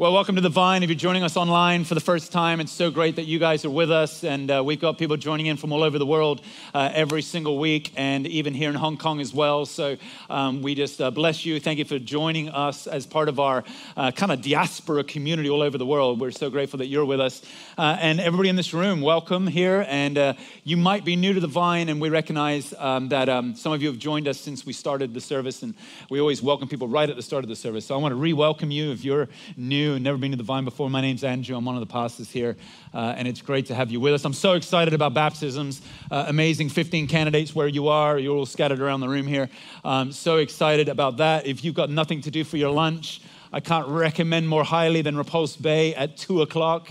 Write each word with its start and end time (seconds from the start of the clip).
Well, 0.00 0.12
welcome 0.12 0.36
to 0.36 0.40
the 0.40 0.48
Vine. 0.48 0.84
If 0.84 0.90
you're 0.90 0.96
joining 0.96 1.24
us 1.24 1.36
online 1.36 1.82
for 1.82 1.94
the 1.94 2.00
first 2.00 2.30
time, 2.30 2.60
it's 2.60 2.70
so 2.70 2.88
great 2.88 3.16
that 3.16 3.24
you 3.24 3.40
guys 3.40 3.64
are 3.64 3.70
with 3.70 3.90
us. 3.90 4.22
And 4.22 4.48
uh, 4.48 4.62
we've 4.64 4.78
got 4.78 4.96
people 4.96 5.16
joining 5.16 5.46
in 5.46 5.56
from 5.56 5.72
all 5.72 5.82
over 5.82 5.98
the 5.98 6.06
world 6.06 6.40
uh, 6.72 6.92
every 6.94 7.20
single 7.20 7.58
week, 7.58 7.92
and 7.96 8.24
even 8.24 8.54
here 8.54 8.70
in 8.70 8.76
Hong 8.76 8.96
Kong 8.96 9.20
as 9.20 9.34
well. 9.34 9.66
So 9.66 9.96
um, 10.30 10.62
we 10.62 10.76
just 10.76 11.00
uh, 11.00 11.10
bless 11.10 11.44
you. 11.44 11.58
Thank 11.58 11.80
you 11.80 11.84
for 11.84 11.98
joining 11.98 12.48
us 12.48 12.86
as 12.86 13.08
part 13.08 13.28
of 13.28 13.40
our 13.40 13.64
uh, 13.96 14.12
kind 14.12 14.30
of 14.30 14.40
diaspora 14.40 15.02
community 15.02 15.50
all 15.50 15.62
over 15.62 15.76
the 15.76 15.84
world. 15.84 16.20
We're 16.20 16.30
so 16.30 16.48
grateful 16.48 16.78
that 16.78 16.86
you're 16.86 17.04
with 17.04 17.20
us. 17.20 17.42
Uh, 17.76 17.96
and 17.98 18.20
everybody 18.20 18.50
in 18.50 18.54
this 18.54 18.72
room, 18.72 19.00
welcome 19.00 19.48
here. 19.48 19.84
And 19.88 20.16
uh, 20.16 20.34
you 20.62 20.76
might 20.76 21.04
be 21.04 21.16
new 21.16 21.32
to 21.32 21.40
the 21.40 21.48
Vine, 21.48 21.88
and 21.88 22.00
we 22.00 22.08
recognize 22.08 22.72
um, 22.78 23.08
that 23.08 23.28
um, 23.28 23.56
some 23.56 23.72
of 23.72 23.82
you 23.82 23.88
have 23.88 23.98
joined 23.98 24.28
us 24.28 24.38
since 24.38 24.64
we 24.64 24.72
started 24.72 25.12
the 25.12 25.20
service. 25.20 25.64
And 25.64 25.74
we 26.08 26.20
always 26.20 26.40
welcome 26.40 26.68
people 26.68 26.86
right 26.86 27.10
at 27.10 27.16
the 27.16 27.22
start 27.22 27.42
of 27.42 27.48
the 27.48 27.56
service. 27.56 27.84
So 27.84 27.96
I 27.96 27.98
want 27.98 28.12
to 28.12 28.16
re 28.16 28.32
welcome 28.32 28.70
you 28.70 28.92
if 28.92 29.04
you're 29.04 29.28
new 29.56 29.87
new 29.88 29.94
and 29.94 30.04
never 30.04 30.18
been 30.18 30.32
to 30.32 30.36
the 30.36 30.42
Vine 30.42 30.64
before, 30.64 30.90
my 30.90 31.00
name's 31.00 31.24
Andrew. 31.24 31.56
I'm 31.56 31.64
one 31.64 31.74
of 31.74 31.80
the 31.80 31.86
pastors 31.86 32.30
here, 32.30 32.56
uh, 32.92 33.14
and 33.16 33.26
it's 33.26 33.40
great 33.40 33.66
to 33.66 33.74
have 33.74 33.90
you 33.90 34.00
with 34.00 34.12
us. 34.12 34.24
I'm 34.24 34.34
so 34.34 34.52
excited 34.52 34.92
about 34.92 35.14
baptisms. 35.14 35.80
Uh, 36.10 36.26
amazing 36.28 36.68
15 36.68 37.06
candidates 37.06 37.54
where 37.54 37.68
you 37.68 37.88
are. 37.88 38.18
You're 38.18 38.36
all 38.36 38.44
scattered 38.44 38.80
around 38.80 39.00
the 39.00 39.08
room 39.08 39.26
here. 39.26 39.48
Um, 39.84 40.12
so 40.12 40.36
excited 40.36 40.90
about 40.90 41.16
that. 41.18 41.46
If 41.46 41.64
you've 41.64 41.74
got 41.74 41.88
nothing 41.88 42.20
to 42.22 42.30
do 42.30 42.44
for 42.44 42.58
your 42.58 42.70
lunch, 42.70 43.22
I 43.50 43.60
can't 43.60 43.88
recommend 43.88 44.46
more 44.46 44.62
highly 44.62 45.00
than 45.00 45.16
Repulse 45.16 45.56
Bay 45.56 45.94
at 45.94 46.18
2 46.18 46.42
o'clock. 46.42 46.90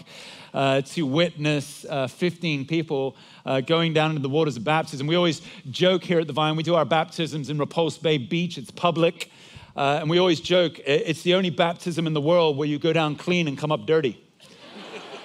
Uh, 0.54 0.82
to 0.82 1.06
witness 1.06 1.86
uh, 1.88 2.08
15 2.08 2.66
people 2.66 3.16
uh, 3.46 3.62
going 3.62 3.94
down 3.94 4.12
into 4.12 4.24
the 4.24 4.30
waters 4.30 4.58
of 4.58 4.64
baptism. 4.64 5.06
We 5.06 5.16
always 5.16 5.42
joke 5.70 6.04
here 6.04 6.20
at 6.20 6.26
the 6.26 6.34
Vine, 6.34 6.56
we 6.56 6.64
do 6.64 6.74
our 6.74 6.86
baptisms 6.86 7.52
in 7.52 7.60
Repulse 7.60 7.98
Bay 8.00 8.18
Beach, 8.18 8.58
it's 8.58 8.72
public. 8.72 9.30
Uh, 9.78 10.00
and 10.02 10.10
we 10.10 10.18
always 10.18 10.40
joke 10.40 10.80
it's 10.86 11.22
the 11.22 11.36
only 11.36 11.52
baptism 11.52 12.08
in 12.08 12.14
the 12.14 12.22
world 12.22 12.58
where 12.58 12.68
you 12.68 12.80
go 12.80 12.92
down 12.92 13.16
clean 13.16 13.48
and 13.48 13.60
come 13.60 13.72
up 13.72 13.86
dirty. 13.86 14.20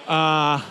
Uh, 0.07 0.59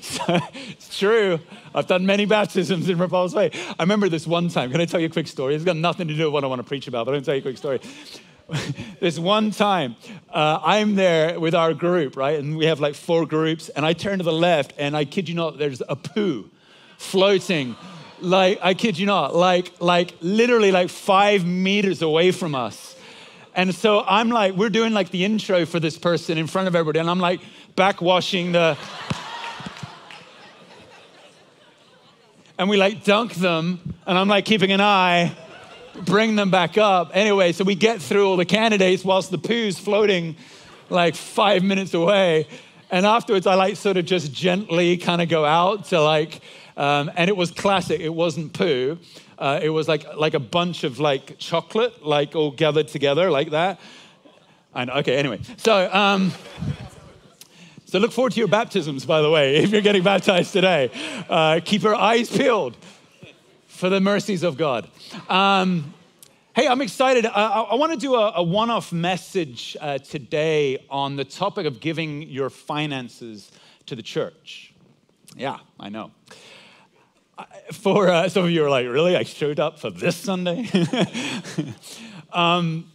so, 0.00 0.38
it's 0.54 0.98
true. 0.98 1.38
I've 1.74 1.86
done 1.86 2.06
many 2.06 2.24
baptisms 2.24 2.88
in 2.88 2.96
Repulse 2.96 3.34
Bay. 3.34 3.50
I 3.78 3.82
remember 3.82 4.08
this 4.08 4.26
one 4.26 4.48
time. 4.48 4.70
Can 4.70 4.80
I 4.80 4.86
tell 4.86 4.98
you 4.98 5.06
a 5.06 5.10
quick 5.10 5.26
story? 5.26 5.54
It's 5.54 5.64
got 5.64 5.76
nothing 5.76 6.08
to 6.08 6.14
do 6.14 6.24
with 6.24 6.32
what 6.32 6.44
I 6.44 6.46
want 6.46 6.60
to 6.60 6.66
preach 6.66 6.88
about, 6.88 7.04
but 7.04 7.14
I'm 7.14 7.22
going 7.22 7.22
to 7.22 7.26
tell 7.26 7.34
you 7.34 7.40
a 7.40 7.42
quick 7.42 7.58
story. 7.58 7.80
this 9.00 9.18
one 9.18 9.50
time, 9.50 9.96
uh, 10.30 10.58
I'm 10.62 10.94
there 10.94 11.38
with 11.38 11.54
our 11.54 11.74
group, 11.74 12.16
right? 12.16 12.38
And 12.38 12.56
we 12.56 12.64
have 12.64 12.80
like 12.80 12.94
four 12.94 13.26
groups. 13.26 13.68
And 13.70 13.84
I 13.84 13.92
turn 13.92 14.18
to 14.18 14.24
the 14.24 14.32
left, 14.32 14.72
and 14.78 14.96
I 14.96 15.04
kid 15.04 15.28
you 15.28 15.34
not, 15.34 15.58
there's 15.58 15.82
a 15.86 15.96
poo 15.96 16.48
floating 16.96 17.76
like 18.22 18.58
I 18.62 18.74
kid 18.74 18.98
you 18.98 19.06
not, 19.06 19.34
like 19.34 19.72
like 19.80 20.14
literally 20.20 20.72
like 20.72 20.88
five 20.88 21.44
meters 21.44 22.02
away 22.02 22.30
from 22.32 22.54
us. 22.54 22.96
And 23.54 23.74
so 23.74 24.02
I'm 24.06 24.30
like, 24.30 24.54
we're 24.54 24.70
doing 24.70 24.94
like 24.94 25.10
the 25.10 25.24
intro 25.24 25.66
for 25.66 25.78
this 25.78 25.98
person 25.98 26.38
in 26.38 26.46
front 26.46 26.68
of 26.68 26.74
everybody, 26.74 27.00
and 27.00 27.10
I'm 27.10 27.20
like 27.20 27.40
backwashing 27.76 28.52
the. 28.52 28.78
and 32.58 32.68
we 32.68 32.76
like 32.76 33.04
dunk 33.04 33.34
them, 33.34 33.94
and 34.06 34.16
I'm 34.16 34.28
like 34.28 34.44
keeping 34.44 34.72
an 34.72 34.80
eye, 34.80 35.36
bring 36.04 36.36
them 36.36 36.50
back 36.50 36.78
up. 36.78 37.10
Anyway, 37.12 37.52
so 37.52 37.64
we 37.64 37.74
get 37.74 38.00
through 38.00 38.26
all 38.26 38.36
the 38.36 38.46
candidates 38.46 39.04
whilst 39.04 39.30
the 39.30 39.38
poo's 39.38 39.78
floating 39.78 40.36
like 40.88 41.14
five 41.14 41.62
minutes 41.62 41.92
away. 41.92 42.46
And 42.90 43.06
afterwards, 43.06 43.46
I 43.46 43.54
like 43.54 43.76
sort 43.76 43.96
of 43.96 44.04
just 44.04 44.32
gently 44.32 44.96
kind 44.98 45.22
of 45.22 45.28
go 45.28 45.44
out 45.44 45.86
to 45.86 46.00
like 46.00 46.40
um, 46.76 47.10
and 47.16 47.28
it 47.28 47.36
was 47.36 47.50
classic. 47.50 48.00
It 48.00 48.14
wasn't 48.14 48.52
poo. 48.52 48.98
Uh, 49.38 49.60
it 49.62 49.70
was 49.70 49.88
like, 49.88 50.14
like 50.14 50.34
a 50.34 50.40
bunch 50.40 50.84
of 50.84 51.00
like 51.00 51.38
chocolate, 51.38 52.04
like 52.04 52.34
all 52.34 52.50
gathered 52.50 52.88
together 52.88 53.30
like 53.30 53.50
that. 53.50 53.80
And 54.74 54.90
okay, 54.90 55.16
anyway. 55.16 55.40
So, 55.58 55.92
um, 55.92 56.32
so 57.84 57.98
look 57.98 58.12
forward 58.12 58.32
to 58.32 58.38
your 58.38 58.48
baptisms, 58.48 59.04
by 59.04 59.20
the 59.20 59.30
way, 59.30 59.56
if 59.62 59.70
you're 59.70 59.82
getting 59.82 60.02
baptized 60.02 60.52
today. 60.52 60.90
Uh, 61.28 61.60
keep 61.64 61.82
your 61.82 61.94
eyes 61.94 62.30
peeled 62.30 62.76
for 63.66 63.90
the 63.90 64.00
mercies 64.00 64.42
of 64.42 64.56
God. 64.56 64.88
Um, 65.28 65.92
hey, 66.54 66.68
I'm 66.68 66.80
excited. 66.80 67.26
I, 67.26 67.62
I 67.62 67.74
want 67.74 67.92
to 67.92 67.98
do 67.98 68.14
a, 68.14 68.32
a 68.36 68.42
one 68.42 68.70
off 68.70 68.92
message 68.92 69.76
uh, 69.80 69.98
today 69.98 70.86
on 70.88 71.16
the 71.16 71.24
topic 71.24 71.66
of 71.66 71.80
giving 71.80 72.22
your 72.22 72.48
finances 72.48 73.50
to 73.86 73.96
the 73.96 74.02
church. 74.02 74.72
Yeah, 75.36 75.58
I 75.80 75.88
know 75.88 76.12
for 77.72 78.08
uh, 78.08 78.28
some 78.28 78.44
of 78.44 78.50
you 78.50 78.64
are 78.64 78.70
like, 78.70 78.86
really? 78.86 79.16
I 79.16 79.22
showed 79.22 79.60
up 79.60 79.78
for 79.78 79.90
this 79.90 80.16
Sunday? 80.16 80.68
um, 82.32 82.90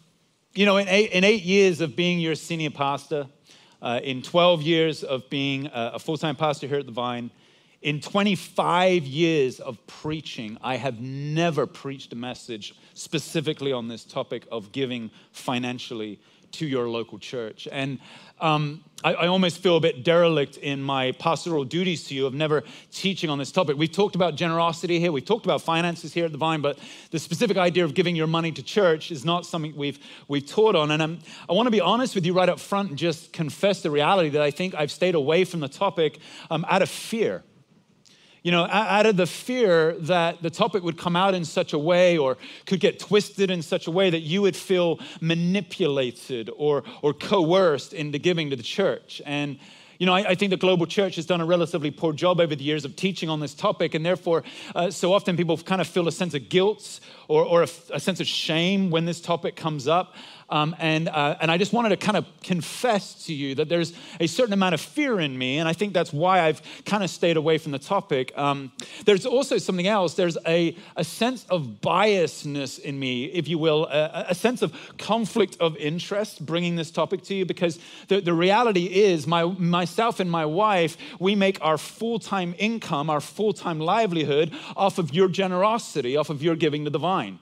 you 0.54 0.66
know, 0.66 0.78
in 0.78 0.88
eight, 0.88 1.12
in 1.12 1.24
eight, 1.24 1.44
years 1.44 1.82
of 1.82 1.96
being 1.96 2.20
your 2.20 2.36
senior 2.36 2.70
pastor, 2.70 3.28
uh, 3.82 4.00
in 4.04 4.22
12 4.22 4.62
years 4.64 5.04
of 5.04 5.30
being 5.30 5.68
a, 5.68 5.92
a 5.96 6.00
full 6.00 6.18
time 6.18 6.36
pastor 6.36 6.68
here 6.68 6.80
at 6.80 6.86
the 6.86 6.92
Vine, 6.92 7.32
in 7.82 8.02
25 8.02 9.06
years 9.06 9.60
of 9.60 9.86
preaching, 9.86 10.58
I 10.62 10.78
have 10.78 11.00
never 11.00 11.68
preached 11.68 12.12
a 12.12 12.16
message 12.16 12.76
specifically 12.96 13.72
on 13.72 13.88
this 13.88 14.04
topic 14.04 14.48
of 14.52 14.72
giving 14.72 15.12
financially 15.32 16.20
to 16.54 16.66
your 16.66 16.90
local 16.90 17.20
church. 17.20 17.68
And 17.72 18.00
um, 18.40 18.84
I, 19.04 19.14
I, 19.14 19.28
almost 19.28 19.60
feel 19.60 19.78
a 19.78 19.80
bit 19.80 20.04
derelict 20.04 20.58
in 20.58 20.82
my 20.82 21.12
pastoral 21.14 21.64
duties 21.64 22.04
to 22.06 22.16
you 22.16 22.28
of 22.28 22.36
never 22.36 22.64
teaching 22.92 23.32
on 23.32 23.40
this 23.40 23.52
topic. 23.52 23.78
We've 23.78 23.92
talked 23.92 24.16
about 24.16 24.36
generosity 24.36 25.00
here, 25.00 25.12
we've 25.12 25.26
talked 25.26 25.46
about 25.46 25.62
finances 25.62 26.14
here 26.14 26.26
at 26.26 26.32
the 26.32 26.38
Vine, 26.38 26.62
but 26.62 26.78
the 27.10 27.18
specific 27.18 27.58
idea 27.58 27.84
of 27.84 27.96
giving 27.96 28.16
your 28.16 28.28
money 28.28 28.52
to 28.52 28.62
church 28.62 29.12
is 29.12 29.26
not 29.26 29.46
something 29.46 29.76
we've, 29.76 29.98
we've 30.28 30.46
taught 30.46 30.76
on. 30.76 30.92
And 30.92 31.02
I'm, 31.02 31.20
I 31.50 31.54
want 31.54 31.66
to 31.66 31.72
be 31.72 31.82
honest 31.82 32.14
with 32.14 32.28
you 32.28 32.34
right 32.34 32.50
up 32.50 32.60
front 32.60 32.90
and 32.90 32.98
just 32.98 33.34
confess 33.34 33.82
the 33.82 33.90
reality 33.90 34.30
that 34.30 34.42
I 34.42 34.52
think 34.52 34.76
I've 34.76 34.92
stayed 34.92 35.16
away 35.16 35.44
from 35.44 35.60
the 35.60 35.70
topic 35.70 36.20
um, 36.52 36.64
out 36.70 36.84
of 36.84 36.90
fear 36.90 37.44
you 38.48 38.52
know, 38.52 38.66
out 38.72 39.06
of 39.06 39.18
the 39.18 39.28
fear 39.28 39.92
that 40.00 40.42
the 40.42 40.50
topic 40.50 40.82
would 40.82 40.98
come 40.98 41.18
out 41.18 41.36
in 41.36 41.44
such 41.44 41.74
a 41.74 41.78
way 41.78 42.18
or 42.18 42.38
could 42.66 42.80
get 42.80 42.98
twisted 42.98 43.52
in 43.52 43.62
such 43.62 43.88
a 43.88 43.92
way 43.92 44.10
that 44.10 44.22
you 44.22 44.42
would 44.42 44.56
feel 44.56 45.02
manipulated 45.20 46.50
or, 46.56 46.86
or 47.02 47.14
coerced 47.14 47.92
into 47.92 48.18
giving 48.18 48.50
to 48.50 48.56
the 48.56 48.64
church. 48.64 49.22
And 49.26 49.60
you 50.00 50.06
know, 50.06 50.14
I, 50.14 50.30
I, 50.30 50.36
think 50.36 50.52
the 50.52 50.58
global 50.58 50.86
church 50.86 51.16
has 51.16 51.26
done 51.26 51.42
a 51.42 51.46
relatively 51.46 51.92
poor 51.92 52.14
job 52.14 52.40
over 52.40 52.56
the 52.56 52.64
years 52.64 52.86
of 52.86 52.96
teaching 52.96 53.30
on 53.30 53.42
this 53.42 53.54
topic, 53.54 53.96
and 53.96 54.06
therefore, 54.06 54.44
uh, 54.76 54.92
so 54.92 55.12
often 55.12 55.36
people 55.36 55.58
kind 55.58 55.82
of 55.82 55.88
feel 55.88 56.08
a 56.08 56.12
sense 56.12 56.34
of 56.34 56.48
guilt 56.48 57.02
or, 57.28 57.44
or 57.44 57.64
a, 57.64 57.68
a 57.92 58.00
sense 58.00 58.22
of 58.22 58.28
shame 58.28 58.92
when 58.92 59.04
this 59.04 59.20
topic 59.20 59.58
comes 59.58 59.90
up. 59.90 60.16
Um, 60.50 60.76
and, 60.80 61.10
uh, 61.10 61.36
and 61.42 61.52
I 61.52 61.58
just 61.58 61.74
wanted 61.74 61.90
to 61.90 61.98
kind 61.98 62.16
of 62.16 62.26
confess 62.42 63.26
to 63.26 63.34
you 63.34 63.56
that 63.56 63.68
there's 63.68 63.92
a 64.20 64.28
certain 64.28 64.54
amount 64.54 64.76
of 64.76 64.82
fear 64.82 65.20
in 65.20 65.38
me, 65.38 65.58
and 65.58 65.68
I 65.68 65.74
think 65.74 65.94
that's 65.94 66.14
why 66.14 66.40
I've 66.42 66.62
kind 66.86 67.04
of 67.04 67.10
stayed 67.10 67.36
away 67.36 67.58
from 67.58 67.74
the 67.74 67.80
topic. 67.80 68.32
Um, 68.38 68.72
there's 69.06 69.26
also 69.26 69.58
something 69.58 69.88
else. 69.88 70.14
There's 70.14 70.38
a, 70.48 70.76
a 70.96 71.04
sense 71.04 71.46
of 71.50 71.82
biasness 71.82 72.80
in 72.80 72.98
me, 72.98 73.26
if 73.26 73.50
you 73.50 73.58
will, 73.58 73.88
a, 73.88 74.28
a 74.30 74.36
sense 74.36 74.62
of 74.62 74.74
conflict 74.98 75.58
of 75.60 75.76
interest 75.76 76.46
bringing 76.46 76.78
this 76.78 76.92
topic 76.92 77.24
to 77.24 77.36
you, 77.36 77.46
because 77.46 77.78
the, 78.08 78.22
the 78.22 78.34
reality 78.34 78.86
is, 78.86 79.28
my, 79.28 79.44
myself 79.44 80.22
and 80.22 80.32
my 80.32 80.46
wife, 80.46 80.96
we 81.20 81.36
make 81.36 81.58
our 81.62 81.78
full 81.78 82.20
time 82.20 82.56
income, 82.58 83.10
our 83.10 83.22
full 83.22 83.52
time 83.52 83.80
livelihood 83.80 84.54
off 84.78 84.98
of 84.98 85.14
your 85.14 85.28
generosity, 85.28 86.16
off 86.16 86.30
of 86.30 86.42
your 86.42 86.56
giving 86.56 86.86
to 86.86 86.90
the 86.90 87.00
Vine. 87.00 87.40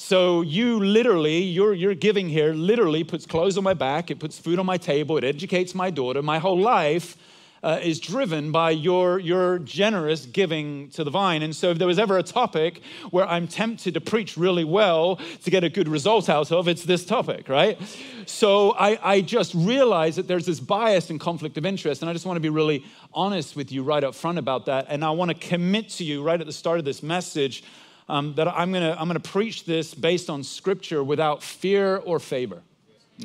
So 0.00 0.42
you 0.42 0.78
literally, 0.78 1.40
your, 1.40 1.74
your 1.74 1.92
giving 1.92 2.28
here 2.28 2.54
literally 2.54 3.02
puts 3.02 3.26
clothes 3.26 3.58
on 3.58 3.64
my 3.64 3.74
back, 3.74 4.12
it 4.12 4.20
puts 4.20 4.38
food 4.38 4.60
on 4.60 4.64
my 4.64 4.76
table, 4.76 5.18
it 5.18 5.24
educates 5.24 5.74
my 5.74 5.90
daughter. 5.90 6.22
My 6.22 6.38
whole 6.38 6.56
life 6.56 7.16
uh, 7.64 7.80
is 7.82 7.98
driven 7.98 8.52
by 8.52 8.70
your, 8.70 9.18
your 9.18 9.58
generous 9.58 10.24
giving 10.24 10.88
to 10.90 11.02
the 11.02 11.10
vine. 11.10 11.42
And 11.42 11.54
so 11.54 11.70
if 11.72 11.78
there 11.78 11.88
was 11.88 11.98
ever 11.98 12.16
a 12.16 12.22
topic 12.22 12.80
where 13.10 13.26
I'm 13.26 13.48
tempted 13.48 13.94
to 13.94 14.00
preach 14.00 14.36
really 14.36 14.62
well 14.62 15.16
to 15.42 15.50
get 15.50 15.64
a 15.64 15.68
good 15.68 15.88
result 15.88 16.28
out 16.28 16.52
of, 16.52 16.68
it's 16.68 16.84
this 16.84 17.04
topic, 17.04 17.48
right? 17.48 17.76
So 18.24 18.76
I, 18.78 19.00
I 19.02 19.20
just 19.20 19.52
realize 19.52 20.14
that 20.14 20.28
there's 20.28 20.46
this 20.46 20.60
bias 20.60 21.10
and 21.10 21.18
conflict 21.18 21.58
of 21.58 21.66
interest. 21.66 22.02
And 22.02 22.08
I 22.08 22.12
just 22.12 22.24
want 22.24 22.36
to 22.36 22.40
be 22.40 22.50
really 22.50 22.84
honest 23.12 23.56
with 23.56 23.72
you 23.72 23.82
right 23.82 24.04
up 24.04 24.14
front 24.14 24.38
about 24.38 24.66
that. 24.66 24.86
And 24.88 25.04
I 25.04 25.10
want 25.10 25.32
to 25.32 25.34
commit 25.34 25.88
to 25.90 26.04
you 26.04 26.22
right 26.22 26.40
at 26.40 26.46
the 26.46 26.52
start 26.52 26.78
of 26.78 26.84
this 26.84 27.02
message 27.02 27.64
um, 28.08 28.34
that 28.34 28.48
I'm 28.48 28.72
gonna, 28.72 28.96
I'm 28.98 29.06
gonna 29.06 29.20
preach 29.20 29.64
this 29.64 29.94
based 29.94 30.30
on 30.30 30.42
scripture 30.42 31.04
without 31.04 31.42
fear 31.42 31.96
or 31.96 32.18
favor, 32.18 32.62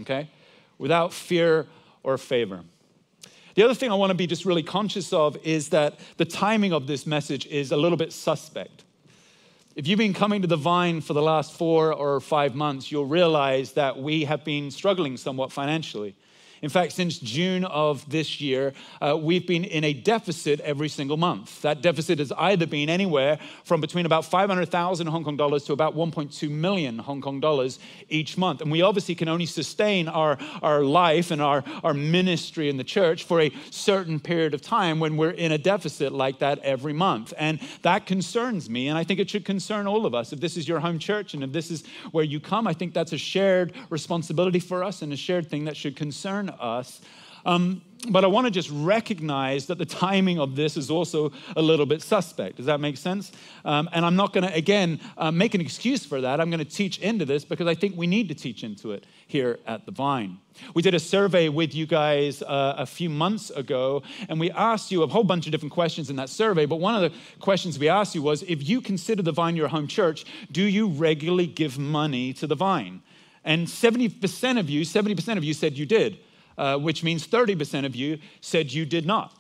okay? 0.02 0.30
Without 0.78 1.14
fear 1.14 1.68
or 2.04 2.18
favor. 2.18 2.62
The 3.56 3.64
other 3.64 3.76
thing 3.76 3.92
I 3.92 3.96
wanna 3.96 4.16
be 4.16 4.28
just 4.28 4.46
really 4.46 4.64
conscious 4.64 5.14
of 5.14 5.38
is 5.46 5.70
that 5.70 6.00
the 6.18 6.26
timing 6.26 6.74
of 6.74 6.88
this 6.88 7.06
message 7.06 7.46
is 7.48 7.72
a 7.72 7.78
little 7.78 7.98
bit 7.98 8.12
suspect. 8.12 8.84
If 9.76 9.88
you've 9.88 9.98
been 9.98 10.14
coming 10.14 10.42
to 10.42 10.48
the 10.48 10.58
vine 10.58 11.02
for 11.02 11.14
the 11.14 11.22
last 11.22 11.54
four 11.54 11.94
or 11.94 12.20
five 12.20 12.54
months, 12.54 12.92
you'll 12.92 13.08
realize 13.08 13.72
that 13.72 13.98
we 13.98 14.26
have 14.26 14.44
been 14.44 14.70
struggling 14.70 15.18
somewhat 15.18 15.52
financially. 15.52 16.16
In 16.64 16.70
fact, 16.70 16.94
since 16.94 17.20
June 17.20 17.66
of 17.66 18.10
this 18.10 18.40
year, 18.40 18.72
uh, 19.02 19.18
we've 19.22 19.46
been 19.46 19.66
in 19.66 19.84
a 19.84 19.92
deficit 19.92 20.62
every 20.62 20.88
single 20.88 21.18
month. 21.18 21.62
That 21.62 21.82
deficit 21.82 22.20
has 22.20 22.32
either 22.32 22.66
been 22.66 22.90
anywhere 22.90 23.38
from 23.66 23.82
between 23.82 24.06
about 24.06 24.24
500,000 24.24 25.08
Hong 25.08 25.26
Kong 25.26 25.36
dollars 25.36 25.66
to 25.66 25.74
about 25.74 25.94
1.2 25.94 26.50
million 26.50 27.00
Hong 27.00 27.20
Kong 27.20 27.42
dollars 27.42 27.80
each 28.08 28.38
month. 28.38 28.62
And 28.62 28.72
we 28.72 28.82
obviously 28.82 29.14
can 29.14 29.28
only 29.28 29.46
sustain 29.46 30.08
our, 30.08 30.38
our 30.62 30.84
life 30.84 31.32
and 31.32 31.42
our, 31.42 31.66
our 31.84 31.94
ministry 31.94 32.70
in 32.70 32.78
the 32.78 32.86
church 32.86 33.26
for 33.26 33.42
a 33.42 33.52
certain 33.70 34.22
period 34.22 34.54
of 34.54 34.62
time 34.62 35.02
when 35.02 35.18
we're 35.18 35.32
in 35.32 35.52
a 35.52 35.58
deficit 35.58 36.14
like 36.14 36.40
that 36.40 36.60
every 36.60 36.94
month. 36.94 37.34
And 37.38 37.60
that 37.82 38.06
concerns 38.06 38.70
me, 38.70 38.88
and 38.88 38.98
I 38.98 39.04
think 39.04 39.20
it 39.20 39.30
should 39.30 39.44
concern 39.44 39.86
all 39.86 40.06
of 40.06 40.16
us. 40.16 40.32
If 40.32 40.40
this 40.40 40.56
is 40.56 40.66
your 40.66 40.80
home 40.80 40.98
church 40.98 41.34
and 41.34 41.44
if 41.44 41.52
this 41.52 41.70
is 41.70 41.84
where 42.14 42.24
you 42.24 42.40
come, 42.40 42.68
I 42.68 42.74
think 42.74 42.94
that's 42.94 43.12
a 43.12 43.18
shared 43.18 43.74
responsibility 43.90 44.62
for 44.62 44.82
us 44.82 45.02
and 45.02 45.12
a 45.12 45.18
shared 45.18 45.50
thing 45.50 45.66
that 45.66 45.76
should 45.76 45.98
concern 45.98 46.53
us. 46.60 47.02
Um, 47.46 47.82
but 48.10 48.26
I 48.26 48.28
want 48.28 48.46
to 48.48 48.52
just 48.52 48.70
recognize 48.70 49.68
that 49.68 49.78
the 49.78 49.86
timing 49.86 50.38
of 50.38 50.56
this 50.58 50.76
is 50.76 50.92
also 50.92 51.32
a 51.56 51.62
little 51.62 51.86
bit 51.86 52.02
suspect. 52.02 52.58
Does 52.58 52.66
that 52.66 52.82
make 52.82 52.98
sense? 52.98 53.32
Um, 53.64 53.90
and 53.94 54.06
I'm 54.06 54.18
not 54.18 54.34
going 54.34 54.46
to, 54.46 54.54
again, 54.54 55.00
uh, 55.18 55.32
make 55.32 55.54
an 55.54 55.62
excuse 55.62 56.06
for 56.06 56.20
that. 56.20 56.42
I'm 56.42 56.50
going 56.50 56.60
to 56.60 56.66
teach 56.66 57.00
into 57.00 57.24
this 57.24 57.46
because 57.46 57.68
I 57.68 57.76
think 57.76 57.96
we 57.96 58.08
need 58.08 58.28
to 58.28 58.36
teach 58.36 58.64
into 58.64 58.92
it 58.92 59.06
here 59.28 59.60
at 59.66 59.86
the 59.86 59.92
Vine. 59.92 60.40
We 60.74 60.82
did 60.82 60.94
a 60.94 61.00
survey 61.00 61.48
with 61.48 61.74
you 61.74 61.86
guys 61.86 62.42
uh, 62.42 62.76
a 62.78 62.86
few 62.86 63.10
months 63.10 63.50
ago, 63.52 64.04
and 64.28 64.38
we 64.38 64.52
asked 64.52 64.92
you 64.92 65.04
a 65.04 65.08
whole 65.08 65.24
bunch 65.24 65.46
of 65.46 65.54
different 65.54 65.74
questions 65.74 66.10
in 66.10 66.18
that 66.18 66.30
survey. 66.30 66.66
But 66.66 66.78
one 66.78 67.02
of 67.02 67.10
the 67.10 67.18
questions 67.40 67.80
we 67.80 67.88
asked 67.88 68.16
you 68.16 68.22
was 68.22 68.44
if 68.44 68.68
you 68.68 68.82
consider 68.82 69.22
the 69.22 69.32
Vine 69.32 69.56
your 69.56 69.70
home 69.70 69.88
church, 69.88 70.26
do 70.52 70.64
you 70.64 70.88
regularly 70.90 71.48
give 71.48 71.80
money 71.80 72.34
to 72.34 72.48
the 72.48 72.56
Vine? 72.56 73.02
And 73.46 73.68
70% 73.68 74.60
of 74.60 74.70
you, 74.70 74.82
70% 74.82 75.38
of 75.38 75.44
you 75.44 75.54
said 75.54 75.78
you 75.78 75.86
did 75.86 76.18
uh, 76.58 76.78
which 76.78 77.04
means 77.04 77.28
30% 77.28 77.86
of 77.86 77.96
you 77.96 78.20
said 78.42 78.72
you 78.72 78.86
did 78.86 79.06
not. 79.06 79.34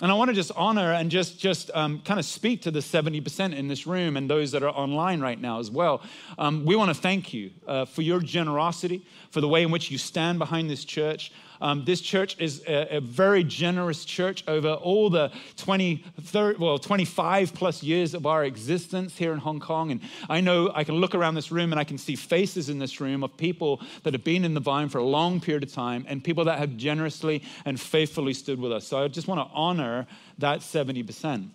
And 0.00 0.12
I 0.12 0.14
want 0.14 0.28
to 0.28 0.34
just 0.34 0.52
honor 0.54 0.92
and 0.92 1.10
just, 1.10 1.40
just 1.40 1.72
um, 1.74 2.00
kind 2.04 2.20
of 2.20 2.26
speak 2.26 2.62
to 2.62 2.70
the 2.70 2.78
70% 2.78 3.54
in 3.54 3.66
this 3.66 3.84
room 3.84 4.16
and 4.16 4.30
those 4.30 4.52
that 4.52 4.62
are 4.62 4.70
online 4.70 5.20
right 5.20 5.40
now 5.40 5.58
as 5.58 5.72
well. 5.72 6.02
Um, 6.38 6.64
we 6.64 6.76
want 6.76 6.94
to 6.94 6.94
thank 6.94 7.34
you 7.34 7.50
uh, 7.66 7.84
for 7.84 8.02
your 8.02 8.20
generosity, 8.20 9.04
for 9.30 9.40
the 9.40 9.48
way 9.48 9.64
in 9.64 9.72
which 9.72 9.90
you 9.90 9.98
stand 9.98 10.38
behind 10.38 10.70
this 10.70 10.84
church. 10.84 11.32
Um, 11.60 11.84
this 11.84 12.00
church 12.00 12.36
is 12.38 12.62
a, 12.66 12.96
a, 12.96 13.00
very 13.00 13.42
generous 13.42 14.04
church 14.04 14.44
over 14.46 14.72
all 14.72 15.10
the 15.10 15.32
20, 15.56 16.04
30, 16.20 16.58
well, 16.58 16.78
25 16.78 17.54
plus 17.54 17.82
years 17.82 18.14
of 18.14 18.26
our 18.26 18.44
existence 18.44 19.16
here 19.16 19.32
in 19.32 19.38
Hong 19.38 19.58
Kong. 19.58 19.90
And 19.90 20.00
I 20.28 20.40
know 20.40 20.70
I 20.74 20.84
can 20.84 20.96
look 20.96 21.14
around 21.14 21.34
this 21.34 21.50
room 21.50 21.72
and 21.72 21.80
I 21.80 21.84
can 21.84 21.98
see 21.98 22.14
faces 22.14 22.68
in 22.68 22.78
this 22.78 23.00
room 23.00 23.24
of 23.24 23.36
people 23.36 23.80
that 24.04 24.14
have 24.14 24.24
been 24.24 24.44
in 24.44 24.54
the 24.54 24.60
vine 24.60 24.88
for 24.88 24.98
a 24.98 25.04
long 25.04 25.40
period 25.40 25.62
of 25.64 25.72
time 25.72 26.04
and 26.08 26.22
people 26.22 26.44
that 26.44 26.58
have 26.58 26.76
generously 26.76 27.42
and 27.64 27.80
faithfully 27.80 28.34
stood 28.34 28.60
with 28.60 28.72
us. 28.72 28.86
So 28.86 29.02
I 29.02 29.08
just 29.08 29.26
want 29.26 29.40
to 29.40 29.54
honor 29.54 30.06
that 30.38 30.60
70%. 30.60 31.50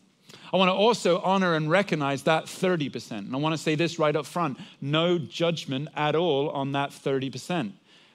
I 0.52 0.58
want 0.58 0.70
to 0.70 0.74
also 0.74 1.20
honor 1.22 1.56
and 1.56 1.70
recognize 1.70 2.24
that 2.24 2.46
30%. 2.46 3.12
And 3.12 3.34
I 3.34 3.38
want 3.38 3.54
to 3.54 3.58
say 3.58 3.76
this 3.76 4.00
right 4.00 4.16
up 4.16 4.26
front 4.26 4.60
no 4.82 5.18
judgment 5.18 5.90
at 5.96 6.16
all 6.16 6.50
on 6.50 6.74
that 6.74 6.90
30% 6.92 7.74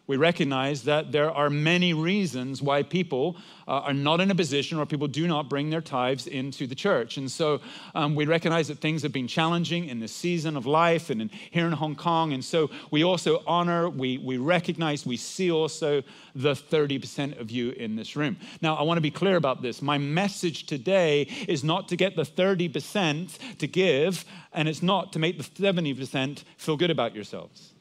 we 0.08 0.16
recognize 0.16 0.84
that 0.84 1.12
there 1.12 1.30
are 1.30 1.50
many 1.50 1.92
reasons 1.92 2.62
why 2.62 2.82
people 2.82 3.36
uh, 3.68 3.72
are 3.72 3.92
not 3.92 4.20
in 4.20 4.30
a 4.30 4.34
position 4.34 4.78
or 4.78 4.86
people 4.86 5.06
do 5.06 5.28
not 5.28 5.50
bring 5.50 5.68
their 5.68 5.82
tithes 5.82 6.26
into 6.26 6.66
the 6.66 6.74
church. 6.74 7.18
And 7.18 7.30
so 7.30 7.60
um, 7.94 8.14
we 8.14 8.24
recognize 8.24 8.68
that 8.68 8.78
things 8.78 9.02
have 9.02 9.12
been 9.12 9.28
challenging 9.28 9.86
in 9.86 10.00
this 10.00 10.10
season 10.10 10.56
of 10.56 10.64
life 10.64 11.10
and 11.10 11.20
in, 11.20 11.30
here 11.50 11.66
in 11.66 11.72
Hong 11.72 11.94
Kong. 11.94 12.32
And 12.32 12.42
so 12.42 12.70
we 12.90 13.04
also 13.04 13.42
honor, 13.46 13.90
we, 13.90 14.16
we 14.16 14.38
recognize, 14.38 15.04
we 15.04 15.18
see 15.18 15.50
also 15.50 16.02
the 16.34 16.54
30% 16.54 17.38
of 17.38 17.50
you 17.50 17.72
in 17.72 17.94
this 17.94 18.16
room. 18.16 18.38
Now, 18.62 18.76
I 18.76 18.84
want 18.84 18.96
to 18.96 19.02
be 19.02 19.10
clear 19.10 19.36
about 19.36 19.60
this. 19.60 19.82
My 19.82 19.98
message 19.98 20.64
today 20.64 21.28
is 21.46 21.62
not 21.62 21.86
to 21.88 21.96
get 21.96 22.16
the 22.16 22.22
30% 22.22 23.58
to 23.58 23.66
give, 23.66 24.24
and 24.54 24.68
it's 24.68 24.82
not 24.82 25.12
to 25.12 25.18
make 25.18 25.36
the 25.36 25.44
70% 25.44 26.44
feel 26.56 26.78
good 26.78 26.90
about 26.90 27.14
yourselves. 27.14 27.74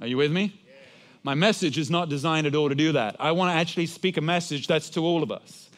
Are 0.00 0.06
you 0.06 0.16
with 0.16 0.30
me? 0.30 0.60
My 1.24 1.34
message 1.34 1.78
is 1.78 1.90
not 1.90 2.10
designed 2.10 2.46
at 2.46 2.54
all 2.54 2.68
to 2.68 2.74
do 2.74 2.92
that. 2.92 3.16
I 3.18 3.32
want 3.32 3.50
to 3.50 3.58
actually 3.58 3.86
speak 3.86 4.18
a 4.18 4.20
message 4.20 4.66
that's 4.66 4.90
to 4.90 5.00
all 5.00 5.22
of 5.22 5.32
us. 5.32 5.70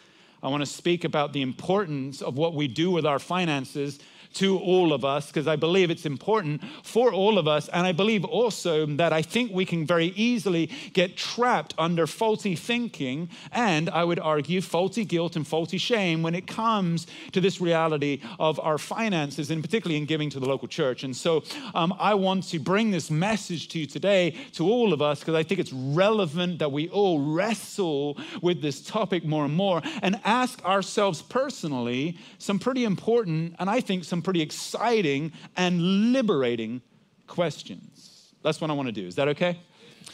I 0.43 0.49
want 0.49 0.63
to 0.63 0.67
speak 0.67 1.05
about 1.05 1.33
the 1.33 1.43
importance 1.43 2.21
of 2.21 2.37
what 2.37 2.55
we 2.55 2.67
do 2.67 2.91
with 2.91 3.07
our 3.07 3.21
finances 3.21 4.01
to 4.37 4.59
all 4.59 4.93
of 4.93 5.05
us 5.05 5.29
because 5.29 5.49
I 5.49 5.57
believe 5.57 5.91
it's 5.91 6.05
important 6.05 6.63
for 6.83 7.13
all 7.13 7.39
of 7.39 7.49
us. 7.49 7.69
And 7.69 7.87
I 7.87 7.93
believe 7.93 8.25
also 8.25 8.85
that 8.87 9.13
I 9.13 9.23
think 9.23 9.51
we 9.53 9.65
can 9.65 9.87
very 9.87 10.09
easily 10.09 10.71
get 10.93 11.17
trapped 11.17 11.75
under 11.79 12.07
faulty 12.07 12.55
thinking 12.55 13.31
and 13.53 13.89
I 13.89 14.05
would 14.05 14.19
argue 14.19 14.61
faulty 14.61 15.05
guilt 15.05 15.37
and 15.37 15.47
faulty 15.47 15.79
shame 15.79 16.23
when 16.23 16.35
it 16.35 16.47
comes 16.47 17.07
to 17.33 17.41
this 17.41 17.61
reality 17.61 18.21
of 18.39 18.61
our 18.61 18.77
finances 18.77 19.51
and 19.51 19.63
particularly 19.63 19.97
in 19.97 20.05
giving 20.05 20.29
to 20.31 20.41
the 20.41 20.47
local 20.47 20.69
church. 20.69 21.03
And 21.03 21.17
so 21.17 21.43
um, 21.75 21.95
I 21.99 22.15
want 22.15 22.45
to 22.51 22.59
bring 22.59 22.91
this 22.91 23.11
message 23.11 23.69
to 23.69 23.79
you 23.79 23.87
today 23.87 24.35
to 24.53 24.69
all 24.71 24.93
of 24.93 25.01
us 25.01 25.21
because 25.21 25.35
I 25.35 25.43
think 25.43 25.61
it's 25.61 25.73
relevant 25.73 26.59
that 26.59 26.71
we 26.71 26.89
all 26.91 27.21
wrestle 27.21 28.19
with 28.43 28.61
this 28.61 28.83
topic 28.83 29.25
more 29.25 29.47
and 29.47 29.55
more 29.55 29.81
and 30.03 30.21
ask 30.25 30.63
ourselves 30.65 31.23
personally 31.23 32.19
some 32.39 32.59
pretty 32.59 32.85
important 32.85 33.57
and 33.59 33.71
I 33.71 33.81
think 33.81 34.05
some 34.05 34.23
pretty 34.27 34.43
exciting 34.43 35.33
and 35.57 36.13
liberating 36.13 36.83
questions. 37.29 38.35
That's 38.43 38.61
what 38.61 38.71
I 38.71 38.75
want 38.75 38.89
to 38.89 38.93
do. 38.93 39.07
Is 39.07 39.15
that 39.15 39.29
okay? 39.29 39.61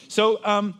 So, 0.08 0.38
um, 0.44 0.78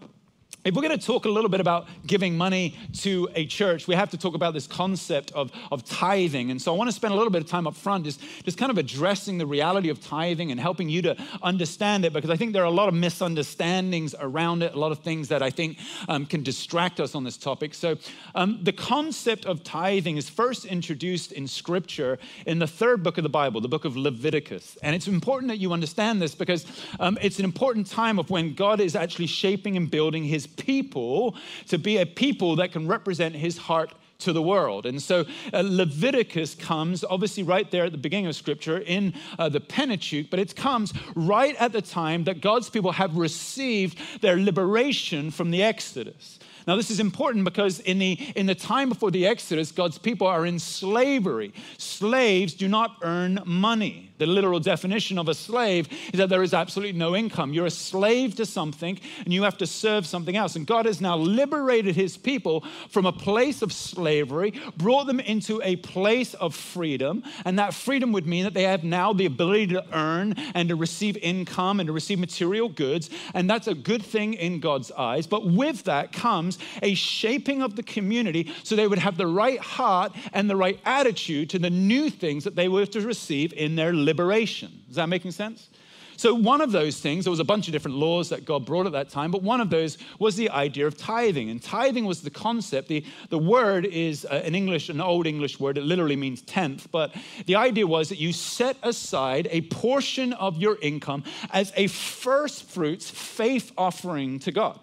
if 0.65 0.77
we're 0.77 0.83
going 0.83 0.97
to 0.97 1.05
talk 1.05 1.25
a 1.25 1.29
little 1.29 1.51
bit 1.51 1.61
about 1.61 1.89
giving 2.07 2.37
money 2.37 2.77
to 3.01 3.29
a 3.35 3.47
church, 3.47 3.89
we 3.89 3.97
have 3.97 4.11
to 4.11 4.17
talk 4.17 4.35
about 4.35 4.55
this 4.55 4.69
concept 4.69 5.33
of, 5.33 5.51
of 5.73 5.85
tithing. 5.85 6.53
And 6.53 6.63
so 6.63 6.73
I 6.73 6.77
want 6.77 6.89
to 6.89 6.95
spend 6.95 7.13
a 7.13 7.17
little 7.17 7.33
bit 7.33 7.43
of 7.43 7.49
time 7.49 7.67
up 7.67 7.75
front 7.75 8.05
just, 8.05 8.21
just 8.45 8.59
kind 8.59 8.71
of 8.71 8.79
addressing 8.79 9.39
the 9.39 9.47
reality 9.47 9.89
of 9.89 10.01
tithing 10.01 10.53
and 10.53 10.61
helping 10.61 10.89
you 10.89 11.03
to 11.03 11.17
understand 11.43 12.05
it 12.05 12.13
because 12.13 12.31
I 12.31 12.37
think 12.37 12.53
there 12.53 12.63
are 12.63 12.67
a 12.67 12.71
lot 12.71 12.89
of 12.89 12.95
misunderstandings 12.95 14.15
around 14.21 14.63
it, 14.63 14.75
a 14.75 14.79
lot 14.79 14.93
of 14.93 15.01
things 15.01 15.29
that 15.29 15.43
I 15.43 15.51
think 15.51 15.79
um, 16.09 16.27
can 16.27 16.45
distract 16.45 17.01
us 17.01 17.17
on 17.17 17.25
this 17.25 17.37
topic. 17.37 17.75
So 17.75 17.97
um, 18.37 18.61
the 18.63 18.73
concept 18.73 19.47
of 19.47 19.65
tithing 19.65 20.17
is 20.17 20.29
first 20.29 20.65
introduced 20.65 21.33
in 21.33 21.49
Scripture 21.49 22.21
in 22.47 22.61
the 22.61 22.69
third 22.69 23.03
book 23.03 23.19
of 23.19 23.25
the 23.25 23.29
Bible, 23.29 23.61
the 23.61 23.69
book 23.69 23.85
of 23.85 23.97
Leviticus. 23.97 24.79
And 24.81 24.95
it's 24.95 25.09
important 25.09 25.49
that 25.49 25.59
you 25.59 25.73
understand 25.73 26.23
this 26.23 26.37
because 26.37 26.67
um, 27.01 27.19
it's 27.21 27.41
an 27.41 27.45
important 27.45 27.89
time 27.89 28.21
of 28.21 28.31
when 28.31 28.55
God 28.55 28.81
is 28.81 28.95
actually 28.95 29.27
shaping 29.27 29.77
and 29.77 29.91
building 29.91 30.23
his 30.23 30.47
people 30.57 31.37
to 31.69 31.79
be 31.79 31.99
a 31.99 32.07
people 32.07 32.57
that 32.57 32.73
can 32.73 32.87
represent 32.87 33.35
his 33.35 33.59
heart 33.59 33.93
to 34.23 34.33
the 34.33 34.43
world. 34.43 34.87
And 34.87 35.03
so 35.03 35.25
uh, 35.53 35.63
Leviticus 35.65 36.55
comes 36.55 37.05
obviously 37.05 37.43
right 37.43 37.71
there 37.71 37.85
at 37.85 37.93
the 37.93 37.99
beginning 37.99 38.27
of 38.27 38.37
scripture 38.37 38.79
in 38.79 39.15
uh, 39.39 39.49
the 39.49 39.61
Pentateuch, 39.61 40.31
but 40.31 40.39
it 40.39 40.55
comes 40.57 40.93
right 41.15 41.57
at 41.57 41.73
the 41.73 41.83
time 41.83 42.25
that 42.25 42.41
God's 42.41 42.71
people 42.71 42.93
have 42.93 43.17
received 43.17 43.99
their 44.21 44.37
liberation 44.37 45.31
from 45.31 45.51
the 45.51 45.63
Exodus. 45.63 46.39
Now, 46.67 46.77
this 46.77 46.91
is 46.91 47.01
important 47.01 47.45
because 47.45 47.81
in 47.81 47.99
the, 47.99 48.13
in 48.37 48.47
the 48.47 48.55
time 48.55 48.89
before 48.89 49.11
the 49.11 49.27
Exodus, 49.27 49.73
God's 49.73 49.99
people 49.99 50.29
are 50.29 50.47
in 50.47 50.61
slavery. 50.61 51.53
Slaves 51.77 52.55
do 52.55 52.69
not 52.69 52.97
earn 53.03 53.41
money. 53.45 54.12
The 54.19 54.27
literal 54.27 54.61
definition 54.61 55.19
of 55.19 55.29
a 55.29 55.35
slave 55.35 55.89
is 56.13 56.19
that 56.19 56.29
there 56.29 56.43
is 56.43 56.55
absolutely 56.55 56.99
no 56.99 57.17
income. 57.17 57.53
You're 57.53 57.67
a 57.67 57.71
slave 57.71 58.37
to 58.37 58.47
something 58.47 58.99
and 59.25 59.33
you 59.33 59.43
have 59.43 59.59
to 59.59 59.67
serve 59.67 60.07
something 60.07 60.37
else. 60.37 60.55
And 60.57 60.67
God 60.67 60.87
has 60.87 61.01
now 61.01 61.17
liberated 61.17 61.97
his 61.97 62.17
people 62.17 62.65
from 62.91 63.07
a 63.07 63.13
place 63.13 63.63
of 63.63 63.73
slavery, 63.73 64.53
brought 64.77 65.07
them 65.07 65.21
into 65.21 65.61
a 65.63 65.77
place 65.77 66.35
of 66.35 66.55
freedom. 66.55 67.25
And 67.45 67.59
that 67.59 67.75
freedom 67.75 68.13
would 68.13 68.27
mean 68.27 68.45
that 68.45 68.55
they 68.55 68.65
have 68.65 68.85
now 68.85 69.13
the 69.13 69.27
ability 69.27 69.69
to 69.69 69.85
earn 69.93 70.35
and 70.55 70.69
to 70.69 70.77
receive 70.77 71.17
income 71.17 71.81
and 71.81 71.87
to 71.87 71.93
receive 71.93 72.19
material 72.19 72.69
goods. 72.69 73.11
And 73.35 73.49
that's 73.49 73.67
a 73.67 73.75
good 73.75 74.03
thing 74.03 74.35
in 74.35 74.61
God's 74.61 74.93
eyes. 74.93 75.27
But 75.27 75.47
with 75.47 75.85
that 75.85 76.13
comes 76.13 76.59
a 76.83 76.95
shaping 76.95 77.63
of 77.63 77.77
the 77.77 77.83
community 77.83 78.53
so 78.63 78.77
they 78.77 78.87
would 78.87 78.99
have 78.99 79.17
the 79.17 79.27
right 79.27 79.59
heart 79.59 80.13
and 80.33 80.49
the 80.49 80.57
right 80.57 80.79
attitude 80.85 81.51
to 81.51 81.59
the 81.59 81.71
new 81.71 82.11
things 82.11 82.45
that 82.45 82.57
they 82.57 82.69
were 82.69 82.87
to 82.87 83.01
receive 83.01 83.53
in 83.55 83.77
their 83.77 83.93
liberation. 84.05 84.83
Is 84.89 84.97
that 84.97 85.09
making 85.09 85.33
sense? 85.33 85.69
So, 86.17 86.35
one 86.35 86.61
of 86.61 86.73
those 86.73 87.01
things, 87.01 87.25
there 87.25 87.31
was 87.31 87.41
a 87.41 87.45
bunch 87.45 87.67
of 87.69 87.73
different 87.73 87.97
laws 87.97 88.29
that 88.29 88.45
God 88.45 88.65
brought 88.65 88.87
at 88.87 88.93
that 88.93 89.09
time, 89.09 89.31
but 89.31 89.43
one 89.43 89.61
of 89.61 89.71
those 89.71 89.99
was 90.19 90.37
the 90.37 90.51
idea 90.51 90.87
of 90.87 90.97
tithing. 90.97 91.51
And 91.51 91.61
tithing 91.61 92.05
was 92.05 92.23
the 92.23 92.31
concept. 92.31 92.89
The, 92.89 93.05
the 93.31 93.39
word 93.39 93.87
is 93.87 94.25
uh, 94.25 94.43
an 94.45 94.55
English, 94.55 94.89
an 94.89 95.01
old 95.01 95.27
English 95.27 95.59
word. 95.59 95.79
It 95.79 95.85
literally 95.85 96.17
means 96.17 96.43
tenth. 96.43 96.91
But 96.93 97.15
the 97.47 97.57
idea 97.57 97.87
was 97.87 98.09
that 98.11 98.19
you 98.19 98.33
set 98.33 98.77
aside 98.83 99.49
a 99.51 99.63
portion 99.63 100.33
of 100.35 100.59
your 100.59 100.79
income 100.81 101.25
as 101.51 101.73
a 101.77 101.89
first 101.89 102.71
fruits 102.71 103.11
faith 103.11 103.73
offering 103.77 104.39
to 104.41 104.53
God. 104.53 104.79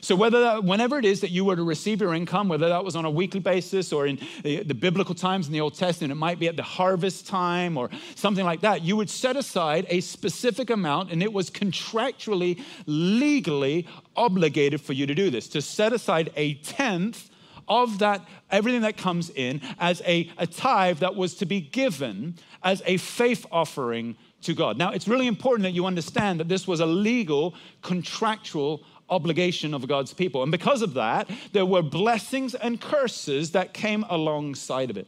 So, 0.00 0.14
whether 0.14 0.40
that, 0.40 0.64
whenever 0.64 0.98
it 0.98 1.04
is 1.04 1.20
that 1.20 1.30
you 1.30 1.44
were 1.44 1.56
to 1.56 1.62
receive 1.62 2.00
your 2.00 2.14
income, 2.14 2.48
whether 2.48 2.68
that 2.68 2.84
was 2.84 2.96
on 2.96 3.04
a 3.04 3.10
weekly 3.10 3.40
basis 3.40 3.92
or 3.92 4.06
in 4.06 4.18
the, 4.42 4.62
the, 4.62 4.74
biblical 4.74 5.14
times 5.14 5.46
in 5.46 5.52
the 5.52 5.60
Old 5.60 5.74
Testament, 5.74 6.12
it 6.12 6.16
might 6.16 6.38
be 6.38 6.48
at 6.48 6.56
the 6.56 6.62
harvest 6.62 7.26
time 7.26 7.76
or 7.76 7.90
something 8.14 8.44
like 8.44 8.60
that, 8.60 8.82
you 8.82 8.96
would 8.96 9.10
set 9.10 9.36
aside 9.36 9.86
a 9.88 10.00
specific 10.00 10.70
amount 10.70 11.10
and 11.10 11.22
it 11.22 11.32
was 11.32 11.50
contractually, 11.50 12.62
legally 12.86 13.86
obligated 14.16 14.80
for 14.80 14.92
you 14.92 15.06
to 15.06 15.14
do 15.14 15.30
this, 15.30 15.48
to 15.48 15.62
set 15.62 15.92
aside 15.92 16.30
a 16.36 16.54
tenth 16.54 17.30
of 17.68 17.98
that, 17.98 18.26
everything 18.50 18.82
that 18.82 18.96
comes 18.96 19.30
in, 19.30 19.60
as 19.78 20.02
a, 20.06 20.30
a 20.38 20.46
tithe 20.46 20.98
that 20.98 21.14
was 21.14 21.34
to 21.34 21.46
be 21.46 21.60
given 21.60 22.34
as 22.62 22.82
a 22.86 22.96
faith 22.96 23.46
offering 23.52 24.16
to 24.42 24.54
God. 24.54 24.78
Now, 24.78 24.90
it's 24.90 25.08
really 25.08 25.26
important 25.26 25.64
that 25.64 25.72
you 25.72 25.86
understand 25.86 26.40
that 26.40 26.48
this 26.48 26.66
was 26.66 26.80
a 26.80 26.86
legal, 26.86 27.54
contractual 27.82 28.82
obligation 29.10 29.74
of 29.74 29.86
God's 29.88 30.12
people. 30.12 30.42
And 30.42 30.52
because 30.52 30.82
of 30.82 30.94
that, 30.94 31.30
there 31.52 31.66
were 31.66 31.82
blessings 31.82 32.54
and 32.54 32.80
curses 32.80 33.52
that 33.52 33.72
came 33.72 34.04
alongside 34.08 34.90
of 34.90 34.96
it. 34.96 35.06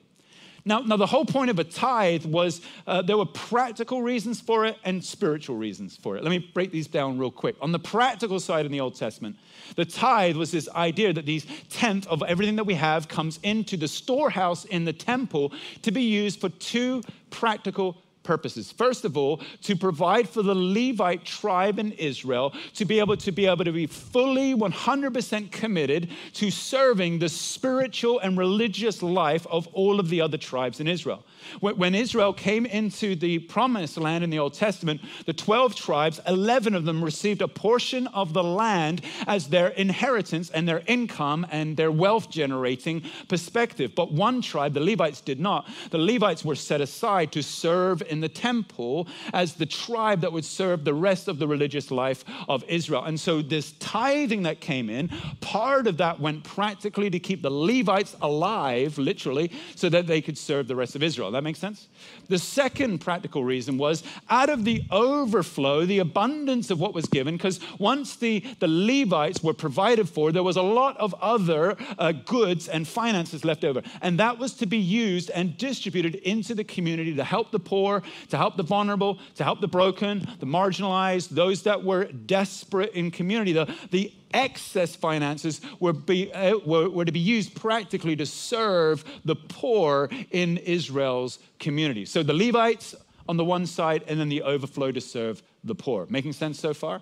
Now, 0.65 0.81
now 0.81 0.97
the 0.97 1.07
whole 1.07 1.25
point 1.25 1.51
of 1.51 1.59
a 1.59 1.65
tithe 1.65 2.25
was 2.25 2.61
uh, 2.87 3.03
there 3.03 3.17
were 3.17 3.27
practical 3.27 4.03
reasons 4.03 4.41
for 4.41 4.67
it 4.67 4.77
and 4.85 5.03
spiritual 5.03 5.57
reasons 5.57 5.97
for 5.97 6.17
it. 6.17 6.23
Let 6.23 6.31
me 6.31 6.39
break 6.39 6.71
these 6.71 6.87
down 6.87 7.19
real 7.19 7.31
quick. 7.31 7.57
On 7.61 7.73
the 7.73 7.79
practical 7.79 8.41
side 8.41 8.67
in 8.67 8.73
the 8.73 8.81
Old 8.81 8.95
Testament, 8.95 9.37
the 9.77 9.85
tithe 9.85 10.37
was 10.37 10.51
this 10.51 10.69
idea 10.71 11.13
that 11.13 11.27
these 11.27 11.47
tenth 11.71 12.07
of 12.09 12.23
everything 12.23 12.57
that 12.57 12.65
we 12.65 12.75
have 12.75 13.09
comes 13.09 13.39
into 13.43 13.77
the 13.77 13.89
storehouse 13.89 14.65
in 14.67 14.85
the 14.85 14.93
temple 14.93 15.53
to 15.83 15.91
be 15.91 16.03
used 16.03 16.41
for 16.41 16.49
two 16.49 17.03
practical 17.31 17.97
purposes. 18.31 18.71
First 18.71 19.05
of 19.05 19.17
all, 19.17 19.41
to 19.63 19.75
provide 19.75 20.29
for 20.29 20.43
the 20.43 20.55
Levite 20.55 21.25
tribe 21.25 21.81
in 21.81 21.91
Israel 21.95 22.55
to 22.75 22.85
be 22.85 23.01
able 23.01 23.17
to 23.17 23.33
be 23.33 23.47
able 23.47 23.65
to 23.65 23.73
be 23.73 23.89
fully 23.89 24.55
100% 24.55 25.51
committed 25.51 26.09
to 26.35 26.49
serving 26.49 27.19
the 27.19 27.29
spiritual 27.29 28.21
and 28.21 28.39
religious 28.39 29.03
life 29.03 29.49
of 29.49 29.67
all 29.73 29.99
of 29.99 30.11
the 30.11 30.21
other 30.21 30.39
tribes 30.39 30.79
in 30.79 30.87
Israel. 30.87 31.25
When 31.61 31.95
Israel 31.97 32.33
came 32.33 32.67
into 32.67 33.17
the 33.17 33.41
promised 33.41 33.97
land 33.97 34.23
in 34.23 34.31
the 34.31 34.39
Old 34.39 34.55
Testament, 34.55 35.01
the 35.27 35.33
12 35.33 35.75
tribes, 35.75 36.21
11 36.29 36.77
of 36.77 36.85
them 36.85 37.03
received 37.03 37.43
a 37.43 37.49
portion 37.49 38.07
of 38.09 38.33
the 38.33 38.45
land 38.45 39.03
as 39.27 39.49
their 39.49 39.69
inheritance 39.69 40.51
and 40.51 40.69
their 40.69 40.83
income 40.87 41.45
and 41.51 41.77
their 41.77 41.91
wealth 41.91 42.31
generating 42.31 43.03
perspective. 43.27 43.97
But 43.97 44.13
one 44.13 44.41
tribe, 44.41 44.75
the 44.75 44.81
Levites, 44.81 45.21
did 45.21 45.41
not. 45.41 45.69
The 45.91 45.99
Levites 45.99 46.45
were 46.45 46.55
set 46.55 46.81
aside 46.81 47.33
to 47.33 47.43
serve 47.43 48.03
in 48.03 48.20
the 48.21 48.29
temple 48.29 49.09
as 49.33 49.55
the 49.55 49.67
tribe 49.67 50.21
that 50.21 50.33
would 50.33 50.45
serve 50.45 50.85
the 50.85 50.95
rest 50.95 51.29
of 51.29 51.39
the 51.39 51.47
religious 51.47 51.91
life 51.91 52.25
of 52.49 52.65
Israel. 52.69 53.05
And 53.05 53.19
so, 53.19 53.43
this 53.43 53.73
tithing 53.73 54.43
that 54.45 54.61
came 54.61 54.91
in, 54.91 55.09
part 55.41 55.87
of 55.87 55.97
that 55.99 56.21
went 56.21 56.45
practically 56.45 57.11
to 57.11 57.19
keep 57.19 57.43
the 57.43 57.51
Levites 57.51 58.17
alive, 58.23 58.99
literally, 58.99 59.51
so 59.75 59.89
that 59.89 60.07
they 60.07 60.21
could 60.21 60.39
serve 60.39 60.69
the 60.69 60.77
rest 60.77 60.95
of 60.95 61.03
Israel. 61.03 61.31
That 61.31 61.45
makes 61.45 61.59
sense? 61.59 61.89
The 62.29 62.39
second 62.39 62.99
practical 62.99 63.45
reason 63.45 63.79
was 63.79 64.03
out 64.29 64.49
of 64.49 64.65
the 64.65 64.83
overflow, 64.91 65.85
the 65.85 65.99
abundance 65.99 66.71
of 66.71 66.81
what 66.81 66.95
was 66.95 67.07
given, 67.07 67.37
because 67.37 67.61
once 67.79 68.17
the, 68.17 68.45
the 68.59 68.69
Levites 68.69 69.43
were 69.43 69.55
provided 69.55 70.09
for, 70.09 70.33
there 70.33 70.43
was 70.43 70.57
a 70.57 70.63
lot 70.63 70.97
of 70.99 71.15
other 71.21 71.77
uh, 71.99 72.13
goods 72.13 72.69
and 72.69 72.87
finances 72.87 73.45
left 73.45 73.65
over. 73.65 73.83
And 74.03 74.19
that 74.19 74.39
was 74.39 74.55
to 74.55 74.67
be 74.67 74.79
used 74.79 75.31
and 75.31 75.57
distributed 75.57 76.17
into 76.17 76.55
the 76.55 76.65
community 76.65 77.15
to 77.15 77.25
help 77.25 77.51
the 77.51 77.59
poor, 77.59 78.00
to 78.29 78.37
help 78.37 78.57
the 78.57 78.63
vulnerable, 78.63 79.19
to 79.37 79.45
help 79.45 79.61
the 79.61 79.69
broken, 79.69 80.27
the 80.39 80.47
marginalized, 80.47 81.31
those 81.31 81.63
that 81.63 81.85
were 81.85 82.05
desperate 82.05 82.93
in 82.93 83.11
community. 83.11 83.53
The, 83.53 83.75
the 83.91 84.13
excess 84.33 84.95
finances 84.95 85.61
were, 85.81 85.93
be, 85.93 86.33
uh, 86.33 86.59
were, 86.65 86.89
were, 86.89 87.05
to 87.05 87.13
be 87.13 87.21
used 87.21 87.55
practically 87.55 88.17
to 88.17 88.27
serve 88.27 89.05
the 89.25 89.37
poor 89.37 90.09
in 90.31 90.59
Israel's 90.59 91.39
community. 91.59 92.05
So 92.05 92.23
the 92.23 92.35
Levites 92.35 92.95
on 93.29 93.37
the 93.37 93.45
one 93.45 93.65
side, 93.65 94.03
and 94.09 94.19
then 94.19 94.29
the 94.29 94.43
overflow 94.43 94.91
to 94.91 95.01
serve 95.01 95.41
the 95.63 95.75
poor. 95.75 96.05
Making 96.11 96.33
sense 96.33 96.59
so 96.59 96.75
far? 96.75 97.01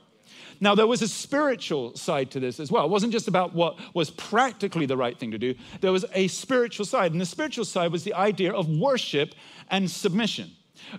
Now, 0.60 0.74
there 0.74 0.86
was 0.86 1.00
a 1.00 1.08
spiritual 1.08 1.96
side 1.96 2.30
to 2.32 2.40
this 2.40 2.60
as 2.60 2.70
well. 2.70 2.84
It 2.84 2.90
wasn't 2.90 3.12
just 3.12 3.28
about 3.28 3.54
what 3.54 3.78
was 3.94 4.10
practically 4.10 4.84
the 4.84 4.96
right 4.96 5.18
thing 5.18 5.30
to 5.30 5.38
do, 5.38 5.54
there 5.80 5.90
was 5.90 6.04
a 6.12 6.28
spiritual 6.28 6.84
side. 6.84 7.12
And 7.12 7.20
the 7.20 7.26
spiritual 7.26 7.64
side 7.64 7.92
was 7.92 8.04
the 8.04 8.12
idea 8.12 8.52
of 8.52 8.68
worship 8.68 9.34
and 9.70 9.90
submission. 9.90 10.50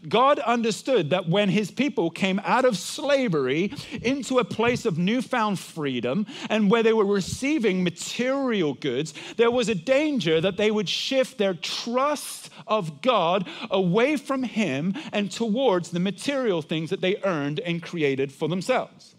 God 0.07 0.39
understood 0.39 1.09
that 1.09 1.29
when 1.29 1.49
his 1.49 1.71
people 1.71 2.09
came 2.09 2.39
out 2.43 2.65
of 2.65 2.77
slavery 2.77 3.73
into 4.01 4.39
a 4.39 4.43
place 4.43 4.85
of 4.85 4.97
newfound 4.97 5.59
freedom 5.59 6.25
and 6.49 6.69
where 6.69 6.83
they 6.83 6.93
were 6.93 7.05
receiving 7.05 7.83
material 7.83 8.73
goods, 8.73 9.13
there 9.37 9.51
was 9.51 9.69
a 9.69 9.75
danger 9.75 10.41
that 10.41 10.57
they 10.57 10.71
would 10.71 10.89
shift 10.89 11.37
their 11.37 11.53
trust 11.53 12.49
of 12.67 13.01
God 13.01 13.47
away 13.69 14.17
from 14.17 14.43
him 14.43 14.93
and 15.11 15.31
towards 15.31 15.91
the 15.91 15.99
material 15.99 16.61
things 16.61 16.89
that 16.89 17.01
they 17.01 17.17
earned 17.23 17.59
and 17.59 17.81
created 17.81 18.31
for 18.31 18.47
themselves. 18.47 19.15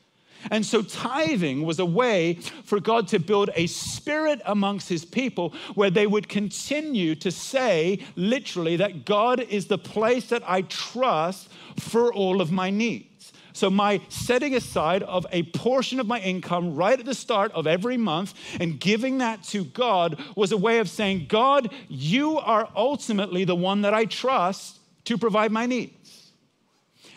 And 0.51 0.65
so 0.65 0.83
tithing 0.83 1.63
was 1.63 1.79
a 1.79 1.85
way 1.85 2.35
for 2.65 2.81
God 2.81 3.09
to 3.09 3.19
build 3.19 3.51
a 3.55 3.67
spirit 3.67 4.41
amongst 4.47 4.89
his 4.89 5.05
people 5.05 5.55
where 5.75 5.91
they 5.91 6.07
would 6.07 6.29
continue 6.29 7.15
to 7.17 7.31
say, 7.31 8.01
literally, 8.17 8.77
that 8.77 9.05
God 9.05 9.41
is 9.41 9.67
the 9.67 9.79
place 9.79 10.29
that 10.29 10.43
I 10.47 10.63
trust 10.63 11.49
for 11.79 12.13
all 12.13 12.41
of 12.41 12.53
my 12.53 12.71
needs. 12.71 13.33
So, 13.53 13.69
my 13.69 14.01
setting 14.09 14.55
aside 14.55 15.03
of 15.03 15.27
a 15.33 15.43
portion 15.43 16.01
of 16.01 16.07
my 16.07 16.21
income 16.21 16.77
right 16.77 16.99
at 16.99 17.05
the 17.05 17.15
start 17.15 17.53
of 17.53 17.67
every 17.67 17.97
month 17.97 18.35
and 18.61 18.79
giving 18.79 19.19
that 19.19 19.43
to 19.45 19.65
God 19.65 20.23
was 20.37 20.53
a 20.53 20.57
way 20.57 20.79
of 20.79 20.89
saying, 20.89 21.27
God, 21.29 21.71
you 21.89 22.39
are 22.39 22.69
ultimately 22.77 23.45
the 23.45 23.57
one 23.57 23.83
that 23.83 23.93
I 23.93 24.05
trust 24.05 24.79
to 25.05 25.19
provide 25.19 25.51
my 25.51 25.67
needs. 25.67 26.00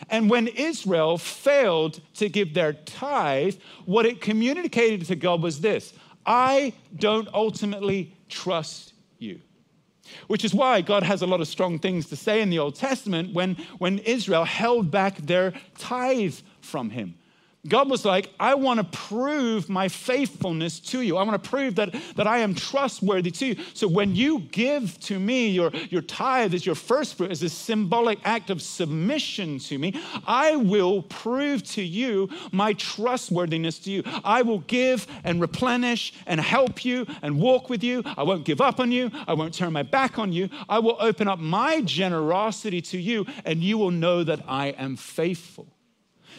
And 0.08 0.30
when 0.30 0.48
Israel 0.48 1.18
failed 1.18 2.00
to 2.14 2.28
give 2.28 2.54
their 2.54 2.72
tithe, 2.72 3.56
what 3.84 4.06
it 4.06 4.20
communicated 4.20 5.06
to 5.06 5.16
God 5.16 5.42
was 5.42 5.60
this 5.60 5.92
I 6.26 6.72
don't 6.96 7.28
ultimately 7.34 8.16
trust 8.28 8.94
you. 9.18 9.40
Which 10.26 10.44
is 10.44 10.54
why 10.54 10.80
God 10.82 11.02
has 11.02 11.22
a 11.22 11.26
lot 11.26 11.40
of 11.40 11.48
strong 11.48 11.78
things 11.78 12.06
to 12.08 12.16
say 12.16 12.40
in 12.40 12.50
the 12.50 12.58
Old 12.58 12.74
Testament 12.74 13.32
when, 13.32 13.56
when 13.78 13.98
Israel 14.00 14.44
held 14.44 14.90
back 14.90 15.16
their 15.18 15.54
tithe 15.78 16.36
from 16.60 16.90
him. 16.90 17.14
God 17.66 17.88
was 17.88 18.04
like, 18.04 18.30
I 18.38 18.54
want 18.54 18.78
to 18.78 18.98
prove 18.98 19.70
my 19.70 19.88
faithfulness 19.88 20.80
to 20.80 21.00
you. 21.00 21.16
I 21.16 21.22
want 21.22 21.42
to 21.42 21.48
prove 21.48 21.76
that, 21.76 21.94
that 22.16 22.26
I 22.26 22.38
am 22.38 22.54
trustworthy 22.54 23.30
to 23.30 23.46
you. 23.46 23.56
So 23.72 23.88
when 23.88 24.14
you 24.14 24.40
give 24.40 25.00
to 25.00 25.18
me 25.18 25.48
your, 25.48 25.70
your 25.88 26.02
tithe 26.02 26.52
as 26.52 26.66
your 26.66 26.74
first 26.74 27.16
fruit, 27.16 27.30
as 27.30 27.42
a 27.42 27.48
symbolic 27.48 28.18
act 28.24 28.50
of 28.50 28.60
submission 28.60 29.58
to 29.60 29.78
me, 29.78 29.94
I 30.26 30.56
will 30.56 31.02
prove 31.02 31.62
to 31.70 31.82
you 31.82 32.28
my 32.52 32.74
trustworthiness 32.74 33.78
to 33.80 33.90
you. 33.90 34.02
I 34.22 34.42
will 34.42 34.60
give 34.60 35.06
and 35.24 35.40
replenish 35.40 36.12
and 36.26 36.40
help 36.40 36.84
you 36.84 37.06
and 37.22 37.40
walk 37.40 37.70
with 37.70 37.82
you. 37.82 38.02
I 38.18 38.24
won't 38.24 38.44
give 38.44 38.60
up 38.60 38.78
on 38.78 38.92
you. 38.92 39.10
I 39.26 39.32
won't 39.32 39.54
turn 39.54 39.72
my 39.72 39.82
back 39.82 40.18
on 40.18 40.32
you. 40.32 40.50
I 40.68 40.80
will 40.80 40.96
open 41.00 41.28
up 41.28 41.38
my 41.38 41.80
generosity 41.80 42.82
to 42.82 42.98
you, 42.98 43.26
and 43.44 43.62
you 43.62 43.78
will 43.78 43.90
know 43.90 44.22
that 44.24 44.42
I 44.46 44.68
am 44.68 44.96
faithful. 44.96 45.66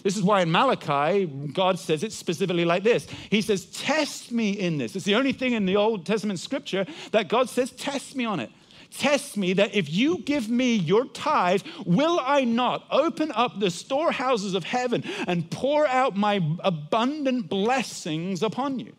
This 0.03 0.17
is 0.17 0.23
why 0.23 0.41
in 0.41 0.51
Malachi, 0.51 1.25
God 1.25 1.79
says 1.79 2.03
it 2.03 2.11
specifically 2.11 2.65
like 2.65 2.83
this 2.83 3.07
He 3.29 3.41
says, 3.41 3.65
Test 3.65 4.31
me 4.31 4.51
in 4.51 4.77
this. 4.77 4.95
It's 4.95 5.05
the 5.05 5.15
only 5.15 5.33
thing 5.33 5.53
in 5.53 5.65
the 5.65 5.75
Old 5.75 6.05
Testament 6.05 6.39
scripture 6.39 6.85
that 7.11 7.27
God 7.27 7.49
says, 7.49 7.71
Test 7.71 8.15
me 8.15 8.25
on 8.25 8.39
it. 8.39 8.51
Test 8.91 9.35
me 9.35 9.53
that 9.53 9.75
if 9.75 9.89
you 9.89 10.19
give 10.19 10.49
me 10.49 10.75
your 10.75 11.05
tithe, 11.05 11.63
will 11.85 12.19
I 12.21 12.43
not 12.45 12.85
open 12.91 13.31
up 13.33 13.59
the 13.59 13.69
storehouses 13.69 14.53
of 14.53 14.63
heaven 14.63 15.03
and 15.27 15.49
pour 15.51 15.85
out 15.87 16.15
my 16.15 16.39
abundant 16.59 17.49
blessings 17.49 18.41
upon 18.41 18.79
you? 18.79 18.93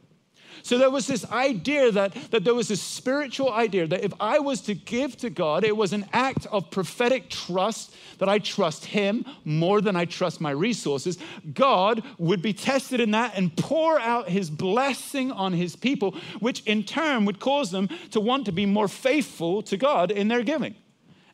So 0.67 0.79
there 0.79 0.91
was 0.91 1.07
this 1.07 1.25
idea 1.31 1.93
that, 1.93 2.13
that 2.33 2.43
there 2.43 2.53
was 2.53 2.67
this 2.67 2.83
spiritual 2.83 3.53
idea 3.53 3.87
that 3.87 4.03
if 4.03 4.13
I 4.19 4.41
was 4.41 4.61
to 4.63 4.75
give 4.75 5.17
to 5.19 5.31
God, 5.31 5.63
it 5.63 5.77
was 5.77 5.93
an 5.93 6.07
act 6.13 6.45
of 6.47 6.73
prophetic 6.73 7.31
trust 7.31 7.95
that 8.19 8.29
I 8.29 8.41
trust 8.41 8.87
Him 8.87 9.25
more 9.45 9.81
than 9.81 9.95
I 9.95 10.07
trust 10.07 10.41
my 10.41 10.51
resources. 10.51 11.19
God 11.55 12.03
would 12.19 12.43
be 12.43 12.53
tested 12.53 12.99
in 12.99 13.13
that 13.13 13.37
and 13.37 13.57
pour 13.57 14.01
out 14.01 14.29
His 14.29 14.51
blessing 14.51 15.31
on 15.31 15.53
His 15.53 15.77
people, 15.77 16.17
which 16.41 16.65
in 16.65 16.83
turn 16.83 17.27
would 17.27 17.39
cause 17.39 17.71
them 17.71 17.89
to 18.11 18.19
want 18.19 18.45
to 18.47 18.53
be 18.53 18.67
more 18.67 18.89
faithful 18.89 19.63
to 19.63 19.77
God 19.77 20.11
in 20.11 20.27
their 20.27 20.43
giving. 20.43 20.75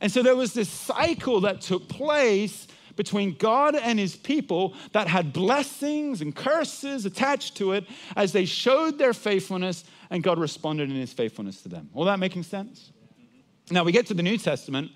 And 0.02 0.12
so 0.12 0.22
there 0.22 0.36
was 0.36 0.52
this 0.52 0.68
cycle 0.68 1.40
that 1.40 1.62
took 1.62 1.88
place 1.88 2.68
between 2.96 3.34
God 3.34 3.74
and 3.74 3.98
his 3.98 4.16
people 4.16 4.74
that 4.92 5.08
had 5.08 5.32
blessings 5.32 6.20
and 6.20 6.34
curses 6.34 7.06
attached 7.06 7.56
to 7.56 7.72
it 7.72 7.86
as 8.16 8.32
they 8.32 8.44
showed 8.44 8.98
their 8.98 9.12
faithfulness 9.12 9.84
and 10.10 10.22
God 10.22 10.38
responded 10.38 10.90
in 10.90 10.96
his 10.96 11.12
faithfulness 11.12 11.62
to 11.62 11.68
them. 11.68 11.88
All 11.94 12.04
that 12.04 12.18
making 12.18 12.42
sense? 12.42 12.92
Now 13.70 13.84
we 13.84 13.92
get 13.92 14.06
to 14.06 14.14
the 14.14 14.22
New 14.22 14.36
Testament 14.36 14.90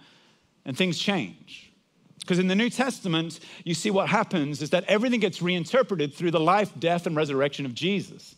and 0.65 0.76
things 0.76 0.99
change. 0.99 1.73
Because 2.21 2.38
in 2.38 2.49
the 2.49 2.55
New 2.55 2.71
Testament, 2.71 3.38
you 3.65 3.73
see 3.73 3.91
what 3.91 4.09
happens 4.09 4.61
is 4.61 4.71
that 4.71 4.85
everything 4.88 5.21
gets 5.21 5.41
reinterpreted 5.41 6.12
through 6.12 6.33
the 6.33 6.41
life, 6.41 6.73
death, 6.79 7.07
and 7.07 7.15
resurrection 7.15 7.65
of 7.65 7.75
Jesus. 7.75 8.35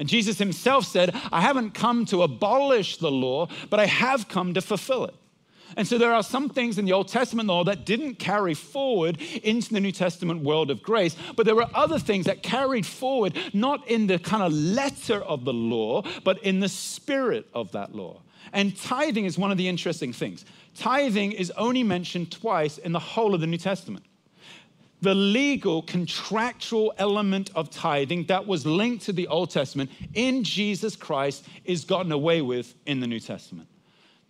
And 0.00 0.08
Jesus 0.08 0.38
himself 0.38 0.84
said, 0.84 1.14
I 1.30 1.40
haven't 1.40 1.72
come 1.72 2.04
to 2.06 2.22
abolish 2.22 2.96
the 2.96 3.10
law, 3.10 3.48
but 3.68 3.78
I 3.78 3.86
have 3.86 4.28
come 4.28 4.54
to 4.54 4.60
fulfill 4.60 5.04
it. 5.04 5.14
And 5.76 5.86
so 5.86 5.98
there 5.98 6.12
are 6.12 6.22
some 6.22 6.48
things 6.48 6.78
in 6.78 6.84
the 6.84 6.92
Old 6.92 7.08
Testament 7.08 7.48
law 7.48 7.64
that 7.64 7.84
didn't 7.86 8.16
carry 8.16 8.54
forward 8.54 9.20
into 9.42 9.72
the 9.72 9.80
New 9.80 9.92
Testament 9.92 10.42
world 10.42 10.70
of 10.70 10.82
grace, 10.82 11.16
but 11.36 11.46
there 11.46 11.54
were 11.54 11.68
other 11.74 11.98
things 11.98 12.26
that 12.26 12.42
carried 12.42 12.86
forward, 12.86 13.36
not 13.52 13.86
in 13.88 14.06
the 14.06 14.18
kind 14.18 14.42
of 14.42 14.52
letter 14.52 15.22
of 15.22 15.44
the 15.44 15.52
law, 15.52 16.02
but 16.24 16.42
in 16.42 16.60
the 16.60 16.68
spirit 16.68 17.48
of 17.54 17.72
that 17.72 17.94
law. 17.94 18.20
And 18.52 18.76
tithing 18.76 19.26
is 19.26 19.38
one 19.38 19.50
of 19.50 19.58
the 19.58 19.68
interesting 19.68 20.12
things. 20.12 20.44
Tithing 20.74 21.32
is 21.32 21.50
only 21.52 21.82
mentioned 21.82 22.32
twice 22.32 22.78
in 22.78 22.92
the 22.92 22.98
whole 22.98 23.34
of 23.34 23.40
the 23.40 23.46
New 23.46 23.58
Testament. 23.58 24.04
The 25.02 25.14
legal, 25.14 25.82
contractual 25.82 26.92
element 26.98 27.50
of 27.54 27.70
tithing 27.70 28.26
that 28.26 28.46
was 28.46 28.66
linked 28.66 29.04
to 29.06 29.12
the 29.12 29.28
Old 29.28 29.50
Testament 29.50 29.90
in 30.12 30.44
Jesus 30.44 30.94
Christ 30.94 31.46
is 31.64 31.84
gotten 31.84 32.12
away 32.12 32.42
with 32.42 32.74
in 32.84 33.00
the 33.00 33.06
New 33.06 33.20
Testament. 33.20 33.69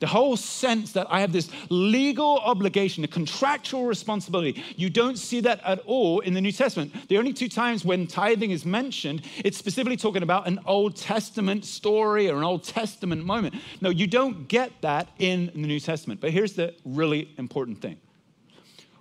The 0.00 0.06
whole 0.06 0.36
sense 0.36 0.92
that 0.92 1.06
I 1.10 1.20
have 1.20 1.32
this 1.32 1.50
legal 1.68 2.38
obligation, 2.38 3.04
a 3.04 3.08
contractual 3.08 3.84
responsibility, 3.84 4.64
you 4.76 4.88
don't 4.88 5.18
see 5.18 5.40
that 5.42 5.60
at 5.64 5.80
all 5.80 6.20
in 6.20 6.32
the 6.32 6.40
New 6.40 6.52
Testament. 6.52 6.92
The 7.08 7.18
only 7.18 7.34
two 7.34 7.48
times 7.48 7.84
when 7.84 8.06
tithing 8.06 8.50
is 8.50 8.64
mentioned, 8.64 9.22
it's 9.44 9.58
specifically 9.58 9.98
talking 9.98 10.22
about 10.22 10.48
an 10.48 10.58
Old 10.64 10.96
Testament 10.96 11.66
story 11.66 12.30
or 12.30 12.38
an 12.38 12.44
Old 12.44 12.64
Testament 12.64 13.24
moment. 13.24 13.54
No, 13.82 13.90
you 13.90 14.06
don't 14.06 14.48
get 14.48 14.72
that 14.80 15.08
in 15.18 15.46
the 15.54 15.66
New 15.66 15.80
Testament. 15.80 16.20
But 16.20 16.30
here's 16.30 16.54
the 16.54 16.74
really 16.84 17.28
important 17.36 17.82
thing 17.82 17.98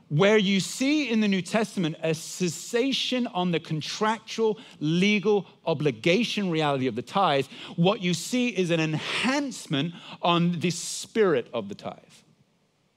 where 0.09 0.37
you 0.37 0.59
see 0.59 1.09
in 1.09 1.21
the 1.21 1.27
New 1.27 1.41
Testament 1.41 1.95
a 2.03 2.13
cessation 2.13 3.27
on 3.27 3.51
the 3.51 3.59
contractual, 3.59 4.59
legal 4.79 5.47
obligation 5.65 6.49
reality 6.49 6.87
of 6.87 6.95
the 6.95 7.01
tithe, 7.01 7.45
what 7.75 8.01
you 8.01 8.13
see 8.13 8.49
is 8.49 8.71
an 8.71 8.79
enhancement 8.79 9.93
on 10.21 10.59
the 10.59 10.71
spirit 10.71 11.47
of 11.53 11.69
the 11.69 11.75
tithe. 11.75 11.95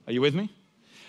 Are 0.06 0.12
you 0.12 0.20
with 0.20 0.34
me? 0.34 0.50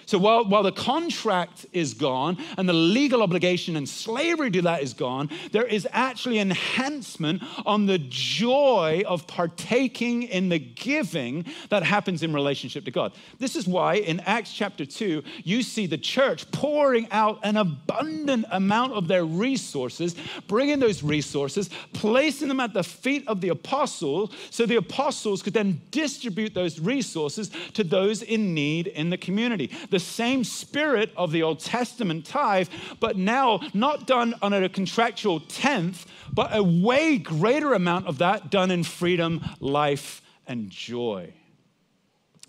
So 0.05 0.17
while, 0.17 0.45
while 0.45 0.63
the 0.63 0.71
contract 0.71 1.65
is 1.71 1.93
gone 1.93 2.37
and 2.57 2.67
the 2.67 2.73
legal 2.73 3.21
obligation 3.21 3.75
and 3.75 3.87
slavery 3.87 4.51
to 4.51 4.61
that 4.63 4.83
is 4.83 4.93
gone, 4.93 5.29
there 5.51 5.65
is 5.65 5.87
actually 5.91 6.39
enhancement 6.39 7.43
on 7.65 7.85
the 7.85 7.97
joy 7.99 9.03
of 9.07 9.27
partaking 9.27 10.23
in 10.23 10.49
the 10.49 10.59
giving 10.59 11.45
that 11.69 11.83
happens 11.83 12.23
in 12.23 12.33
relationship 12.33 12.85
to 12.85 12.91
God. 12.91 13.13
This 13.39 13.55
is 13.55 13.67
why 13.67 13.95
in 13.95 14.19
Acts 14.21 14.53
chapter 14.53 14.85
2, 14.85 15.23
you 15.43 15.63
see 15.63 15.85
the 15.85 15.97
church 15.97 16.49
pouring 16.51 17.07
out 17.11 17.39
an 17.43 17.57
abundant 17.57 18.45
amount 18.51 18.93
of 18.93 19.07
their 19.07 19.25
resources, 19.25 20.15
bringing 20.47 20.79
those 20.79 21.03
resources, 21.03 21.69
placing 21.93 22.47
them 22.47 22.59
at 22.59 22.73
the 22.73 22.83
feet 22.83 23.27
of 23.27 23.41
the 23.41 23.49
apostles, 23.49 24.31
so 24.49 24.65
the 24.65 24.75
apostles 24.75 25.41
could 25.41 25.53
then 25.53 25.81
distribute 25.91 26.53
those 26.53 26.79
resources 26.79 27.51
to 27.73 27.83
those 27.83 28.21
in 28.21 28.53
need 28.53 28.87
in 28.87 29.09
the 29.09 29.17
community 29.17 29.71
the 29.93 29.99
same 29.99 30.43
spirit 30.43 31.11
of 31.15 31.31
the 31.31 31.43
Old 31.43 31.59
Testament 31.59 32.25
tithe, 32.25 32.67
but 32.99 33.15
now 33.15 33.61
not 33.73 34.07
done 34.07 34.33
on 34.41 34.51
a 34.51 34.67
contractual 34.67 35.39
tenth, 35.39 36.07
but 36.33 36.49
a 36.53 36.63
way 36.63 37.19
greater 37.19 37.73
amount 37.73 38.07
of 38.07 38.17
that 38.17 38.49
done 38.49 38.71
in 38.71 38.83
freedom, 38.83 39.39
life, 39.59 40.21
and 40.47 40.69
joy. 40.69 41.31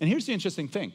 And 0.01 0.09
here's 0.09 0.25
the 0.25 0.33
interesting 0.33 0.67
thing 0.67 0.91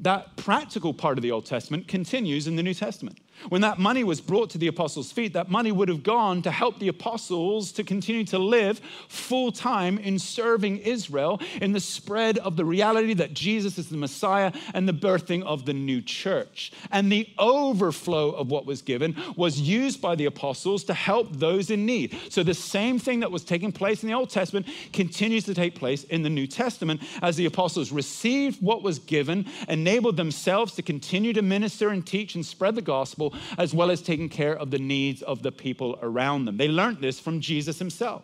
that 0.00 0.36
practical 0.36 0.92
part 0.92 1.16
of 1.16 1.22
the 1.22 1.30
Old 1.30 1.46
Testament 1.46 1.88
continues 1.88 2.46
in 2.46 2.56
the 2.56 2.62
New 2.62 2.74
Testament. 2.74 3.18
When 3.48 3.60
that 3.60 3.78
money 3.78 4.04
was 4.04 4.20
brought 4.20 4.50
to 4.50 4.58
the 4.58 4.66
apostles' 4.66 5.12
feet, 5.12 5.32
that 5.34 5.50
money 5.50 5.72
would 5.72 5.88
have 5.88 6.02
gone 6.02 6.42
to 6.42 6.50
help 6.50 6.78
the 6.78 6.88
apostles 6.88 7.72
to 7.72 7.84
continue 7.84 8.24
to 8.24 8.38
live 8.38 8.80
full 9.08 9.52
time 9.52 9.98
in 9.98 10.18
serving 10.18 10.78
Israel 10.78 11.40
in 11.60 11.72
the 11.72 11.80
spread 11.80 12.38
of 12.38 12.56
the 12.56 12.64
reality 12.64 13.14
that 13.14 13.34
Jesus 13.34 13.78
is 13.78 13.88
the 13.88 13.96
Messiah 13.96 14.52
and 14.74 14.88
the 14.88 14.92
birthing 14.92 15.42
of 15.44 15.64
the 15.64 15.74
new 15.74 16.02
church. 16.02 16.72
And 16.90 17.10
the 17.10 17.28
overflow 17.38 18.30
of 18.30 18.50
what 18.50 18.66
was 18.66 18.82
given 18.82 19.16
was 19.36 19.60
used 19.60 20.00
by 20.00 20.14
the 20.14 20.26
apostles 20.26 20.84
to 20.84 20.94
help 20.94 21.32
those 21.32 21.70
in 21.70 21.86
need. 21.86 22.16
So 22.30 22.42
the 22.42 22.54
same 22.54 22.98
thing 22.98 23.20
that 23.20 23.30
was 23.30 23.44
taking 23.44 23.72
place 23.72 24.02
in 24.02 24.08
the 24.08 24.14
Old 24.14 24.30
Testament 24.30 24.66
continues 24.92 25.44
to 25.44 25.54
take 25.54 25.74
place 25.74 26.04
in 26.04 26.22
the 26.22 26.30
New 26.30 26.46
Testament 26.46 27.02
as 27.22 27.36
the 27.36 27.46
apostles 27.46 27.92
received 27.92 28.60
what 28.62 28.82
was 28.82 28.98
given, 28.98 29.46
enabled 29.68 30.16
themselves 30.16 30.74
to 30.74 30.82
continue 30.82 31.32
to 31.32 31.42
minister 31.42 31.90
and 31.90 32.06
teach 32.06 32.34
and 32.34 32.44
spread 32.44 32.74
the 32.74 32.82
gospel 32.82 33.25
as 33.58 33.74
well 33.74 33.90
as 33.90 34.02
taking 34.02 34.28
care 34.28 34.56
of 34.56 34.70
the 34.70 34.78
needs 34.78 35.22
of 35.22 35.42
the 35.42 35.52
people 35.52 35.98
around 36.02 36.44
them. 36.44 36.56
They 36.56 36.68
learned 36.68 37.00
this 37.00 37.20
from 37.20 37.40
Jesus 37.40 37.78
himself. 37.78 38.22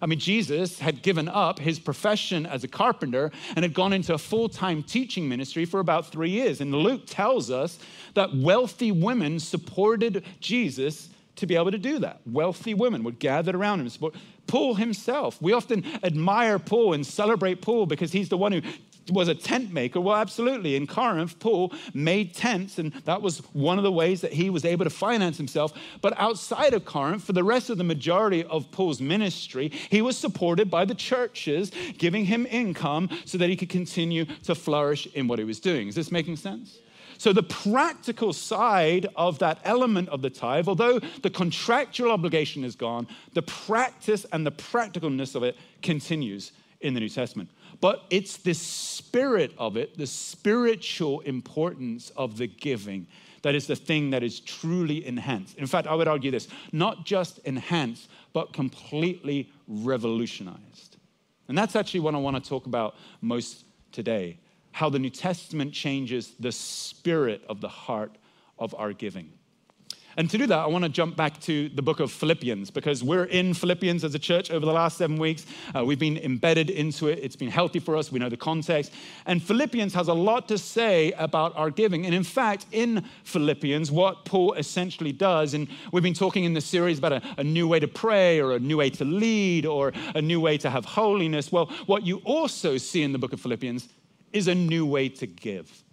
I 0.00 0.06
mean, 0.06 0.18
Jesus 0.18 0.78
had 0.78 1.02
given 1.02 1.28
up 1.28 1.58
his 1.58 1.78
profession 1.78 2.46
as 2.46 2.62
a 2.62 2.68
carpenter 2.68 3.32
and 3.56 3.64
had 3.64 3.74
gone 3.74 3.92
into 3.92 4.14
a 4.14 4.18
full 4.18 4.48
time 4.48 4.82
teaching 4.82 5.28
ministry 5.28 5.64
for 5.64 5.80
about 5.80 6.06
three 6.12 6.30
years. 6.30 6.60
And 6.60 6.72
Luke 6.72 7.02
tells 7.06 7.50
us 7.50 7.78
that 8.14 8.34
wealthy 8.34 8.92
women 8.92 9.40
supported 9.40 10.24
Jesus 10.40 11.08
to 11.36 11.46
be 11.46 11.56
able 11.56 11.70
to 11.70 11.78
do 11.78 11.98
that. 12.00 12.20
Wealthy 12.26 12.74
women 12.74 13.02
would 13.04 13.18
gather 13.18 13.56
around 13.56 13.80
him. 13.80 13.88
Support. 13.88 14.14
Paul 14.46 14.74
himself, 14.74 15.40
we 15.42 15.52
often 15.52 15.84
admire 16.02 16.58
Paul 16.58 16.94
and 16.94 17.06
celebrate 17.06 17.60
Paul 17.60 17.86
because 17.86 18.12
he's 18.12 18.28
the 18.28 18.38
one 18.38 18.50
who 18.50 18.62
was 19.10 19.28
a 19.28 19.34
tent 19.34 19.72
maker? 19.72 20.00
Well, 20.00 20.16
absolutely. 20.16 20.76
In 20.76 20.86
Corinth, 20.86 21.38
Paul 21.38 21.72
made 21.94 22.34
tents, 22.34 22.78
and 22.78 22.92
that 23.04 23.22
was 23.22 23.38
one 23.52 23.78
of 23.78 23.84
the 23.84 23.92
ways 23.92 24.20
that 24.20 24.32
he 24.32 24.50
was 24.50 24.64
able 24.64 24.84
to 24.84 24.90
finance 24.90 25.36
himself. 25.36 25.72
But 26.00 26.18
outside 26.18 26.74
of 26.74 26.84
Corinth, 26.84 27.24
for 27.24 27.32
the 27.32 27.44
rest 27.44 27.70
of 27.70 27.78
the 27.78 27.84
majority 27.84 28.44
of 28.44 28.70
Paul's 28.70 29.00
ministry, 29.00 29.70
he 29.90 30.02
was 30.02 30.16
supported 30.16 30.70
by 30.70 30.84
the 30.84 30.94
churches, 30.94 31.70
giving 31.98 32.24
him 32.24 32.46
income 32.50 33.08
so 33.24 33.38
that 33.38 33.48
he 33.48 33.56
could 33.56 33.68
continue 33.68 34.24
to 34.44 34.54
flourish 34.54 35.06
in 35.14 35.28
what 35.28 35.38
he 35.38 35.44
was 35.44 35.60
doing. 35.60 35.88
Is 35.88 35.94
this 35.94 36.12
making 36.12 36.36
sense? 36.36 36.78
So, 37.18 37.32
the 37.32 37.42
practical 37.42 38.32
side 38.32 39.08
of 39.16 39.40
that 39.40 39.58
element 39.64 40.08
of 40.10 40.22
the 40.22 40.30
tithe, 40.30 40.68
although 40.68 41.00
the 41.00 41.30
contractual 41.30 42.12
obligation 42.12 42.62
is 42.62 42.76
gone, 42.76 43.08
the 43.34 43.42
practice 43.42 44.24
and 44.32 44.46
the 44.46 44.52
practicalness 44.52 45.34
of 45.34 45.42
it 45.42 45.56
continues 45.82 46.52
in 46.80 46.94
the 46.94 47.00
New 47.00 47.08
Testament. 47.08 47.50
But 47.80 48.04
it's 48.10 48.36
the 48.36 48.54
spirit 48.54 49.52
of 49.58 49.76
it, 49.76 49.96
the 49.96 50.06
spiritual 50.06 51.20
importance 51.20 52.10
of 52.16 52.38
the 52.38 52.46
giving, 52.46 53.06
that 53.42 53.54
is 53.54 53.66
the 53.66 53.76
thing 53.76 54.10
that 54.10 54.22
is 54.22 54.40
truly 54.40 55.06
enhanced. 55.06 55.58
In 55.58 55.66
fact, 55.66 55.86
I 55.86 55.94
would 55.94 56.08
argue 56.08 56.30
this 56.30 56.48
not 56.72 57.04
just 57.04 57.38
enhanced, 57.40 58.08
but 58.32 58.52
completely 58.52 59.50
revolutionized. 59.66 60.96
And 61.48 61.56
that's 61.56 61.76
actually 61.76 62.00
what 62.00 62.14
I 62.14 62.18
want 62.18 62.42
to 62.42 62.48
talk 62.48 62.66
about 62.66 62.96
most 63.20 63.64
today 63.92 64.38
how 64.72 64.88
the 64.88 64.98
New 64.98 65.10
Testament 65.10 65.72
changes 65.72 66.34
the 66.38 66.52
spirit 66.52 67.42
of 67.48 67.60
the 67.60 67.68
heart 67.68 68.16
of 68.60 68.74
our 68.76 68.92
giving. 68.92 69.32
And 70.18 70.28
to 70.30 70.36
do 70.36 70.48
that, 70.48 70.58
I 70.58 70.66
want 70.66 70.82
to 70.82 70.88
jump 70.88 71.14
back 71.14 71.40
to 71.42 71.68
the 71.68 71.80
book 71.80 72.00
of 72.00 72.10
Philippians 72.10 72.72
because 72.72 73.04
we're 73.04 73.26
in 73.26 73.54
Philippians 73.54 74.02
as 74.02 74.16
a 74.16 74.18
church 74.18 74.50
over 74.50 74.66
the 74.66 74.72
last 74.72 74.98
seven 74.98 75.16
weeks. 75.16 75.46
Uh, 75.72 75.84
we've 75.84 76.00
been 76.00 76.16
embedded 76.16 76.70
into 76.70 77.06
it. 77.06 77.20
It's 77.22 77.36
been 77.36 77.52
healthy 77.52 77.78
for 77.78 77.96
us. 77.96 78.10
We 78.10 78.18
know 78.18 78.28
the 78.28 78.36
context. 78.36 78.92
And 79.26 79.40
Philippians 79.40 79.94
has 79.94 80.08
a 80.08 80.12
lot 80.12 80.48
to 80.48 80.58
say 80.58 81.12
about 81.12 81.56
our 81.56 81.70
giving. 81.70 82.04
And 82.04 82.16
in 82.16 82.24
fact, 82.24 82.66
in 82.72 83.04
Philippians, 83.22 83.92
what 83.92 84.24
Paul 84.24 84.54
essentially 84.54 85.12
does, 85.12 85.54
and 85.54 85.68
we've 85.92 86.02
been 86.02 86.14
talking 86.14 86.42
in 86.42 86.52
this 86.52 86.66
series 86.66 86.98
about 86.98 87.12
a, 87.12 87.22
a 87.38 87.44
new 87.44 87.68
way 87.68 87.78
to 87.78 87.86
pray 87.86 88.40
or 88.40 88.54
a 88.54 88.58
new 88.58 88.78
way 88.78 88.90
to 88.90 89.04
lead 89.04 89.66
or 89.66 89.92
a 90.16 90.20
new 90.20 90.40
way 90.40 90.58
to 90.58 90.68
have 90.68 90.84
holiness. 90.84 91.52
Well, 91.52 91.66
what 91.86 92.04
you 92.04 92.16
also 92.24 92.76
see 92.76 93.04
in 93.04 93.12
the 93.12 93.18
book 93.18 93.32
of 93.32 93.40
Philippians 93.40 93.88
is 94.32 94.48
a 94.48 94.54
new 94.56 94.84
way 94.84 95.10
to 95.10 95.28
give. 95.28 95.84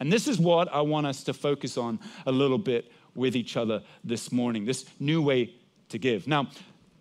And 0.00 0.12
this 0.12 0.26
is 0.26 0.40
what 0.40 0.66
I 0.74 0.80
want 0.80 1.06
us 1.06 1.22
to 1.22 1.32
focus 1.32 1.78
on 1.78 2.00
a 2.26 2.32
little 2.32 2.58
bit 2.58 2.90
with 3.14 3.36
each 3.36 3.56
other 3.56 3.82
this 4.04 4.32
morning, 4.32 4.64
this 4.64 4.86
new 4.98 5.22
way 5.22 5.54
to 5.88 5.98
give. 5.98 6.26
Now, 6.26 6.48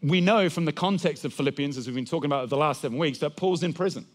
we 0.01 0.19
know 0.21 0.49
from 0.49 0.65
the 0.65 0.71
context 0.71 1.25
of 1.25 1.33
Philippians, 1.33 1.77
as 1.77 1.87
we've 1.87 1.95
been 1.95 2.05
talking 2.05 2.27
about 2.27 2.49
the 2.49 2.57
last 2.57 2.81
seven 2.81 2.97
weeks, 2.97 3.19
that 3.19 3.35
Paul's 3.35 3.63
in 3.63 3.73
prison. 3.73 4.05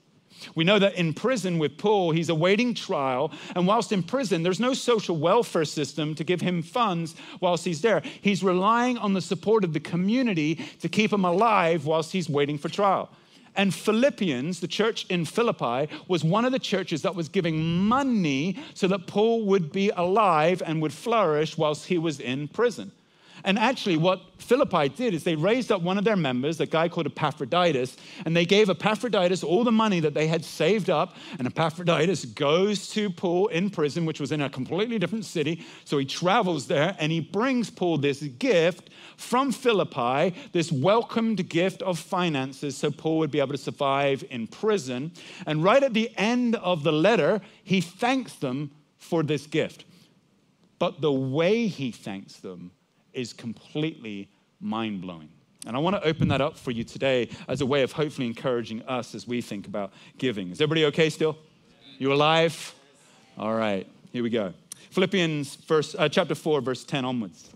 We 0.54 0.64
know 0.64 0.78
that 0.78 0.94
in 0.96 1.14
prison 1.14 1.58
with 1.58 1.78
Paul, 1.78 2.10
he's 2.10 2.28
awaiting 2.28 2.74
trial. 2.74 3.32
And 3.54 3.66
whilst 3.66 3.92
in 3.92 4.02
prison, 4.02 4.42
there's 4.42 4.60
no 4.60 4.74
social 4.74 5.16
welfare 5.16 5.64
system 5.64 6.14
to 6.14 6.24
give 6.24 6.40
him 6.40 6.62
funds 6.62 7.14
whilst 7.40 7.64
he's 7.64 7.80
there. 7.80 8.02
He's 8.20 8.42
relying 8.42 8.98
on 8.98 9.14
the 9.14 9.20
support 9.20 9.64
of 9.64 9.72
the 9.72 9.80
community 9.80 10.56
to 10.80 10.88
keep 10.88 11.12
him 11.12 11.24
alive 11.24 11.86
whilst 11.86 12.12
he's 12.12 12.28
waiting 12.28 12.58
for 12.58 12.68
trial. 12.68 13.10
And 13.56 13.74
Philippians, 13.74 14.60
the 14.60 14.68
church 14.68 15.06
in 15.08 15.24
Philippi, 15.24 15.92
was 16.08 16.22
one 16.22 16.44
of 16.44 16.52
the 16.52 16.58
churches 16.58 17.02
that 17.02 17.14
was 17.14 17.28
giving 17.28 17.78
money 17.78 18.58
so 18.74 18.86
that 18.88 19.06
Paul 19.06 19.44
would 19.46 19.72
be 19.72 19.90
alive 19.96 20.62
and 20.64 20.82
would 20.82 20.92
flourish 20.92 21.56
whilst 21.56 21.86
he 21.86 21.98
was 21.98 22.20
in 22.20 22.48
prison. 22.48 22.92
And 23.44 23.58
actually, 23.58 23.96
what 23.96 24.22
Philippi 24.38 24.88
did 24.88 25.14
is 25.14 25.24
they 25.24 25.36
raised 25.36 25.70
up 25.70 25.82
one 25.82 25.98
of 25.98 26.04
their 26.04 26.16
members, 26.16 26.60
a 26.60 26.66
guy 26.66 26.88
called 26.88 27.06
Epaphroditus, 27.06 27.96
and 28.24 28.36
they 28.36 28.44
gave 28.44 28.70
Epaphroditus 28.70 29.42
all 29.42 29.64
the 29.64 29.72
money 29.72 30.00
that 30.00 30.14
they 30.14 30.26
had 30.26 30.44
saved 30.44 30.90
up. 30.90 31.16
And 31.38 31.46
Epaphroditus 31.46 32.24
goes 32.24 32.88
to 32.90 33.10
Paul 33.10 33.48
in 33.48 33.70
prison, 33.70 34.06
which 34.06 34.20
was 34.20 34.32
in 34.32 34.40
a 34.40 34.50
completely 34.50 34.98
different 34.98 35.24
city. 35.24 35.64
So 35.84 35.98
he 35.98 36.04
travels 36.04 36.66
there 36.66 36.96
and 36.98 37.12
he 37.12 37.20
brings 37.20 37.70
Paul 37.70 37.98
this 37.98 38.22
gift 38.22 38.90
from 39.16 39.52
Philippi, 39.52 40.34
this 40.52 40.70
welcomed 40.70 41.48
gift 41.48 41.82
of 41.82 41.98
finances, 41.98 42.76
so 42.76 42.90
Paul 42.90 43.18
would 43.18 43.30
be 43.30 43.40
able 43.40 43.52
to 43.52 43.58
survive 43.58 44.24
in 44.30 44.46
prison. 44.46 45.12
And 45.46 45.62
right 45.64 45.82
at 45.82 45.94
the 45.94 46.10
end 46.16 46.56
of 46.56 46.82
the 46.82 46.92
letter, 46.92 47.40
he 47.64 47.80
thanks 47.80 48.34
them 48.34 48.70
for 48.98 49.22
this 49.22 49.46
gift. 49.46 49.84
But 50.78 51.00
the 51.00 51.12
way 51.12 51.68
he 51.68 51.90
thanks 51.90 52.36
them 52.36 52.72
is 53.16 53.32
completely 53.32 54.28
mind 54.60 55.00
blowing. 55.00 55.28
And 55.66 55.76
I 55.76 55.80
want 55.80 55.96
to 55.96 56.08
open 56.08 56.28
that 56.28 56.40
up 56.40 56.56
for 56.56 56.70
you 56.70 56.84
today 56.84 57.28
as 57.48 57.60
a 57.60 57.66
way 57.66 57.82
of 57.82 57.90
hopefully 57.92 58.26
encouraging 58.28 58.82
us 58.82 59.14
as 59.14 59.26
we 59.26 59.40
think 59.40 59.66
about 59.66 59.92
giving. 60.16 60.50
Is 60.50 60.60
everybody 60.60 60.84
okay 60.86 61.10
still? 61.10 61.36
You 61.98 62.12
alive? 62.12 62.74
All 63.36 63.54
right, 63.54 63.86
here 64.12 64.22
we 64.22 64.30
go. 64.30 64.54
Philippians 64.90 65.56
verse, 65.56 65.96
uh, 65.98 66.08
chapter 66.08 66.34
4, 66.34 66.60
verse 66.60 66.84
10 66.84 67.04
onwards. 67.04 67.50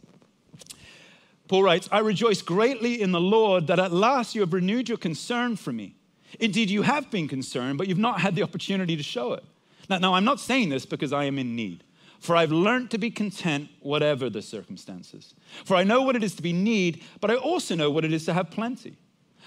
Paul 1.47 1.63
writes, 1.63 1.89
I 1.91 2.01
rejoice 2.01 2.43
greatly 2.43 3.01
in 3.01 3.13
the 3.13 3.21
Lord 3.21 3.67
that 3.69 3.79
at 3.79 3.93
last 3.93 4.35
you 4.35 4.41
have 4.41 4.53
renewed 4.53 4.89
your 4.89 4.99
concern 4.99 5.57
for 5.57 5.73
me. 5.73 5.97
Indeed, 6.39 6.71
you 6.71 6.83
have 6.83 7.11
been 7.11 7.29
concerned, 7.29 7.79
but 7.79 7.89
you've 7.89 7.99
not 7.99 8.21
had 8.21 8.35
the 8.35 8.43
opportunity 8.43 8.97
to 8.97 9.03
show 9.03 9.33
it. 9.33 9.45
Now, 9.89 9.99
now 9.99 10.15
I'm 10.15 10.25
not 10.25 10.39
saying 10.39 10.69
this 10.69 10.87
because 10.87 11.13
I 11.13 11.25
am 11.25 11.39
in 11.39 11.57
need. 11.57 11.83
For 12.21 12.37
I've 12.37 12.53
learned 12.53 12.91
to 12.91 12.99
be 12.99 13.11
content 13.11 13.71
whatever 13.81 14.29
the 14.29 14.43
circumstances. 14.43 15.35
For 15.65 15.75
I 15.75 15.85
know 15.85 16.03
what 16.03 16.17
it 16.17 16.23
is 16.23 16.35
to 16.37 16.43
be 16.43 16.53
need, 16.53 17.03
but 17.21 17.31
I 17.31 17.35
also 17.35 17.75
know 17.75 17.91
what 17.91 18.05
it 18.05 18.13
is 18.13 18.27
to 18.27 18.35
have 18.35 18.51
plenty. 18.51 18.97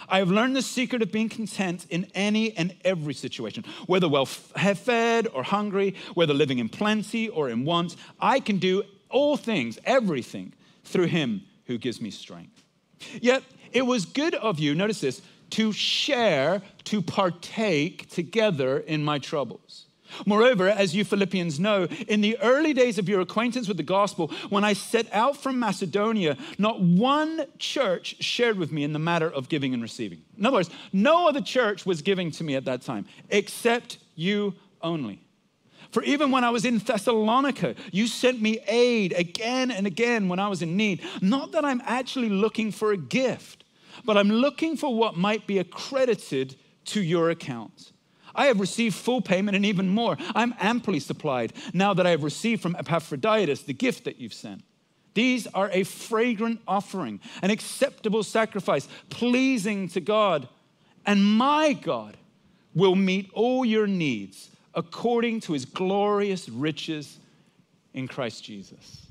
I 0.10 0.18
have 0.18 0.32
learned 0.32 0.56
the 0.56 0.62
secret 0.62 1.02
of 1.02 1.12
being 1.12 1.30
content 1.30 1.86
in 1.90 2.08
any 2.16 2.52
and 2.58 2.76
every 2.84 3.14
situation, 3.14 3.64
whether 3.86 4.10
well 4.10 4.26
fed 4.26 5.28
or 5.28 5.44
hungry, 5.44 5.96
whether 6.16 6.34
living 6.34 6.60
in 6.60 6.68
plenty 6.68 7.30
or 7.30 7.48
in 7.50 7.64
want. 7.64 7.96
I 8.20 8.40
can 8.40 8.58
do 8.58 8.84
all 9.10 9.38
things, 9.38 9.78
everything, 9.86 10.54
through 10.84 11.06
him 11.06 11.44
who 11.66 11.78
gives 11.78 12.02
me 12.02 12.10
strength. 12.10 12.64
Yet 13.22 13.44
it 13.72 13.84
was 13.84 14.06
good 14.06 14.36
of 14.36 14.60
you, 14.60 14.74
notice 14.74 15.02
this, 15.02 15.22
to 15.52 15.72
share, 15.72 16.62
to 16.86 17.02
partake 17.02 18.10
together 18.10 18.80
in 18.80 19.04
my 19.04 19.20
troubles. 19.20 19.86
Moreover, 20.26 20.70
as 20.70 20.96
you 20.96 21.04
Philippians 21.06 21.60
know, 21.60 21.86
in 22.08 22.22
the 22.22 22.38
early 22.40 22.74
days 22.74 22.98
of 22.98 23.10
your 23.10 23.22
acquaintance 23.22 23.68
with 23.68 23.78
the 23.78 23.84
gospel, 23.84 24.32
when 24.50 24.64
I 24.64 24.74
set 24.74 25.08
out 25.14 25.38
from 25.38 25.60
Macedonia, 25.60 26.38
not 26.58 26.82
one 26.82 27.46
church 27.60 28.16
shared 28.20 28.58
with 28.58 28.72
me 28.72 28.84
in 28.84 28.94
the 28.94 29.00
matter 29.00 29.30
of 29.30 29.50
giving 29.50 29.74
and 29.74 29.82
receiving. 29.82 30.22
In 30.38 30.46
other 30.46 30.58
words, 30.58 30.70
no 30.92 31.28
other 31.28 31.42
church 31.42 31.86
was 31.86 32.02
giving 32.02 32.32
to 32.32 32.44
me 32.44 32.56
at 32.56 32.66
that 32.66 32.82
time, 32.82 33.06
except 33.30 33.98
you 34.16 34.56
only. 34.82 35.22
For 35.92 36.04
even 36.04 36.32
when 36.32 36.44
I 36.44 36.50
was 36.50 36.66
in 36.66 36.80
Thessalonica, 36.80 37.76
you 37.92 38.08
sent 38.08 38.42
me 38.42 38.60
aid 38.68 39.14
again 39.14 39.70
and 39.70 39.86
again 39.86 40.28
when 40.28 40.40
I 40.40 40.48
was 40.48 40.64
in 40.64 40.76
need. 40.76 41.02
Not 41.22 41.52
that 41.52 41.64
I'm 41.64 41.82
actually 41.86 42.30
looking 42.30 42.72
for 42.72 42.92
a 42.92 42.98
gift, 42.98 43.64
but 44.04 44.18
I'm 44.18 44.30
looking 44.30 44.76
for 44.76 44.94
what 44.96 45.16
might 45.16 45.46
be 45.46 45.60
accredited 45.60 46.56
to 46.86 47.02
your 47.02 47.30
account. 47.30 47.93
I 48.36 48.48
have 48.48 48.60
received 48.60 48.96
full 48.96 49.22
payment 49.22 49.56
and 49.56 49.66
even 49.66 49.90
more. 49.90 50.18
I'm 50.36 50.54
amply 50.60 51.00
supplied 51.00 51.54
now 51.74 51.94
that 51.94 52.08
I 52.08 52.12
have 52.12 52.24
received 52.24 52.62
from 52.62 52.76
Epaphroditus 52.76 53.64
the 53.64 53.74
gift 53.74 54.06
that 54.06 54.20
you've 54.20 54.34
sent. 54.34 54.64
These 55.14 55.46
are 55.48 55.70
a 55.72 55.84
fragrant 55.84 56.62
offering, 56.68 57.20
an 57.42 57.52
acceptable 57.52 58.24
sacrifice, 58.24 58.88
pleasing 59.10 59.88
to 59.90 60.02
God. 60.02 60.48
And 61.06 61.24
my 61.24 61.74
God 61.74 62.18
will 62.74 62.96
meet 62.96 63.30
all 63.34 63.64
your 63.64 63.88
needs 63.88 64.50
according 64.74 65.42
to 65.42 65.54
his 65.54 65.66
glorious 65.66 66.50
riches 66.50 67.18
in 67.94 68.08
Christ 68.08 68.44
Jesus. 68.44 69.04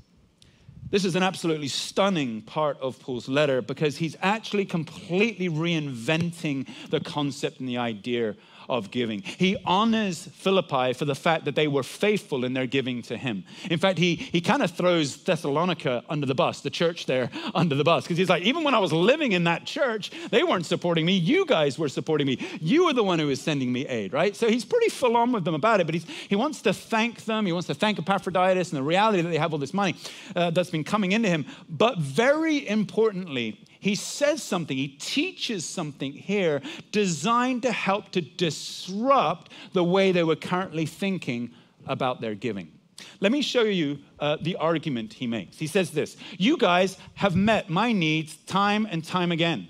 This 0.89 1.05
is 1.05 1.15
an 1.15 1.23
absolutely 1.23 1.69
stunning 1.69 2.41
part 2.41 2.79
of 2.79 2.99
Paul's 2.99 3.27
letter 3.27 3.63
because 3.63 3.97
he's 3.97 4.15
actually 4.21 4.65
completely 4.65 5.49
reinventing 5.49 6.67
the 6.89 6.99
concept 6.99 7.59
and 7.59 7.67
the 7.67 7.77
idea 7.77 8.35
of 8.69 8.91
giving. 8.91 9.21
He 9.21 9.57
honors 9.65 10.27
Philippi 10.33 10.93
for 10.93 11.05
the 11.05 11.15
fact 11.15 11.45
that 11.45 11.55
they 11.55 11.67
were 11.67 11.83
faithful 11.83 12.45
in 12.45 12.53
their 12.53 12.67
giving 12.67 13.01
to 13.03 13.17
him. 13.17 13.43
In 13.69 13.79
fact, 13.79 13.97
he, 13.97 14.15
he 14.15 14.41
kind 14.41 14.61
of 14.61 14.71
throws 14.71 15.17
Thessalonica 15.17 16.03
under 16.09 16.25
the 16.25 16.35
bus, 16.35 16.61
the 16.61 16.69
church 16.69 17.05
there 17.05 17.29
under 17.55 17.75
the 17.75 17.83
bus, 17.83 18.03
because 18.03 18.17
he's 18.17 18.29
like, 18.29 18.43
even 18.43 18.63
when 18.63 18.75
I 18.75 18.79
was 18.79 18.93
living 18.93 19.31
in 19.31 19.45
that 19.45 19.65
church, 19.65 20.11
they 20.29 20.43
weren't 20.43 20.65
supporting 20.65 21.05
me. 21.05 21.13
You 21.13 21.45
guys 21.45 21.77
were 21.77 21.89
supporting 21.89 22.27
me. 22.27 22.39
You 22.61 22.85
were 22.85 22.93
the 22.93 23.03
one 23.03 23.19
who 23.19 23.27
was 23.27 23.41
sending 23.41 23.71
me 23.71 23.87
aid, 23.87 24.13
right? 24.13 24.35
So 24.35 24.49
he's 24.49 24.65
pretty 24.65 24.89
full 24.89 25.17
on 25.17 25.31
with 25.31 25.45
them 25.45 25.55
about 25.55 25.79
it, 25.79 25.85
but 25.85 25.93
he's, 25.93 26.05
he 26.27 26.35
wants 26.35 26.61
to 26.63 26.73
thank 26.73 27.25
them. 27.25 27.45
He 27.45 27.51
wants 27.51 27.67
to 27.67 27.73
thank 27.73 27.99
Epaphroditus 27.99 28.71
and 28.71 28.77
the 28.77 28.83
reality 28.83 29.21
that 29.21 29.29
they 29.29 29.37
have 29.37 29.53
all 29.53 29.59
this 29.59 29.73
money 29.73 29.95
uh, 30.35 30.49
that's 30.51 30.69
been 30.69 30.83
coming 30.83 31.11
into 31.11 31.29
him. 31.29 31.45
But 31.69 31.97
very 31.99 32.67
importantly, 32.67 33.62
he 33.83 33.95
says 33.95 34.41
something, 34.41 34.77
he 34.77 34.87
teaches 34.87 35.65
something 35.65 36.13
here 36.13 36.61
designed 36.93 37.63
to 37.63 37.71
help 37.73 38.11
to 38.11 38.21
disrupt 38.21 39.51
the 39.73 39.83
way 39.83 40.13
they 40.13 40.23
were 40.23 40.37
currently 40.37 40.85
thinking 40.85 41.51
about 41.85 42.21
their 42.21 42.33
giving. 42.33 42.71
Let 43.19 43.33
me 43.33 43.41
show 43.41 43.63
you 43.63 43.99
uh, 44.19 44.37
the 44.39 44.55
argument 44.55 45.11
he 45.11 45.27
makes. 45.27 45.57
He 45.57 45.67
says 45.67 45.91
this 45.91 46.15
You 46.37 46.55
guys 46.55 46.97
have 47.15 47.35
met 47.35 47.69
my 47.69 47.91
needs 47.91 48.37
time 48.45 48.87
and 48.89 49.03
time 49.03 49.33
again. 49.33 49.67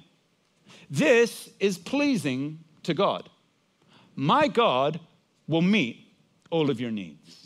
This 0.92 1.50
is 1.60 1.80
pleasing 1.80 2.60
to 2.84 2.94
God. 2.94 3.28
My 4.16 4.48
God 4.48 5.00
will 5.48 5.64
meet 5.64 6.06
all 6.52 6.70
of 6.70 6.80
your 6.80 6.92
needs. 6.92 7.43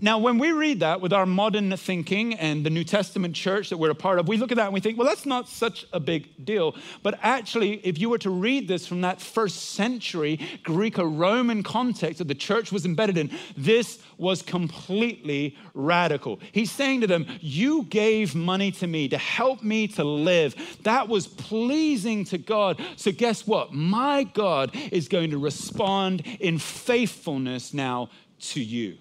Now, 0.00 0.18
when 0.18 0.38
we 0.38 0.52
read 0.52 0.78
that 0.80 1.00
with 1.00 1.12
our 1.12 1.26
modern 1.26 1.76
thinking 1.76 2.34
and 2.34 2.64
the 2.64 2.70
New 2.70 2.84
Testament 2.84 3.34
church 3.34 3.70
that 3.70 3.78
we're 3.78 3.90
a 3.90 3.96
part 3.96 4.20
of, 4.20 4.28
we 4.28 4.36
look 4.36 4.52
at 4.52 4.56
that 4.56 4.66
and 4.66 4.74
we 4.74 4.78
think, 4.78 4.96
well, 4.96 5.08
that's 5.08 5.26
not 5.26 5.48
such 5.48 5.86
a 5.92 5.98
big 5.98 6.44
deal. 6.44 6.76
But 7.02 7.18
actually, 7.20 7.84
if 7.84 7.98
you 7.98 8.08
were 8.08 8.18
to 8.18 8.30
read 8.30 8.68
this 8.68 8.86
from 8.86 9.00
that 9.00 9.20
first 9.20 9.70
century 9.70 10.38
Greco 10.62 11.04
Roman 11.04 11.64
context 11.64 12.18
that 12.18 12.28
the 12.28 12.34
church 12.36 12.70
was 12.70 12.84
embedded 12.84 13.18
in, 13.18 13.30
this 13.56 13.98
was 14.18 14.40
completely 14.40 15.56
radical. 15.74 16.38
He's 16.52 16.70
saying 16.70 17.00
to 17.00 17.08
them, 17.08 17.26
You 17.40 17.82
gave 17.82 18.36
money 18.36 18.70
to 18.72 18.86
me 18.86 19.08
to 19.08 19.18
help 19.18 19.64
me 19.64 19.88
to 19.88 20.04
live. 20.04 20.54
That 20.84 21.08
was 21.08 21.26
pleasing 21.26 22.24
to 22.26 22.38
God. 22.38 22.80
So, 22.94 23.10
guess 23.10 23.48
what? 23.48 23.72
My 23.72 24.22
God 24.22 24.70
is 24.92 25.08
going 25.08 25.30
to 25.30 25.38
respond 25.38 26.22
in 26.38 26.58
faithfulness 26.58 27.74
now 27.74 28.10
to 28.40 28.62
you. 28.62 28.98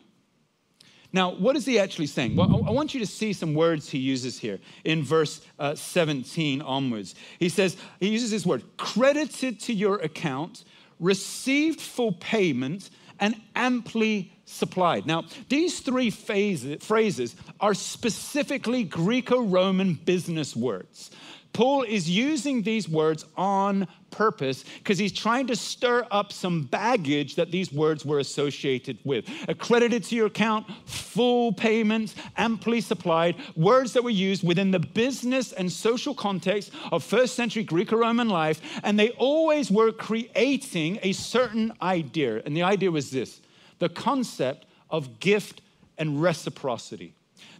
Now, 1.17 1.31
what 1.31 1.55
is 1.55 1.65
he 1.65 1.79
actually 1.79 2.05
saying? 2.05 2.35
Well, 2.35 2.63
I 2.67 2.69
want 2.69 2.93
you 2.93 2.99
to 2.99 3.05
see 3.07 3.33
some 3.33 3.55
words 3.55 3.89
he 3.89 3.97
uses 3.97 4.37
here 4.37 4.59
in 4.83 5.01
verse 5.01 5.41
uh, 5.57 5.73
17 5.73 6.61
onwards. 6.61 7.15
He 7.39 7.49
says, 7.49 7.75
he 7.99 8.09
uses 8.09 8.29
this 8.29 8.45
word 8.45 8.63
credited 8.77 9.59
to 9.61 9.73
your 9.73 9.95
account, 9.95 10.63
received 10.99 11.81
full 11.81 12.11
payment, 12.11 12.91
and 13.19 13.35
amply 13.55 14.31
supplied. 14.45 15.07
Now, 15.07 15.23
these 15.49 15.79
three 15.79 16.11
phrases 16.11 17.35
are 17.59 17.73
specifically 17.73 18.83
Greco 18.83 19.41
Roman 19.41 19.95
business 19.95 20.55
words. 20.55 21.09
Paul 21.53 21.83
is 21.83 22.09
using 22.09 22.61
these 22.61 22.87
words 22.87 23.25
on 23.35 23.87
purpose 24.11 24.63
because 24.77 24.97
he's 24.97 25.11
trying 25.11 25.47
to 25.47 25.55
stir 25.55 26.05
up 26.11 26.31
some 26.31 26.63
baggage 26.63 27.35
that 27.35 27.51
these 27.51 27.71
words 27.71 28.05
were 28.05 28.19
associated 28.19 28.99
with. 29.03 29.27
Accredited 29.47 30.03
to 30.05 30.15
your 30.15 30.27
account, 30.27 30.67
full 30.85 31.51
payments, 31.53 32.15
amply 32.37 32.81
supplied, 32.81 33.35
words 33.55 33.93
that 33.93 34.03
were 34.03 34.09
used 34.09 34.47
within 34.47 34.71
the 34.71 34.79
business 34.79 35.51
and 35.51 35.71
social 35.71 36.13
context 36.13 36.71
of 36.91 37.03
first 37.03 37.35
century 37.35 37.63
Greco 37.63 37.97
Roman 37.97 38.29
life, 38.29 38.61
and 38.83 38.99
they 38.99 39.09
always 39.11 39.71
were 39.71 39.91
creating 39.91 40.99
a 41.01 41.13
certain 41.13 41.73
idea. 41.81 42.41
And 42.45 42.55
the 42.55 42.63
idea 42.63 42.91
was 42.91 43.11
this 43.11 43.41
the 43.79 43.89
concept 43.89 44.65
of 44.89 45.19
gift 45.19 45.61
and 45.97 46.21
reciprocity. 46.21 47.16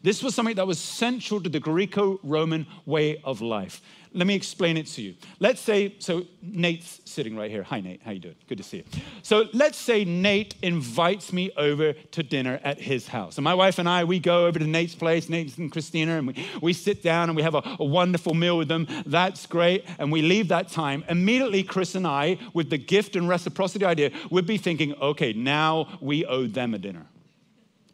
This 0.08 0.24
was 0.24 0.34
something 0.34 0.56
that 0.56 0.66
was 0.66 0.80
central 0.80 1.42
to 1.42 1.50
the 1.50 1.60
Greco 1.60 2.18
Roman 2.24 2.66
way 2.86 3.20
of 3.26 3.42
life. 3.42 3.82
Let 4.14 4.26
me 4.26 4.36
explain 4.36 4.78
it 4.78 4.88
to 4.88 5.02
you. 5.02 5.16
Let's 5.42 5.60
say, 5.60 5.96
so 6.00 6.24
Nate's 6.42 7.02
sitting 7.04 7.36
right 7.36 7.52
here. 7.52 7.62
Hi, 7.64 7.82
Nate. 7.82 8.02
How 8.02 8.12
you 8.12 8.22
doing? 8.22 8.38
Good 8.48 8.60
to 8.60 8.64
see 8.64 8.78
you. 8.78 8.84
So 9.22 9.50
let's 9.52 9.78
say 9.78 10.06
Nate 10.06 10.56
invites 10.62 11.34
me 11.34 11.52
over 11.58 11.92
to 11.92 12.24
dinner 12.24 12.62
at 12.64 12.80
his 12.80 13.10
house. 13.10 13.38
And 13.38 13.44
my 13.44 13.54
wife 13.54 13.80
and 13.80 13.90
I, 13.90 14.06
we 14.06 14.20
go 14.20 14.46
over 14.46 14.58
to 14.58 14.66
Nate's 14.66 14.96
place, 14.96 15.28
Nate 15.28 15.58
and 15.58 15.70
Christina, 15.70 16.20
and 16.20 16.28
we, 16.28 16.48
we 16.62 16.72
sit 16.72 17.04
down 17.04 17.28
and 17.28 17.36
we 17.36 17.44
have 17.44 17.56
a, 17.56 17.76
a 17.78 17.84
wonderful 17.84 18.34
meal 18.34 18.58
with 18.58 18.70
them. 18.70 18.88
That's 19.06 19.46
great. 19.46 19.84
And 20.00 20.10
we 20.10 20.22
leave 20.22 20.48
that 20.48 20.70
time. 20.70 21.04
Immediately, 21.10 21.64
Chris 21.64 21.96
and 21.96 22.08
I, 22.08 22.38
with 22.54 22.70
the 22.70 22.78
gift 22.78 23.18
and 23.18 23.28
reciprocity 23.28 23.84
idea, 23.84 24.12
would 24.32 24.48
be 24.48 24.58
thinking, 24.58 24.94
okay, 25.02 25.34
now 25.34 26.00
we 26.00 26.26
owe 26.26 26.48
them 26.48 26.74
a 26.74 26.78
dinner, 26.78 27.08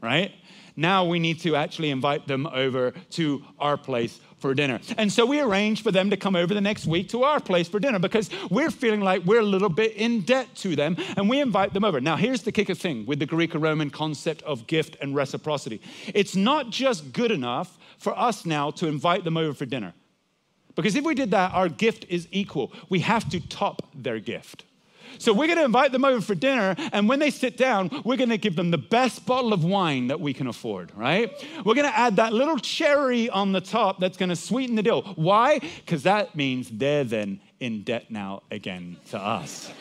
right? 0.04 0.32
Now 0.76 1.06
we 1.06 1.20
need 1.20 1.40
to 1.42 1.56
actually 1.56 1.90
invite 1.92 2.28
them 2.28 2.46
over 2.48 2.92
to 3.12 3.44
our 3.60 3.78
place 3.78 4.20
for 4.38 4.54
dinner. 4.54 4.82
And 4.98 5.12
so 5.12 5.26
we 5.26 5.40
arranged 5.40 5.84
for 5.84 5.92
them 5.92 6.10
to 6.10 6.18
come 6.18 6.36
over 6.36 6.54
the 6.54 6.62
next 6.62 6.86
week 6.86 7.10
to 7.10 7.24
our 7.24 7.40
place 7.40 7.70
for 7.70 7.80
dinner 7.80 8.00
because 8.00 8.30
we're 8.50 8.72
feeling 8.72 9.00
like 9.00 9.24
we're 9.24 9.40
a 9.40 9.46
little 9.46 9.70
bit 9.70 9.94
in 9.94 10.22
debt 10.22 10.54
to 10.56 10.76
them 10.76 10.98
and 11.16 11.30
we 11.30 11.40
invite 11.40 11.74
them 11.74 11.86
over. 11.86 12.02
Now, 12.02 12.18
here's 12.18 12.42
the 12.42 12.52
kicker 12.52 12.76
thing 12.76 13.06
with 13.06 13.20
the 13.20 13.26
Greek 13.26 13.54
Roman 13.54 13.90
concept 13.90 14.42
of 14.44 14.68
gift 14.68 14.98
and 15.02 15.16
reciprocity 15.16 15.82
it's 16.14 16.36
not 16.36 16.70
just 16.70 17.14
good 17.14 17.32
enough 17.32 17.78
for 17.98 18.18
us 18.20 18.46
now 18.46 18.70
to 18.72 18.88
invite 18.88 19.24
them 19.24 19.38
over 19.38 19.54
for 19.54 19.66
dinner. 19.66 19.94
Because 20.76 20.96
if 20.96 21.06
we 21.06 21.14
did 21.16 21.32
that, 21.32 21.54
our 21.54 21.70
gift 21.70 22.06
is 22.10 22.28
equal. 22.32 22.74
We 22.90 23.00
have 23.00 23.30
to 23.30 23.40
top 23.48 23.88
their 23.96 24.20
gift. 24.20 24.66
So 25.20 25.34
we're 25.34 25.48
going 25.48 25.60
to 25.60 25.66
invite 25.66 25.92
them 25.92 26.06
over 26.06 26.22
for 26.22 26.36
dinner, 26.36 26.76
and 26.92 27.08
when 27.08 27.20
they 27.20 27.30
sit 27.30 27.58
down, 27.58 27.90
we're 28.04 28.18
going 28.18 28.30
to 28.30 28.38
give 28.38 28.56
them 28.56 28.72
the 28.72 28.78
best 28.78 29.26
bottle 29.26 29.54
of 29.54 29.64
wine 29.64 30.08
that 30.08 30.20
we 30.20 30.34
can 30.34 30.48
afford, 30.48 30.92
right? 30.96 31.32
We're 31.66 31.76
going 31.76 31.90
to 31.90 31.98
add 31.98 32.18
that 32.18 32.34
little 32.34 32.58
cherry 32.58 33.30
on 33.30 33.52
the 33.52 33.62
top 33.62 34.00
that's 34.00 34.18
going 34.18 34.30
to 34.30 34.36
sweeten 34.36 34.76
the 34.76 34.84
deal. 34.84 35.02
Why? 35.16 35.60
Because 35.60 36.04
that 36.04 36.36
means 36.36 36.70
they're 36.70 37.04
then 37.04 37.40
in 37.60 37.84
debt 37.84 38.12
now 38.12 38.44
again 38.52 38.98
to 39.12 39.20
us. 39.20 39.72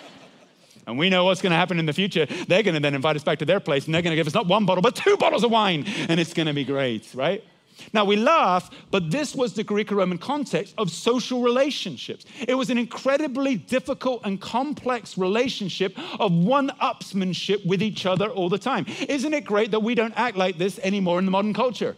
And 0.87 0.99
we 0.99 1.11
know 1.11 1.25
what's 1.25 1.41
going 1.41 1.53
to 1.53 1.57
happen 1.57 1.79
in 1.79 1.87
the 1.87 1.93
future. 1.93 2.27
They're 2.27 2.63
going 2.63 2.75
to 2.75 2.81
then 2.81 2.95
invite 2.95 3.15
us 3.15 3.23
back 3.23 3.39
to 3.39 3.45
their 3.45 3.61
place, 3.61 3.87
and 3.87 3.95
they're 3.95 4.03
going 4.03 4.13
to 4.13 4.17
give 4.17 4.27
us 4.27 4.35
not 4.35 4.47
one 4.47 4.67
bottle, 4.67 4.83
but 4.83 4.97
two 4.97 5.17
bottles 5.17 5.45
of 5.45 5.51
wine, 5.51 5.85
and 6.09 6.19
it's 6.19 6.35
going 6.35 6.47
to 6.47 6.55
be 6.55 6.65
great, 6.65 7.09
right? 7.15 7.45
Now 7.93 8.05
we 8.05 8.17
laugh, 8.17 8.71
but 8.91 9.11
this 9.11 9.35
was 9.35 9.55
the 9.55 9.65
Greek 9.65 9.91
Roman 9.91 10.19
context 10.19 10.75
of 10.79 10.91
social 10.91 11.43
relationships. 11.43 12.25
It 12.47 12.55
was 12.55 12.71
an 12.71 12.79
incredibly 12.79 13.57
difficult 13.57 14.23
and 14.25 14.41
complex 14.41 15.19
relationship 15.19 15.97
of 16.21 16.33
one 16.33 16.71
upsmanship 16.81 17.65
with 17.67 17.83
each 17.83 18.07
other 18.07 18.29
all 18.29 18.49
the 18.49 18.59
time. 18.59 18.87
Isn't 19.09 19.35
it 19.35 19.45
great 19.45 19.71
that 19.71 19.81
we 19.81 19.95
don't 19.95 20.15
act 20.17 20.37
like 20.37 20.59
this 20.59 20.79
anymore 20.81 21.19
in 21.19 21.25
the 21.25 21.31
modern 21.31 21.55
culture? 21.55 21.97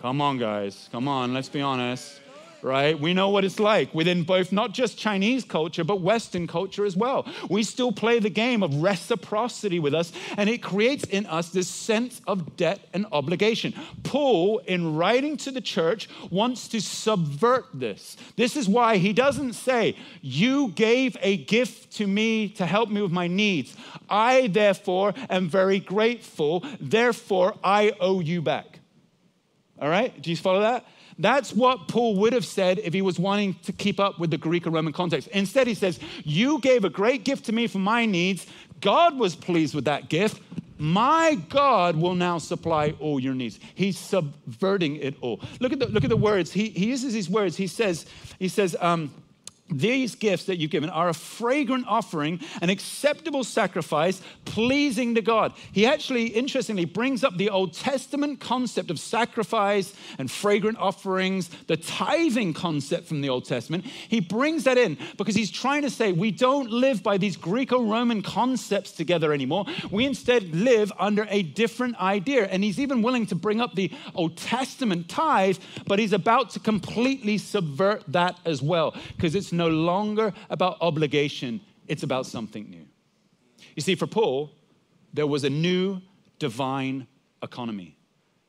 Come 0.00 0.20
on, 0.20 0.38
guys. 0.38 0.88
Come 0.92 1.08
on, 1.08 1.34
let's 1.34 1.48
be 1.48 1.60
honest 1.60 2.20
right? 2.62 2.98
We 2.98 3.14
know 3.14 3.28
what 3.30 3.44
it's 3.44 3.60
like 3.60 3.94
within 3.94 4.22
both 4.22 4.52
not 4.52 4.72
just 4.72 4.98
Chinese 4.98 5.44
culture, 5.44 5.84
but 5.84 6.00
Western 6.00 6.46
culture 6.46 6.84
as 6.84 6.96
well. 6.96 7.26
We 7.48 7.62
still 7.62 7.92
play 7.92 8.18
the 8.18 8.30
game 8.30 8.62
of 8.62 8.82
reciprocity 8.82 9.78
with 9.78 9.94
us, 9.94 10.12
and 10.36 10.48
it 10.48 10.62
creates 10.62 11.04
in 11.04 11.26
us 11.26 11.50
this 11.50 11.68
sense 11.68 12.20
of 12.26 12.56
debt 12.56 12.80
and 12.92 13.06
obligation. 13.12 13.74
Paul, 14.02 14.58
in 14.58 14.96
writing 14.96 15.36
to 15.38 15.50
the 15.50 15.60
church, 15.60 16.08
wants 16.30 16.68
to 16.68 16.80
subvert 16.80 17.66
this. 17.74 18.16
This 18.36 18.56
is 18.56 18.68
why 18.68 18.96
he 18.96 19.12
doesn't 19.12 19.54
say, 19.54 19.96
You 20.20 20.68
gave 20.68 21.16
a 21.20 21.36
gift 21.36 21.92
to 21.94 22.06
me 22.06 22.48
to 22.50 22.66
help 22.66 22.90
me 22.90 23.02
with 23.02 23.12
my 23.12 23.26
needs. 23.26 23.76
I, 24.08 24.48
therefore, 24.48 25.14
am 25.30 25.48
very 25.48 25.80
grateful. 25.80 26.64
Therefore, 26.80 27.54
I 27.62 27.92
owe 28.00 28.20
you 28.20 28.42
back. 28.42 28.80
All 29.80 29.88
right? 29.88 30.20
Do 30.20 30.30
you 30.30 30.36
follow 30.36 30.60
that? 30.60 30.84
That's 31.18 31.52
what 31.52 31.88
Paul 31.88 32.16
would 32.16 32.32
have 32.32 32.44
said 32.44 32.78
if 32.78 32.94
he 32.94 33.02
was 33.02 33.18
wanting 33.18 33.54
to 33.64 33.72
keep 33.72 33.98
up 33.98 34.18
with 34.18 34.30
the 34.30 34.38
Greek 34.38 34.66
or 34.66 34.70
Roman 34.70 34.92
context. 34.92 35.28
Instead, 35.28 35.66
he 35.66 35.74
says, 35.74 35.98
You 36.24 36.60
gave 36.60 36.84
a 36.84 36.90
great 36.90 37.24
gift 37.24 37.46
to 37.46 37.52
me 37.52 37.66
for 37.66 37.78
my 37.78 38.06
needs. 38.06 38.46
God 38.80 39.18
was 39.18 39.34
pleased 39.34 39.74
with 39.74 39.86
that 39.86 40.08
gift. 40.08 40.40
My 40.78 41.36
God 41.48 41.96
will 41.96 42.14
now 42.14 42.38
supply 42.38 42.94
all 43.00 43.18
your 43.18 43.34
needs. 43.34 43.58
He's 43.74 43.98
subverting 43.98 44.96
it 44.96 45.16
all. 45.20 45.40
Look 45.58 45.72
at 45.72 45.80
the, 45.80 45.86
look 45.88 46.04
at 46.04 46.10
the 46.10 46.16
words. 46.16 46.52
He, 46.52 46.68
he 46.68 46.86
uses 46.86 47.12
these 47.12 47.28
words. 47.28 47.56
He 47.56 47.66
says, 47.66 48.06
he 48.38 48.46
says, 48.46 48.76
um, 48.80 49.12
these 49.70 50.14
gifts 50.14 50.44
that 50.44 50.56
you've 50.56 50.70
given 50.70 50.90
are 50.90 51.08
a 51.08 51.14
fragrant 51.14 51.86
offering, 51.86 52.40
an 52.62 52.70
acceptable 52.70 53.44
sacrifice, 53.44 54.22
pleasing 54.44 55.14
to 55.14 55.22
God. 55.22 55.52
He 55.72 55.86
actually, 55.86 56.26
interestingly, 56.26 56.84
brings 56.84 57.22
up 57.22 57.36
the 57.36 57.50
Old 57.50 57.74
Testament 57.74 58.40
concept 58.40 58.90
of 58.90 58.98
sacrifice 58.98 59.94
and 60.18 60.30
fragrant 60.30 60.78
offerings, 60.78 61.48
the 61.66 61.76
tithing 61.76 62.54
concept 62.54 63.06
from 63.06 63.20
the 63.20 63.28
Old 63.28 63.44
Testament. 63.44 63.84
He 63.84 64.20
brings 64.20 64.64
that 64.64 64.78
in 64.78 64.96
because 65.16 65.34
he's 65.34 65.50
trying 65.50 65.82
to 65.82 65.90
say 65.90 66.12
we 66.12 66.30
don't 66.30 66.70
live 66.70 67.02
by 67.02 67.18
these 67.18 67.36
Greco 67.36 67.82
Roman 67.82 68.22
concepts 68.22 68.92
together 68.92 69.32
anymore. 69.32 69.66
We 69.90 70.06
instead 70.06 70.54
live 70.54 70.92
under 70.98 71.26
a 71.28 71.42
different 71.42 72.00
idea. 72.00 72.46
And 72.46 72.64
he's 72.64 72.80
even 72.80 73.02
willing 73.02 73.26
to 73.26 73.34
bring 73.34 73.60
up 73.60 73.74
the 73.74 73.90
Old 74.14 74.36
Testament 74.36 75.08
tithe, 75.08 75.58
but 75.86 75.98
he's 75.98 76.12
about 76.12 76.50
to 76.50 76.60
completely 76.60 77.38
subvert 77.38 78.04
that 78.08 78.38
as 78.44 78.62
well 78.62 78.94
because 79.16 79.34
it's 79.34 79.52
no 79.58 79.68
longer 79.68 80.32
about 80.48 80.78
obligation, 80.80 81.60
it's 81.86 82.02
about 82.02 82.24
something 82.24 82.70
new. 82.70 82.86
You 83.76 83.82
see, 83.82 83.94
for 83.94 84.06
Paul, 84.06 84.50
there 85.12 85.26
was 85.26 85.44
a 85.44 85.50
new 85.50 86.00
divine 86.38 87.06
economy. 87.42 87.98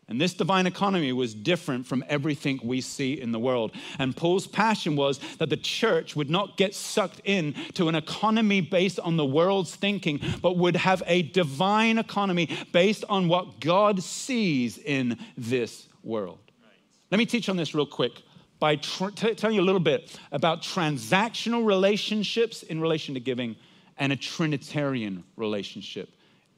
And 0.08 0.20
this 0.20 0.34
divine 0.34 0.66
economy 0.66 1.14
was 1.14 1.36
different 1.36 1.86
from 1.86 2.04
everything 2.10 2.60
we 2.64 2.82
see 2.82 3.22
in 3.22 3.32
the 3.32 3.38
world. 3.38 3.72
And 4.00 4.18
Paul's 4.18 4.48
passion 4.48 4.96
was 4.96 5.20
that 5.38 5.52
the 5.52 5.58
church 5.58 6.16
would 6.16 6.32
not 6.32 6.58
get 6.58 6.74
sucked 6.74 7.22
in 7.26 7.54
to 7.76 7.90
an 7.90 7.96
economy 7.96 8.60
based 8.60 9.00
on 9.00 9.18
the 9.18 9.26
world's 9.26 9.76
thinking, 9.76 10.20
but 10.42 10.58
would 10.58 10.78
have 10.78 11.04
a 11.06 11.22
divine 11.22 12.00
economy 12.00 12.50
based 12.72 13.06
on 13.08 13.28
what 13.28 13.60
God 13.60 14.02
sees 14.02 14.80
in 14.80 15.16
this 15.38 15.88
world. 16.04 16.40
Let 17.12 17.20
me 17.20 17.28
teach 17.28 17.48
on 17.48 17.58
this 17.58 17.76
real 17.76 17.86
quick 17.86 18.24
by 18.60 18.76
tr- 18.76 19.10
t- 19.10 19.34
telling 19.36 19.56
you 19.56 19.62
a 19.62 19.64
little 19.64 19.80
bit 19.80 20.20
about 20.32 20.62
transactional 20.62 21.66
relationships 21.66 22.64
in 22.64 22.82
relation 22.82 23.14
to 23.14 23.20
giving 23.20 23.56
and 23.98 24.12
a 24.12 24.16
Trinitarian 24.16 25.24
relationship 25.36 26.10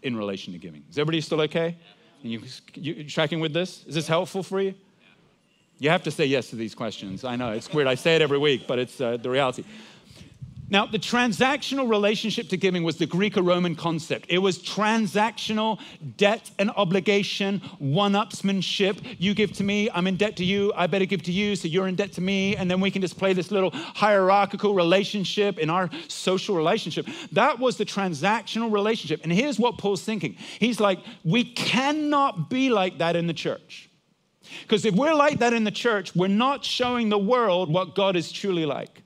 in 0.01 0.15
relation 0.15 0.53
to 0.53 0.59
giving. 0.59 0.83
Is 0.89 0.97
everybody 0.97 1.21
still 1.21 1.41
okay? 1.41 1.77
You, 2.21 2.41
you 2.75 3.03
tracking 3.09 3.39
with 3.39 3.53
this? 3.53 3.83
Is 3.85 3.95
this 3.95 4.07
helpful 4.07 4.43
for 4.43 4.61
you? 4.61 4.75
You 5.79 5.89
have 5.89 6.03
to 6.03 6.11
say 6.11 6.25
yes 6.25 6.51
to 6.51 6.55
these 6.55 6.75
questions. 6.75 7.23
I 7.23 7.35
know 7.35 7.51
it's 7.51 7.73
weird. 7.73 7.87
I 7.87 7.95
say 7.95 8.15
it 8.15 8.21
every 8.21 8.37
week, 8.37 8.67
but 8.67 8.77
it's 8.77 9.01
uh, 9.01 9.17
the 9.17 9.31
reality. 9.31 9.63
Now, 10.71 10.85
the 10.85 10.97
transactional 10.97 11.89
relationship 11.89 12.47
to 12.47 12.57
giving 12.57 12.83
was 12.83 12.95
the 12.95 13.05
Greco 13.05 13.41
Roman 13.41 13.75
concept. 13.75 14.27
It 14.29 14.37
was 14.37 14.57
transactional 14.57 15.81
debt 16.15 16.49
and 16.57 16.71
obligation, 16.77 17.59
one 17.77 18.13
upsmanship. 18.13 19.17
You 19.19 19.33
give 19.33 19.51
to 19.57 19.65
me, 19.65 19.89
I'm 19.93 20.07
in 20.07 20.15
debt 20.15 20.37
to 20.37 20.45
you, 20.45 20.71
I 20.73 20.87
better 20.87 21.03
give 21.03 21.23
to 21.23 21.31
you, 21.33 21.57
so 21.57 21.67
you're 21.67 21.89
in 21.89 21.95
debt 21.95 22.13
to 22.13 22.21
me. 22.21 22.55
And 22.55 22.71
then 22.71 22.79
we 22.79 22.89
can 22.89 23.01
just 23.01 23.17
play 23.17 23.33
this 23.33 23.51
little 23.51 23.71
hierarchical 23.73 24.73
relationship 24.73 25.59
in 25.59 25.69
our 25.69 25.89
social 26.07 26.55
relationship. 26.55 27.05
That 27.33 27.59
was 27.59 27.75
the 27.75 27.85
transactional 27.85 28.71
relationship. 28.71 29.19
And 29.23 29.33
here's 29.33 29.59
what 29.59 29.77
Paul's 29.77 30.03
thinking 30.03 30.37
He's 30.57 30.79
like, 30.79 30.99
we 31.25 31.43
cannot 31.43 32.49
be 32.49 32.69
like 32.69 32.99
that 32.99 33.17
in 33.17 33.27
the 33.27 33.33
church. 33.33 33.89
Because 34.61 34.85
if 34.85 34.95
we're 34.95 35.13
like 35.13 35.39
that 35.39 35.51
in 35.51 35.65
the 35.65 35.71
church, 35.71 36.15
we're 36.15 36.29
not 36.29 36.63
showing 36.63 37.09
the 37.09 37.17
world 37.17 37.69
what 37.69 37.93
God 37.93 38.15
is 38.15 38.31
truly 38.31 38.65
like. 38.65 39.03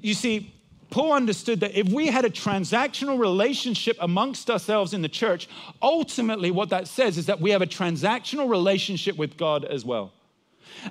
You 0.00 0.14
see, 0.14 0.52
Paul 0.90 1.12
understood 1.12 1.60
that 1.60 1.78
if 1.78 1.88
we 1.88 2.08
had 2.08 2.24
a 2.24 2.30
transactional 2.30 3.18
relationship 3.18 3.96
amongst 4.00 4.50
ourselves 4.50 4.92
in 4.92 5.02
the 5.02 5.08
church, 5.08 5.48
ultimately 5.80 6.50
what 6.50 6.68
that 6.70 6.88
says 6.88 7.16
is 7.16 7.26
that 7.26 7.40
we 7.40 7.50
have 7.50 7.62
a 7.62 7.66
transactional 7.66 8.50
relationship 8.50 9.16
with 9.16 9.36
God 9.36 9.64
as 9.64 9.84
well. 9.84 10.12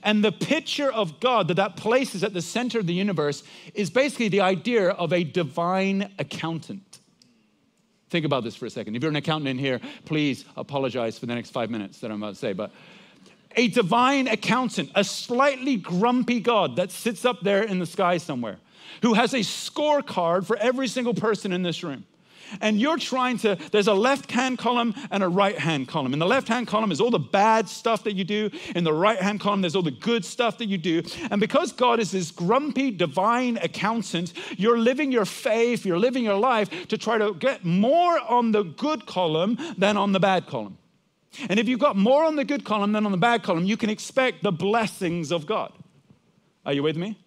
And 0.03 0.23
the 0.23 0.31
picture 0.31 0.91
of 0.91 1.19
God 1.19 1.47
that 1.49 1.55
that 1.55 1.75
places 1.75 2.23
at 2.23 2.33
the 2.33 2.41
center 2.41 2.79
of 2.79 2.87
the 2.87 2.93
universe 2.93 3.43
is 3.73 3.89
basically 3.89 4.29
the 4.29 4.41
idea 4.41 4.89
of 4.89 5.11
a 5.11 5.23
divine 5.23 6.11
accountant. 6.19 6.99
Think 8.09 8.25
about 8.25 8.43
this 8.43 8.55
for 8.55 8.65
a 8.65 8.69
second. 8.69 8.95
If 8.95 9.03
you're 9.03 9.11
an 9.11 9.15
accountant 9.15 9.49
in 9.49 9.57
here, 9.57 9.79
please 10.05 10.45
apologize 10.55 11.19
for 11.19 11.25
the 11.25 11.35
next 11.35 11.51
five 11.51 11.69
minutes 11.69 11.99
that 11.99 12.11
I'm 12.11 12.21
about 12.21 12.35
to 12.35 12.39
say. 12.39 12.53
But 12.53 12.71
a 13.55 13.67
divine 13.67 14.27
accountant, 14.27 14.91
a 14.95 15.03
slightly 15.03 15.75
grumpy 15.75 16.39
God 16.39 16.75
that 16.77 16.91
sits 16.91 17.25
up 17.25 17.41
there 17.41 17.63
in 17.63 17.79
the 17.79 17.85
sky 17.85 18.17
somewhere 18.17 18.59
who 19.01 19.13
has 19.13 19.33
a 19.33 19.39
scorecard 19.39 20.45
for 20.45 20.57
every 20.57 20.87
single 20.87 21.13
person 21.13 21.51
in 21.51 21.63
this 21.63 21.83
room. 21.83 22.05
And 22.61 22.79
you're 22.79 22.97
trying 22.97 23.37
to, 23.39 23.57
there's 23.71 23.87
a 23.87 23.93
left 23.93 24.31
hand 24.31 24.57
column 24.57 24.95
and 25.11 25.23
a 25.23 25.27
right 25.27 25.57
hand 25.57 25.87
column. 25.87 26.13
In 26.13 26.19
the 26.19 26.25
left 26.25 26.47
hand 26.47 26.67
column 26.67 26.91
is 26.91 26.99
all 26.99 27.11
the 27.11 27.19
bad 27.19 27.69
stuff 27.69 28.03
that 28.03 28.15
you 28.15 28.23
do. 28.23 28.49
In 28.75 28.83
the 28.83 28.93
right 28.93 29.19
hand 29.19 29.39
column, 29.39 29.61
there's 29.61 29.75
all 29.75 29.83
the 29.83 29.91
good 29.91 30.25
stuff 30.25 30.57
that 30.57 30.65
you 30.65 30.77
do. 30.77 31.03
And 31.29 31.39
because 31.39 31.71
God 31.71 31.99
is 31.99 32.11
this 32.11 32.31
grumpy 32.31 32.91
divine 32.91 33.57
accountant, 33.57 34.33
you're 34.57 34.79
living 34.79 35.11
your 35.11 35.25
faith, 35.25 35.85
you're 35.85 35.99
living 35.99 36.23
your 36.23 36.39
life 36.39 36.87
to 36.87 36.97
try 36.97 37.17
to 37.17 37.33
get 37.33 37.65
more 37.65 38.19
on 38.19 38.51
the 38.51 38.63
good 38.63 39.05
column 39.05 39.57
than 39.77 39.97
on 39.97 40.11
the 40.11 40.19
bad 40.19 40.47
column. 40.47 40.77
And 41.47 41.59
if 41.59 41.69
you've 41.69 41.79
got 41.79 41.95
more 41.95 42.23
on 42.23 42.35
the 42.35 42.45
good 42.45 42.65
column 42.65 42.91
than 42.91 43.05
on 43.05 43.11
the 43.11 43.17
bad 43.17 43.43
column, 43.43 43.65
you 43.65 43.77
can 43.77 43.89
expect 43.89 44.41
the 44.41 44.51
blessings 44.51 45.31
of 45.31 45.45
God. 45.45 45.71
Are 46.65 46.73
you 46.73 46.81
with 46.83 46.97
me? 46.97 47.17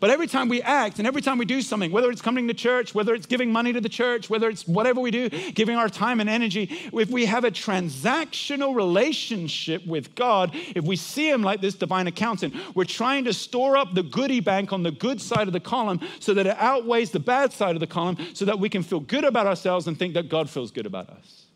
But 0.00 0.10
every 0.10 0.26
time 0.26 0.48
we 0.48 0.62
act 0.62 0.98
and 0.98 1.06
every 1.06 1.22
time 1.22 1.38
we 1.38 1.44
do 1.44 1.62
something, 1.62 1.90
whether 1.90 2.10
it's 2.10 2.22
coming 2.22 2.48
to 2.48 2.54
church, 2.54 2.94
whether 2.94 3.14
it's 3.14 3.26
giving 3.26 3.52
money 3.52 3.72
to 3.72 3.80
the 3.80 3.88
church, 3.88 4.28
whether 4.28 4.48
it's 4.48 4.66
whatever 4.66 5.00
we 5.00 5.10
do, 5.10 5.28
giving 5.28 5.76
our 5.76 5.88
time 5.88 6.20
and 6.20 6.28
energy, 6.28 6.90
if 6.92 7.10
we 7.10 7.26
have 7.26 7.44
a 7.44 7.50
transactional 7.50 8.74
relationship 8.74 9.86
with 9.86 10.14
God, 10.14 10.50
if 10.74 10.84
we 10.84 10.96
see 10.96 11.30
Him 11.30 11.42
like 11.42 11.60
this 11.60 11.74
divine 11.74 12.06
accountant, 12.06 12.54
we're 12.74 12.84
trying 12.84 13.24
to 13.24 13.32
store 13.32 13.76
up 13.76 13.94
the 13.94 14.02
goodie 14.02 14.40
bank 14.40 14.72
on 14.72 14.82
the 14.82 14.90
good 14.90 15.20
side 15.20 15.46
of 15.46 15.52
the 15.52 15.60
column 15.60 16.00
so 16.20 16.34
that 16.34 16.46
it 16.46 16.56
outweighs 16.58 17.10
the 17.10 17.20
bad 17.20 17.52
side 17.52 17.76
of 17.76 17.80
the 17.80 17.86
column 17.86 18.16
so 18.34 18.44
that 18.44 18.58
we 18.58 18.68
can 18.68 18.82
feel 18.82 19.00
good 19.00 19.24
about 19.24 19.46
ourselves 19.46 19.86
and 19.86 19.98
think 19.98 20.14
that 20.14 20.28
God 20.28 20.50
feels 20.50 20.70
good 20.70 20.86
about 20.86 21.10
us. 21.10 21.46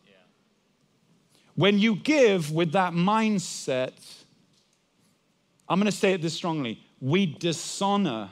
When 1.56 1.78
you 1.78 1.96
give 1.96 2.52
with 2.52 2.72
that 2.72 2.92
mindset, 2.92 3.92
I'm 5.68 5.78
going 5.78 5.90
to 5.90 5.96
say 5.96 6.14
it 6.14 6.22
this 6.22 6.34
strongly 6.34 6.86
we 7.00 7.26
dishonor 7.26 8.30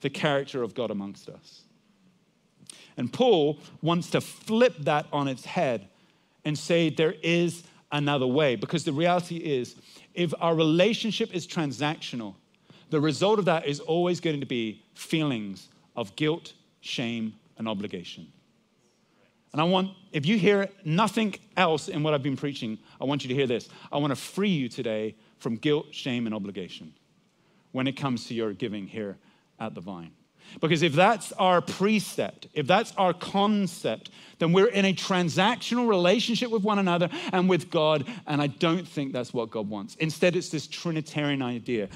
the 0.00 0.10
character 0.10 0.62
of 0.62 0.74
God 0.74 0.90
amongst 0.90 1.28
us. 1.28 1.62
And 2.96 3.12
Paul 3.12 3.58
wants 3.82 4.10
to 4.10 4.20
flip 4.20 4.74
that 4.80 5.06
on 5.12 5.28
its 5.28 5.44
head 5.44 5.88
and 6.44 6.58
say 6.58 6.90
there 6.90 7.14
is 7.22 7.62
another 7.92 8.26
way. 8.26 8.56
Because 8.56 8.84
the 8.84 8.92
reality 8.92 9.36
is, 9.36 9.76
if 10.14 10.32
our 10.40 10.54
relationship 10.54 11.34
is 11.34 11.46
transactional, 11.46 12.34
the 12.90 13.00
result 13.00 13.38
of 13.38 13.44
that 13.44 13.66
is 13.66 13.80
always 13.80 14.20
going 14.20 14.40
to 14.40 14.46
be 14.46 14.82
feelings 14.94 15.68
of 15.96 16.16
guilt, 16.16 16.54
shame, 16.80 17.34
and 17.58 17.68
obligation. 17.68 18.26
And 19.52 19.60
I 19.60 19.64
want, 19.64 19.90
if 20.12 20.26
you 20.26 20.38
hear 20.38 20.68
nothing 20.84 21.34
else 21.56 21.88
in 21.88 22.02
what 22.02 22.14
I've 22.14 22.22
been 22.22 22.36
preaching, 22.36 22.78
I 23.00 23.04
want 23.04 23.24
you 23.24 23.28
to 23.28 23.34
hear 23.34 23.46
this. 23.46 23.68
I 23.90 23.98
want 23.98 24.12
to 24.12 24.16
free 24.16 24.50
you 24.50 24.68
today 24.68 25.16
from 25.38 25.56
guilt, 25.56 25.86
shame, 25.90 26.26
and 26.26 26.34
obligation 26.34 26.92
when 27.72 27.86
it 27.86 27.92
comes 27.92 28.26
to 28.26 28.34
your 28.34 28.52
giving 28.52 28.86
here 28.86 29.18
at 29.58 29.74
the 29.74 29.80
vine. 29.80 30.12
Because 30.60 30.82
if 30.82 30.94
that's 30.94 31.32
our 31.32 31.60
precept, 31.60 32.48
if 32.54 32.66
that's 32.66 32.92
our 32.96 33.12
concept, 33.12 34.10
then 34.38 34.52
we're 34.52 34.68
in 34.68 34.84
a 34.84 34.92
transactional 34.92 35.88
relationship 35.88 36.50
with 36.50 36.64
one 36.64 36.78
another 36.78 37.08
and 37.32 37.48
with 37.48 37.70
God, 37.70 38.06
and 38.26 38.42
I 38.42 38.48
don't 38.48 38.86
think 38.86 39.12
that's 39.12 39.32
what 39.32 39.50
God 39.50 39.68
wants. 39.68 39.94
Instead, 39.96 40.34
it's 40.34 40.48
this 40.48 40.66
Trinitarian 40.66 41.42
idea. 41.42 41.88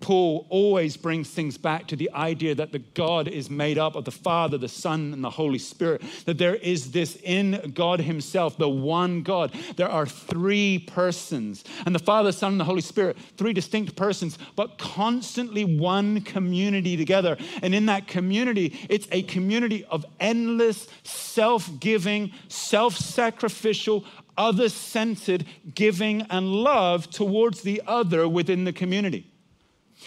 Paul 0.00 0.46
always 0.48 0.96
brings 0.96 1.28
things 1.28 1.58
back 1.58 1.88
to 1.88 1.96
the 1.96 2.10
idea 2.12 2.54
that 2.54 2.72
the 2.72 2.78
God 2.78 3.26
is 3.26 3.50
made 3.50 3.78
up 3.78 3.96
of 3.96 4.04
the 4.04 4.12
Father, 4.12 4.56
the 4.56 4.68
Son, 4.68 5.12
and 5.12 5.24
the 5.24 5.30
Holy 5.30 5.58
Spirit. 5.58 6.02
That 6.24 6.38
there 6.38 6.54
is 6.54 6.92
this 6.92 7.16
in 7.24 7.72
God 7.74 8.00
Himself, 8.00 8.56
the 8.56 8.68
one 8.68 9.22
God. 9.22 9.52
There 9.76 9.88
are 9.88 10.06
three 10.06 10.78
persons, 10.78 11.64
and 11.84 11.94
the 11.94 12.00
Father, 12.00 12.28
the 12.28 12.38
Son, 12.38 12.52
and 12.52 12.60
the 12.60 12.64
Holy 12.64 12.80
Spirit, 12.80 13.16
three 13.36 13.52
distinct 13.52 13.96
persons, 13.96 14.38
but 14.54 14.78
constantly 14.78 15.64
one 15.64 16.20
community 16.20 16.96
together. 16.96 17.36
And 17.62 17.74
in 17.74 17.86
that 17.86 18.06
community, 18.06 18.78
it's 18.88 19.08
a 19.10 19.22
community 19.24 19.84
of 19.86 20.06
endless, 20.20 20.86
self 21.02 21.68
giving, 21.80 22.32
self 22.48 22.96
sacrificial, 22.96 24.04
other 24.36 24.68
centered 24.68 25.44
giving 25.74 26.22
and 26.30 26.52
love 26.52 27.10
towards 27.10 27.62
the 27.62 27.82
other 27.86 28.28
within 28.28 28.62
the 28.64 28.72
community. 28.72 29.26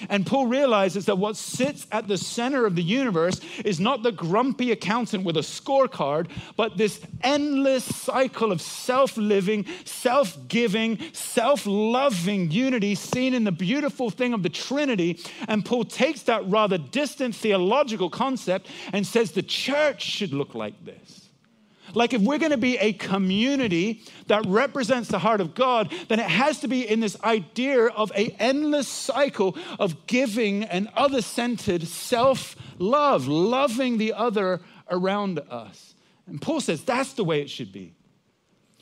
And 0.10 0.26
Paul 0.26 0.48
realizes 0.48 1.06
that 1.06 1.18
what 1.18 1.38
sits 1.38 1.86
at 1.92 2.08
the 2.08 2.18
center 2.18 2.66
of 2.66 2.76
the 2.76 2.84
universe 2.84 3.40
is 3.64 3.80
not 3.80 4.04
the 4.04 4.12
grumpy 4.12 4.72
accountant 4.72 5.24
with 5.24 5.38
a 5.38 5.42
scorecard, 5.42 6.30
but 6.56 6.78
this 6.78 7.02
endless 7.22 7.84
cycle 7.84 8.52
of 8.52 8.62
self 8.62 9.18
living, 9.18 9.66
self 9.86 10.38
giving, 10.48 11.00
self 11.14 11.66
loving 11.66 12.52
unity 12.52 12.96
seen 12.96 13.34
in 13.34 13.44
the 13.44 13.52
beautiful 13.52 14.10
thing 14.10 14.34
of 14.34 14.44
the 14.44 14.50
Trinity. 14.50 15.20
And 15.48 15.64
Paul 15.66 15.86
takes 15.86 16.24
that 16.24 16.48
rather 16.50 16.78
distant 16.78 17.36
theological 17.36 18.10
concept 18.10 18.68
and 18.94 19.06
says 19.06 19.32
the 19.32 19.44
church 19.44 20.04
should 20.04 20.34
look 20.34 20.56
like 20.56 20.84
this. 20.84 21.21
Like, 21.94 22.14
if 22.14 22.22
we're 22.22 22.38
going 22.38 22.52
to 22.52 22.58
be 22.58 22.78
a 22.78 22.94
community 22.94 24.04
that 24.28 24.46
represents 24.46 25.10
the 25.10 25.20
heart 25.20 25.42
of 25.42 25.56
God, 25.56 25.94
then 26.08 26.20
it 26.20 26.26
has 26.26 26.60
to 26.60 26.68
be 26.68 26.88
in 26.88 27.00
this 27.00 27.22
idea 27.24 27.88
of 27.88 28.12
a 28.16 28.36
endless 28.40 28.88
cycle 28.88 29.58
of 29.80 30.08
giving 30.08 30.64
and 30.64 30.90
other 30.96 31.22
centered 31.22 31.88
self 31.88 32.56
love, 32.80 33.28
loving 33.28 33.98
the 33.98 34.14
other 34.14 34.62
around 34.90 35.40
us. 35.50 35.96
And 36.28 36.42
Paul 36.42 36.62
says 36.62 36.84
that's 36.84 37.14
the 37.14 37.24
way 37.24 37.42
it 37.42 37.50
should 37.50 37.72
be. 37.72 37.94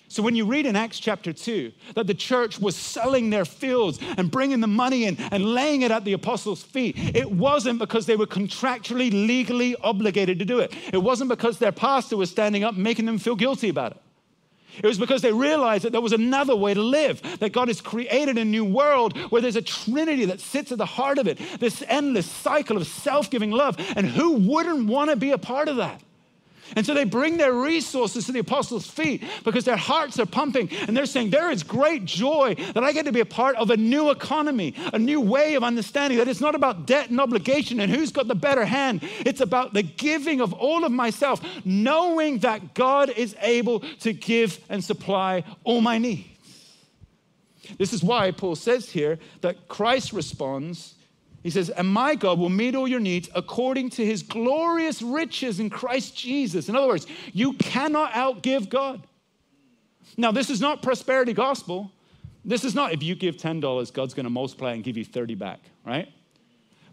So 0.10 0.24
when 0.24 0.36
you 0.36 0.46
read 0.46 0.66
in 0.66 0.76
Acts 0.76 1.00
chapter 1.00 1.32
2 1.32 1.72
that 1.94 2.08
the 2.08 2.16
church 2.16 2.60
was 2.60 2.76
selling 2.76 3.30
their 3.30 3.46
fields 3.46 4.00
and 4.18 4.32
bringing 4.32 4.60
the 4.60 4.68
money 4.68 5.06
in 5.06 5.18
and 5.32 5.54
laying 5.54 5.84
it 5.84 5.92
at 5.92 6.04
the 6.04 6.14
apostles' 6.14 6.64
feet, 6.64 6.96
it 6.98 7.32
wasn't 7.32 7.78
because 7.78 8.08
they 8.08 8.16
were 8.16 8.26
contractually, 8.26 9.12
legally 9.12 9.76
obligated 9.76 10.40
to 10.40 10.46
do 10.46 10.60
it. 10.60 10.74
It 10.92 10.98
wasn't 10.98 11.30
because 11.30 11.60
their 11.60 11.72
pastor 11.72 12.18
was 12.18 12.32
standing 12.32 12.64
up 12.64 12.76
making 12.76 13.06
them 13.06 13.20
feel 13.20 13.36
guilty 13.36 13.70
about 13.70 13.92
it. 13.92 14.02
It 14.78 14.88
was 14.88 14.98
because 14.98 15.22
they 15.22 15.32
realized 15.32 15.84
that 15.84 15.92
there 15.92 16.02
was 16.02 16.14
another 16.14 16.56
way 16.56 16.74
to 16.74 16.82
live, 16.82 17.22
that 17.40 17.52
God 17.52 17.68
has 17.68 17.80
created 17.80 18.38
a 18.40 18.46
new 18.46 18.66
world 18.66 19.16
where 19.32 19.42
there's 19.44 19.56
a 19.56 19.62
trinity 19.62 20.26
that 20.26 20.40
sits 20.40 20.72
at 20.72 20.80
the 20.80 20.86
heart 20.86 21.20
of 21.20 21.28
it, 21.28 21.40
this 21.60 21.84
endless 21.88 22.26
cycle 22.26 22.78
of 22.78 22.88
self 22.88 23.30
giving 23.30 23.52
love. 23.52 23.76
And 23.96 24.08
who 24.08 24.34
wouldn't 24.38 24.88
want 24.88 25.12
to 25.12 25.16
be 25.16 25.32
a 25.32 25.38
part 25.38 25.68
of 25.68 25.76
that? 25.76 26.02
And 26.76 26.86
so 26.86 26.94
they 26.94 27.04
bring 27.04 27.38
their 27.38 27.54
resources 27.54 28.26
to 28.26 28.32
the 28.32 28.40
apostles' 28.40 28.88
feet 28.88 29.24
because 29.44 29.66
their 29.66 29.78
hearts 29.78 30.20
are 30.20 30.26
pumping 30.26 30.70
and 30.88 30.96
they're 30.96 31.06
saying, 31.06 31.30
There 31.30 31.52
is 31.52 31.64
great 31.64 32.06
joy 32.06 32.56
that 32.74 32.84
I 32.84 32.92
get 32.92 33.06
to 33.06 33.12
be 33.12 33.20
a 33.20 33.26
part 33.26 33.56
of 33.56 33.70
a 33.70 33.78
new 33.78 34.10
economy, 34.10 34.74
a 34.94 35.00
new 35.00 35.22
way 35.22 35.56
of 35.56 35.64
understanding 35.64 36.18
that 36.20 36.28
it's 36.28 36.42
not 36.42 36.56
about 36.56 36.86
debt 36.86 37.10
and 37.10 37.20
obligation 37.20 37.80
and 37.80 37.92
who's 37.92 38.12
got 38.12 38.28
the 38.28 38.36
better 38.36 38.66
hand. 38.66 39.02
It's 39.20 39.42
about 39.42 39.74
the 39.74 39.84
giving 39.84 40.42
of 40.42 40.54
all 40.54 40.86
of 40.86 40.92
myself, 40.92 41.42
knowing 41.66 42.40
that 42.40 42.74
God 42.74 43.10
is 43.10 43.36
able 43.42 43.82
to 44.02 44.14
give 44.14 44.60
and 44.70 44.84
supply 44.84 45.44
all 45.64 45.82
my 45.82 45.98
needs. 45.98 46.28
This 47.78 47.94
is 47.94 48.04
why 48.04 48.32
Paul 48.32 48.56
says 48.56 48.90
here 48.90 49.20
that 49.42 49.68
Christ 49.68 50.12
responds 50.14 50.96
he 51.44 51.50
says, 51.50 51.70
And 51.70 51.88
my 51.88 52.16
God 52.16 52.40
will 52.40 52.50
meet 52.50 52.76
all 52.76 52.88
your 52.88 53.00
needs 53.00 53.30
according 53.34 53.92
to 53.92 54.06
his 54.06 54.24
glorious 54.24 55.02
riches 55.02 55.60
in 55.60 55.70
Christ 55.70 56.18
Jesus. 56.18 56.70
In 56.70 56.76
other 56.76 56.88
words, 56.88 57.08
you 57.34 57.54
cannot 57.54 58.12
outgive 58.12 58.70
God. 58.70 59.02
Now, 60.18 60.32
this 60.32 60.50
is 60.50 60.60
not 60.60 60.82
prosperity 60.82 61.34
gospel. 61.34 61.92
This 62.44 62.64
is 62.64 62.76
not 62.76 62.94
if 62.94 63.04
you 63.04 63.16
give 63.16 63.38
$10, 63.38 63.94
God's 63.94 64.14
going 64.14 64.26
to 64.26 64.30
multiply 64.30 64.74
and 64.74 64.84
give 64.84 64.98
you 64.98 65.06
30 65.06 65.36
back, 65.36 65.60
right? 65.86 66.12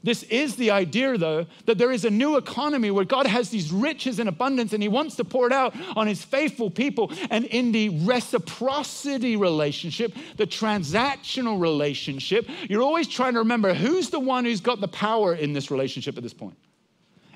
This 0.06 0.22
is 0.22 0.54
the 0.54 0.70
idea, 0.70 1.18
though, 1.18 1.46
that 1.64 1.78
there 1.78 1.90
is 1.90 2.04
a 2.04 2.10
new 2.10 2.36
economy 2.36 2.92
where 2.92 3.04
God 3.04 3.26
has 3.26 3.50
these 3.50 3.72
riches 3.72 4.20
in 4.20 4.28
abundance 4.28 4.72
and 4.72 4.80
He 4.80 4.88
wants 4.88 5.16
to 5.16 5.24
pour 5.24 5.48
it 5.48 5.52
out 5.52 5.74
on 5.96 6.06
His 6.06 6.22
faithful 6.22 6.70
people. 6.70 7.10
And 7.28 7.44
in 7.46 7.72
the 7.72 7.88
reciprocity 8.04 9.34
relationship, 9.34 10.14
the 10.36 10.46
transactional 10.46 11.60
relationship, 11.60 12.48
you're 12.68 12.82
always 12.82 13.08
trying 13.08 13.32
to 13.32 13.40
remember 13.40 13.74
who's 13.74 14.08
the 14.08 14.20
one 14.20 14.44
who's 14.44 14.60
got 14.60 14.80
the 14.80 14.86
power 14.86 15.34
in 15.34 15.52
this 15.52 15.72
relationship 15.72 16.16
at 16.16 16.22
this 16.22 16.34
point. 16.34 16.56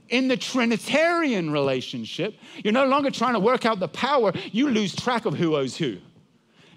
In 0.09 0.29
the 0.29 0.37
Trinitarian 0.37 1.51
relationship, 1.51 2.37
you're 2.63 2.73
no 2.73 2.87
longer 2.87 3.11
trying 3.11 3.35
to 3.35 3.41
work 3.41 3.67
out 3.67 3.81
the 3.81 3.89
power, 3.89 4.33
you 4.53 4.71
lose 4.71 4.95
track 4.95 5.27
of 5.27 5.35
who 5.35 5.57
owes 5.57 5.77
who. 5.77 5.99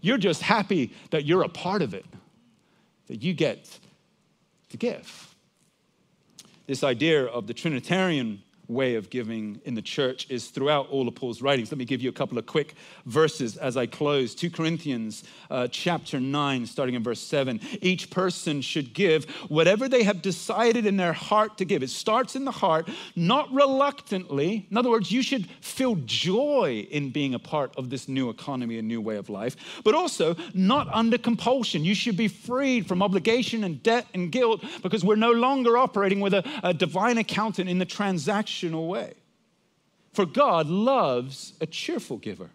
You're 0.01 0.17
just 0.17 0.41
happy 0.41 0.91
that 1.11 1.25
you're 1.25 1.43
a 1.43 1.49
part 1.49 1.83
of 1.83 1.93
it, 1.93 2.05
that 3.05 3.21
you 3.21 3.35
get 3.35 3.77
to 4.69 4.77
give. 4.77 5.32
This 6.65 6.83
idea 6.83 7.25
of 7.25 7.47
the 7.47 7.53
Trinitarian 7.53 8.42
way 8.67 8.95
of 8.95 9.09
giving 9.09 9.59
in 9.65 9.75
the 9.75 9.81
church 9.81 10.27
is 10.29 10.47
throughout 10.47 10.89
all 10.89 11.07
of 11.07 11.15
Paul's 11.15 11.41
writings. 11.41 11.71
Let 11.71 11.77
me 11.77 11.85
give 11.85 12.01
you 12.01 12.09
a 12.09 12.13
couple 12.13 12.37
of 12.37 12.45
quick 12.45 12.75
verses 13.05 13.57
as 13.57 13.75
I 13.75 13.85
close. 13.85 14.33
2 14.35 14.49
Corinthians 14.49 15.23
uh, 15.51 15.67
chapter 15.69 16.19
9, 16.19 16.65
starting 16.65 16.95
in 16.95 17.03
verse 17.03 17.19
7. 17.19 17.59
Each 17.81 18.09
person 18.09 18.61
should 18.61 18.93
give 18.93 19.25
whatever 19.49 19.89
they 19.89 20.03
have 20.03 20.21
decided 20.21 20.85
in 20.85 20.97
their 20.97 21.13
heart 21.13 21.57
to 21.57 21.65
give. 21.65 21.83
It 21.83 21.89
starts 21.89 22.35
in 22.35 22.45
the 22.45 22.51
heart, 22.51 22.89
not 23.15 23.51
reluctantly. 23.51 24.65
In 24.71 24.77
other 24.77 24.89
words, 24.89 25.11
you 25.11 25.21
should 25.21 25.47
feel 25.61 25.95
joy 26.05 26.87
in 26.89 27.09
being 27.09 27.33
a 27.33 27.39
part 27.39 27.75
of 27.77 27.89
this 27.89 28.07
new 28.07 28.29
economy, 28.29 28.77
a 28.77 28.81
new 28.81 29.01
way 29.01 29.17
of 29.17 29.29
life, 29.29 29.55
but 29.83 29.93
also 29.93 30.35
not 30.53 30.87
under 30.93 31.17
compulsion. 31.17 31.83
You 31.83 31.95
should 31.95 32.15
be 32.15 32.29
freed 32.29 32.87
from 32.87 33.01
obligation 33.01 33.63
and 33.65 33.83
debt 33.83 34.07
and 34.13 34.31
guilt 34.31 34.63
because 34.81 35.03
we're 35.03 35.15
no 35.15 35.31
longer 35.31 35.77
operating 35.77 36.21
with 36.21 36.33
a, 36.33 36.43
a 36.63 36.73
divine 36.73 37.17
accountant 37.17 37.69
in 37.69 37.79
the 37.79 37.85
transaction 37.85 38.52
way. 38.61 39.13
For 40.13 40.25
God 40.25 40.67
loves 40.67 41.53
a 41.59 41.65
cheerful 41.65 42.17
giver. 42.17 42.49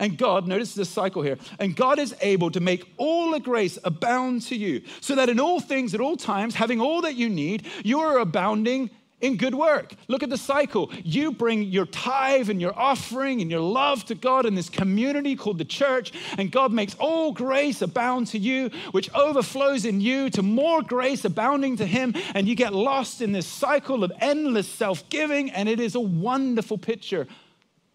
And 0.00 0.18
God, 0.18 0.48
notice 0.48 0.74
this 0.74 0.88
cycle 0.88 1.22
here, 1.22 1.38
and 1.60 1.76
God 1.76 2.00
is 2.00 2.16
able 2.20 2.50
to 2.50 2.60
make 2.60 2.92
all 2.96 3.30
the 3.30 3.38
grace 3.38 3.78
abound 3.84 4.42
to 4.42 4.56
you, 4.56 4.82
so 5.00 5.14
that 5.14 5.28
in 5.28 5.38
all 5.38 5.60
things, 5.60 5.94
at 5.94 6.00
all 6.00 6.16
times, 6.16 6.56
having 6.56 6.80
all 6.80 7.02
that 7.02 7.14
you 7.14 7.28
need, 7.28 7.66
you 7.84 8.00
are 8.00 8.18
abounding 8.18 8.90
in 9.24 9.38
good 9.38 9.54
work. 9.54 9.94
Look 10.06 10.22
at 10.22 10.28
the 10.28 10.36
cycle. 10.36 10.90
You 11.02 11.32
bring 11.32 11.62
your 11.62 11.86
tithe 11.86 12.50
and 12.50 12.60
your 12.60 12.78
offering 12.78 13.40
and 13.40 13.50
your 13.50 13.60
love 13.60 14.04
to 14.06 14.14
God 14.14 14.44
in 14.44 14.54
this 14.54 14.68
community 14.68 15.34
called 15.34 15.56
the 15.56 15.64
church, 15.64 16.12
and 16.36 16.52
God 16.52 16.72
makes 16.72 16.94
all 16.96 17.32
grace 17.32 17.80
abound 17.80 18.26
to 18.28 18.38
you, 18.38 18.70
which 18.92 19.12
overflows 19.14 19.86
in 19.86 20.02
you 20.02 20.28
to 20.30 20.42
more 20.42 20.82
grace 20.82 21.24
abounding 21.24 21.78
to 21.78 21.86
Him, 21.86 22.14
and 22.34 22.46
you 22.46 22.54
get 22.54 22.74
lost 22.74 23.22
in 23.22 23.32
this 23.32 23.46
cycle 23.46 24.04
of 24.04 24.12
endless 24.20 24.68
self 24.68 25.08
giving, 25.08 25.50
and 25.50 25.70
it 25.70 25.80
is 25.80 25.94
a 25.94 26.00
wonderful 26.00 26.76
picture 26.76 27.26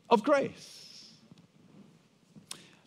of 0.09 0.23
grace. 0.23 1.11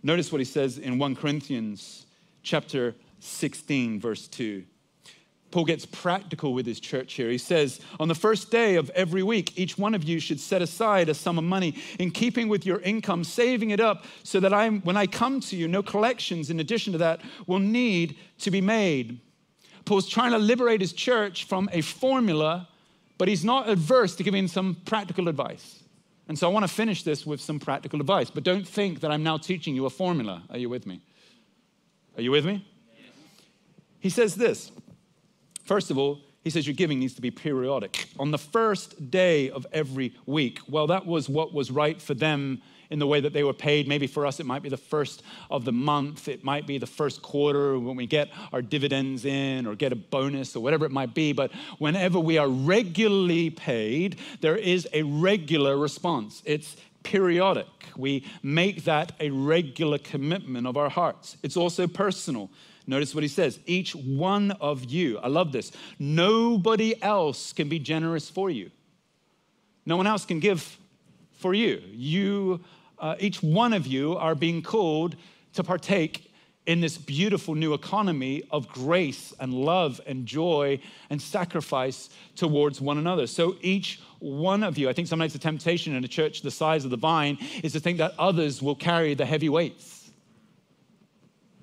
Notice 0.03 0.33
what 0.33 0.41
he 0.41 0.45
says 0.45 0.79
in 0.79 0.99
1 0.99 1.15
Corinthians 1.15 2.07
chapter 2.43 2.97
16 3.21 4.01
verse 4.01 4.27
2. 4.27 4.65
Paul 5.53 5.67
gets 5.67 5.85
practical 5.87 6.55
with 6.55 6.67
his 6.67 6.81
church 6.81 7.13
here. 7.13 7.29
He 7.29 7.39
says, 7.39 7.81
On 8.01 8.09
the 8.09 8.15
first 8.15 8.51
day 8.51 8.77
of 8.77 8.91
every 8.91 9.23
week, 9.23 9.57
each 9.59 9.77
one 9.79 9.95
of 9.95 10.03
you 10.03 10.19
should 10.19 10.41
set 10.41 10.63
aside 10.63 11.11
a 11.11 11.15
sum 11.15 11.39
of 11.39 11.45
money 11.45 11.77
in 11.99 12.11
keeping 12.11 12.49
with 12.49 12.65
your 12.65 12.81
income, 12.81 13.23
saving 13.23 13.71
it 13.71 13.79
up 13.79 14.05
so 14.23 14.41
that 14.41 14.53
I'm, 14.53 14.81
when 14.81 14.97
I 14.97 15.07
come 15.07 15.41
to 15.41 15.57
you, 15.57 15.69
no 15.69 15.83
collections 15.83 16.51
in 16.51 16.59
addition 16.59 16.93
to 16.95 16.99
that 16.99 17.21
will 17.47 17.59
need 17.59 18.17
to 18.39 18.51
be 18.51 18.63
made. 18.63 19.21
Paul's 19.85 20.09
trying 20.09 20.33
to 20.33 20.39
liberate 20.39 20.81
his 20.81 20.95
church 20.95 21.45
from 21.45 21.69
a 21.73 21.83
formula, 21.83 22.69
but 23.19 23.29
he's 23.29 23.45
not 23.45 23.69
adverse 23.69 24.17
to 24.17 24.23
giving 24.23 24.49
some 24.49 24.79
practical 24.87 25.29
advice. 25.29 25.85
And 26.29 26.39
so 26.39 26.49
I 26.49 26.53
want 26.53 26.65
to 26.67 26.73
finish 26.73 27.03
this 27.03 27.27
with 27.27 27.43
some 27.43 27.61
practical 27.61 28.01
advice, 28.01 28.31
but 28.31 28.43
don't 28.43 28.67
think 28.67 29.01
that 29.01 29.11
I'm 29.11 29.23
now 29.23 29.37
teaching 29.37 29.75
you 29.75 29.85
a 29.85 29.91
formula. 29.91 30.45
Are 30.49 30.59
you 30.59 30.71
with 30.71 30.87
me? 30.87 31.03
Are 32.17 32.23
you 32.23 32.31
with 32.31 32.47
me? 32.47 32.67
He 34.01 34.09
says 34.09 34.35
this 34.35 34.73
First 35.65 35.91
of 35.91 35.99
all, 35.99 36.21
he 36.43 36.51
says 36.51 36.67
your 36.67 36.75
giving 36.75 36.99
needs 36.99 37.15
to 37.15 37.21
be 37.21 37.31
periodic. 37.31 38.09
On 38.19 38.31
the 38.33 38.39
first 38.39 39.11
day 39.11 39.51
of 39.51 39.67
every 39.73 40.13
week. 40.27 40.59
Well, 40.69 40.89
that 40.89 41.07
was 41.07 41.29
what 41.29 41.55
was 41.55 41.71
right 41.71 42.01
for 42.03 42.15
them 42.15 42.63
in 42.91 42.99
the 42.99 43.07
way 43.07 43.21
that 43.21 43.33
they 43.33 43.43
were 43.43 43.55
paid. 43.55 43.89
Maybe 43.89 44.07
for 44.07 44.27
us, 44.27 44.39
it 44.39 44.45
might 44.45 44.63
be 44.63 44.69
the 44.69 44.77
first 44.77 45.23
of 45.51 45.65
the 45.65 45.73
month, 45.73 46.29
it 46.29 46.45
might 46.45 46.67
be 46.67 46.77
the 46.79 46.87
first 46.87 47.23
quarter 47.23 47.79
when 47.79 47.97
we 47.97 48.07
get 48.07 48.29
our 48.53 48.61
dividends 48.61 49.25
in 49.25 49.67
or 49.67 49.75
get 49.75 49.93
a 49.93 49.97
bonus 49.97 50.55
or 50.55 50.61
whatever 50.61 50.85
it 50.85 50.91
might 50.91 51.15
be. 51.15 51.33
But 51.33 51.53
whenever 51.79 52.21
we 52.21 52.37
are 52.37 52.49
regularly 52.49 53.49
paid, 53.49 54.19
there 54.41 54.57
is 54.57 54.87
a 54.93 55.05
regular 55.05 55.79
response. 55.79 56.43
It's 56.45 56.77
periodic. 57.03 57.67
We 57.97 58.27
make 58.43 58.85
that 58.85 59.13
a 59.21 59.31
regular 59.31 59.99
commitment 59.99 60.67
of 60.67 60.77
our 60.77 60.91
hearts. 60.91 61.37
It's 61.43 61.57
also 61.57 61.87
personal. 61.87 62.51
Notice 62.87 63.15
what 63.15 63.23
he 63.23 63.29
says 63.29 63.59
each 63.67 63.95
one 63.95 64.51
of 64.53 64.85
you, 64.85 65.19
I 65.19 65.29
love 65.29 65.53
this, 65.53 65.73
nobody 65.99 67.01
else 67.03 67.53
can 67.53 67.69
be 67.69 67.79
generous 67.79 68.29
for 68.29 68.51
you. 68.51 68.71
No 69.87 69.97
one 69.97 70.07
else 70.07 70.25
can 70.25 70.41
give 70.41 70.79
for 71.39 71.55
you. 71.55 71.83
You, 71.91 72.61
uh, 72.99 73.17
each 73.19 73.43
one 73.43 73.73
of 73.73 73.87
you, 73.87 74.17
are 74.17 74.35
being 74.35 74.63
called 74.63 75.17
to 75.55 75.65
partake 75.65 76.33
in 76.67 76.81
this 76.81 76.97
beautiful 76.97 77.57
new 77.57 77.75
economy 77.75 78.45
of 78.51 78.69
grace 78.69 79.35
and 79.41 79.53
love 79.53 80.01
and 80.07 80.27
joy 80.27 80.79
and 81.11 81.21
sacrifice 81.21 82.09
towards 82.37 82.81
one 82.81 82.99
another. 82.99 83.27
So 83.27 83.57
each 83.61 84.01
one 84.21 84.63
of 84.63 84.79
you, 84.79 84.89
I 84.89 84.93
think 84.93 85.09
sometimes 85.09 85.33
the 85.33 85.41
temptation 85.41 85.97
in 85.97 86.05
a 86.05 86.09
church 86.09 86.43
the 86.43 86.53
size 86.53 86.85
of 86.85 86.93
the 86.93 86.97
vine 86.97 87.39
is 87.65 87.73
to 87.73 87.81
think 87.81 87.99
that 87.99 88.15
others 88.19 88.63
will 88.63 88.77
carry 88.77 89.15
the 89.15 89.27
heavy 89.27 89.49
weights. 89.49 90.02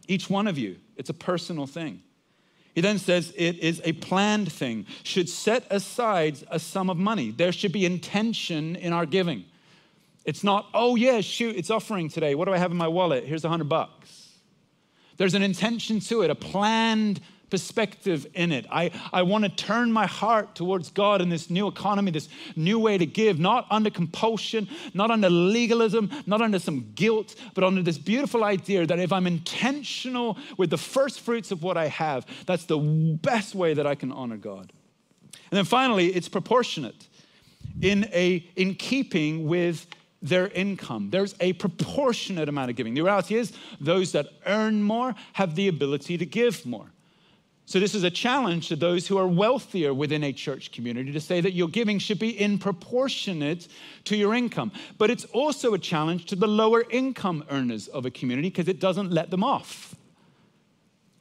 Each 0.09 0.29
one 0.29 0.47
of 0.47 0.57
you 0.57 0.75
it's 0.97 1.09
a 1.09 1.13
personal 1.13 1.65
thing. 1.65 2.01
He 2.75 2.81
then 2.81 2.99
says 2.99 3.33
it 3.37 3.57
is 3.59 3.81
a 3.85 3.93
planned 3.93 4.51
thing, 4.51 4.85
should 5.03 5.29
set 5.29 5.65
aside 5.69 6.37
a 6.51 6.59
sum 6.59 6.89
of 6.89 6.97
money. 6.97 7.31
There 7.31 7.51
should 7.51 7.71
be 7.71 7.85
intention 7.85 8.75
in 8.75 8.91
our 8.91 9.05
giving. 9.05 9.45
It's 10.25 10.43
not, 10.43 10.67
oh, 10.73 10.95
yeah, 10.95 11.21
shoot, 11.21 11.55
it's 11.55 11.69
offering 11.69 12.09
today. 12.09 12.35
What 12.35 12.45
do 12.45 12.53
I 12.53 12.57
have 12.57 12.71
in 12.71 12.77
my 12.77 12.87
wallet? 12.87 13.23
Here's 13.23 13.45
a 13.45 13.49
hundred 13.49 13.69
bucks. 13.69 14.29
There's 15.17 15.33
an 15.33 15.41
intention 15.41 15.99
to 16.01 16.21
it, 16.21 16.29
a 16.29 16.35
planned 16.35 17.21
perspective 17.49 18.27
in 18.33 18.51
it. 18.51 18.65
I, 18.71 18.91
I 19.11 19.23
want 19.23 19.43
to 19.43 19.49
turn 19.49 19.91
my 19.91 20.05
heart 20.05 20.55
towards 20.55 20.89
God 20.89 21.21
in 21.21 21.29
this 21.29 21.49
new 21.49 21.67
economy, 21.67 22.11
this 22.11 22.29
new 22.55 22.79
way 22.79 22.97
to 22.97 23.05
give, 23.05 23.39
not 23.39 23.65
under 23.69 23.89
compulsion, 23.89 24.67
not 24.93 25.11
under 25.11 25.29
legalism, 25.29 26.09
not 26.25 26.41
under 26.41 26.59
some 26.59 26.91
guilt, 26.95 27.35
but 27.53 27.63
under 27.63 27.81
this 27.81 27.97
beautiful 27.97 28.43
idea 28.43 28.85
that 28.85 28.99
if 28.99 29.11
I'm 29.11 29.27
intentional 29.27 30.37
with 30.57 30.69
the 30.69 30.77
first 30.77 31.21
fruits 31.21 31.51
of 31.51 31.63
what 31.63 31.77
I 31.77 31.87
have, 31.87 32.25
that's 32.45 32.65
the 32.65 32.77
best 32.77 33.55
way 33.55 33.73
that 33.73 33.87
I 33.87 33.95
can 33.95 34.11
honor 34.11 34.37
God. 34.37 34.71
And 35.51 35.57
then 35.57 35.65
finally, 35.65 36.07
it's 36.07 36.29
proportionate 36.29 37.07
in, 37.81 38.05
a, 38.13 38.47
in 38.55 38.75
keeping 38.75 39.47
with 39.47 39.87
their 40.21 40.49
income. 40.49 41.09
There's 41.09 41.33
a 41.39 41.53
proportionate 41.53 42.49
amount 42.49 42.69
of 42.69 42.75
giving. 42.75 42.93
The 42.93 43.01
reality 43.01 43.35
is, 43.35 43.53
those 43.79 44.11
that 44.11 44.27
earn 44.45 44.83
more 44.83 45.15
have 45.33 45.55
the 45.55 45.69
ability 45.69 46.17
to 46.17 46.25
give 46.25 46.65
more. 46.65 46.91
So, 47.69 47.79
this 47.79 47.93
is 47.93 48.03
a 48.03 48.09
challenge 48.09 48.69
to 48.69 48.75
those 48.75 49.05
who 49.05 49.19
are 49.19 49.27
wealthier 49.27 49.93
within 49.93 50.23
a 50.23 50.33
church 50.33 50.71
community 50.71 51.11
to 51.11 51.19
say 51.19 51.39
that 51.39 51.53
your 51.53 51.67
giving 51.67 51.99
should 51.99 52.17
be 52.17 52.29
in 52.29 52.57
proportionate 52.57 53.67
to 54.05 54.17
your 54.17 54.33
income. 54.33 54.71
But 54.97 55.11
it's 55.11 55.25
also 55.25 55.75
a 55.75 55.77
challenge 55.77 56.25
to 56.25 56.35
the 56.35 56.47
lower 56.47 56.83
income 56.89 57.43
earners 57.51 57.87
of 57.87 58.07
a 58.07 58.09
community 58.09 58.49
because 58.49 58.69
it 58.69 58.79
doesn't 58.79 59.11
let 59.11 59.29
them 59.29 59.43
off 59.43 59.93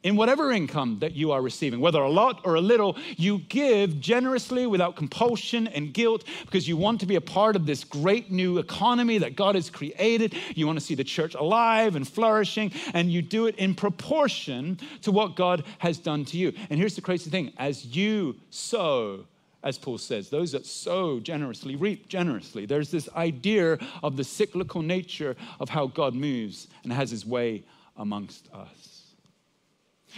in 0.01 0.15
whatever 0.15 0.51
income 0.51 0.99
that 0.99 1.13
you 1.13 1.31
are 1.31 1.41
receiving, 1.41 1.79
whether 1.79 2.01
a 2.01 2.09
lot 2.09 2.41
or 2.45 2.55
a 2.55 2.61
little, 2.61 2.95
you 3.17 3.39
give 3.49 3.99
generously 3.99 4.65
without 4.65 4.95
compulsion 4.95 5.67
and 5.67 5.93
guilt 5.93 6.23
because 6.45 6.67
you 6.67 6.77
want 6.77 6.99
to 7.01 7.05
be 7.05 7.15
a 7.15 7.21
part 7.21 7.55
of 7.55 7.65
this 7.65 7.83
great 7.83 8.31
new 8.31 8.59
economy 8.59 9.17
that 9.17 9.35
God 9.35 9.55
has 9.55 9.69
created. 9.69 10.35
You 10.55 10.65
want 10.67 10.79
to 10.79 10.85
see 10.85 10.95
the 10.95 11.03
church 11.03 11.35
alive 11.35 11.95
and 11.95 12.07
flourishing, 12.07 12.71
and 12.93 13.11
you 13.11 13.21
do 13.21 13.47
it 13.47 13.55
in 13.55 13.75
proportion 13.75 14.79
to 15.01 15.11
what 15.11 15.35
God 15.35 15.65
has 15.79 15.97
done 15.97 16.23
to 16.25 16.37
you. 16.37 16.53
And 16.69 16.79
here's 16.79 16.95
the 16.95 17.01
crazy 17.01 17.29
thing 17.29 17.51
as 17.57 17.85
you 17.85 18.37
sow, 18.49 19.25
as 19.63 19.77
Paul 19.77 19.97
says, 19.97 20.29
those 20.29 20.53
that 20.53 20.65
sow 20.65 21.19
generously 21.19 21.75
reap 21.75 22.07
generously. 22.07 22.65
There's 22.65 22.89
this 22.89 23.09
idea 23.15 23.77
of 24.01 24.15
the 24.15 24.23
cyclical 24.23 24.81
nature 24.81 25.35
of 25.59 25.67
how 25.67 25.87
God 25.87 26.15
moves 26.15 26.67
and 26.83 26.93
has 26.93 27.11
his 27.11 27.25
way 27.25 27.63
amongst 27.97 28.47
us. 28.53 28.88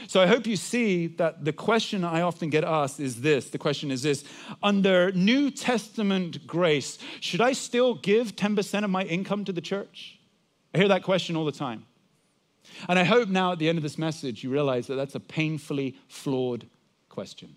So 0.08 0.22
I 0.22 0.26
hope 0.26 0.48
you 0.48 0.56
see 0.56 1.08
that 1.08 1.44
the 1.44 1.54
question 1.54 2.04
I 2.04 2.22
often 2.22 2.50
get 2.50 2.64
asked 2.64 3.00
is 3.00 3.22
this 3.22 3.50
the 3.50 3.58
question 3.58 3.92
is 3.92 4.02
this 4.02 4.24
Under 4.64 5.12
New 5.12 5.52
Testament 5.52 6.48
grace, 6.48 6.98
should 7.20 7.42
I 7.42 7.54
still 7.54 7.96
give 7.96 8.36
10% 8.36 8.84
of 8.84 8.90
my 8.90 9.04
income 9.04 9.46
to 9.46 9.52
the 9.52 9.62
church? 9.62 10.20
I 10.74 10.78
hear 10.78 10.88
that 10.88 11.04
question 11.04 11.36
all 11.36 11.46
the 11.46 11.52
time. 11.52 11.86
And 12.88 12.98
I 12.98 13.04
hope 13.04 13.28
now 13.28 13.52
at 13.52 13.60
the 13.60 13.68
end 13.68 13.78
of 13.78 13.84
this 13.84 13.98
message, 13.98 14.44
you 14.44 14.50
realize 14.50 14.88
that 14.88 14.96
that's 14.96 15.16
a 15.16 15.20
painfully 15.20 15.98
flawed 16.08 16.66
question. 17.10 17.56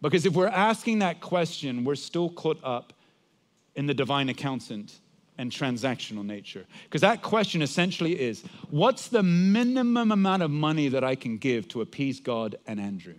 Because 0.00 0.24
if 0.24 0.34
we're 0.34 0.46
asking 0.46 1.00
that 1.00 1.20
question, 1.20 1.84
we're 1.84 1.96
still 1.96 2.30
caught 2.30 2.60
up 2.62 2.92
in 3.74 3.86
the 3.86 3.94
divine 3.94 4.28
accountant 4.28 5.00
and 5.38 5.52
transactional 5.52 6.26
nature. 6.26 6.66
Because 6.84 7.00
that 7.00 7.22
question 7.22 7.62
essentially 7.62 8.20
is 8.20 8.42
what's 8.70 9.08
the 9.08 9.22
minimum 9.22 10.10
amount 10.10 10.42
of 10.42 10.50
money 10.50 10.88
that 10.88 11.04
I 11.04 11.14
can 11.14 11.38
give 11.38 11.68
to 11.68 11.80
appease 11.80 12.20
God 12.20 12.56
and 12.66 12.80
Andrew? 12.80 13.14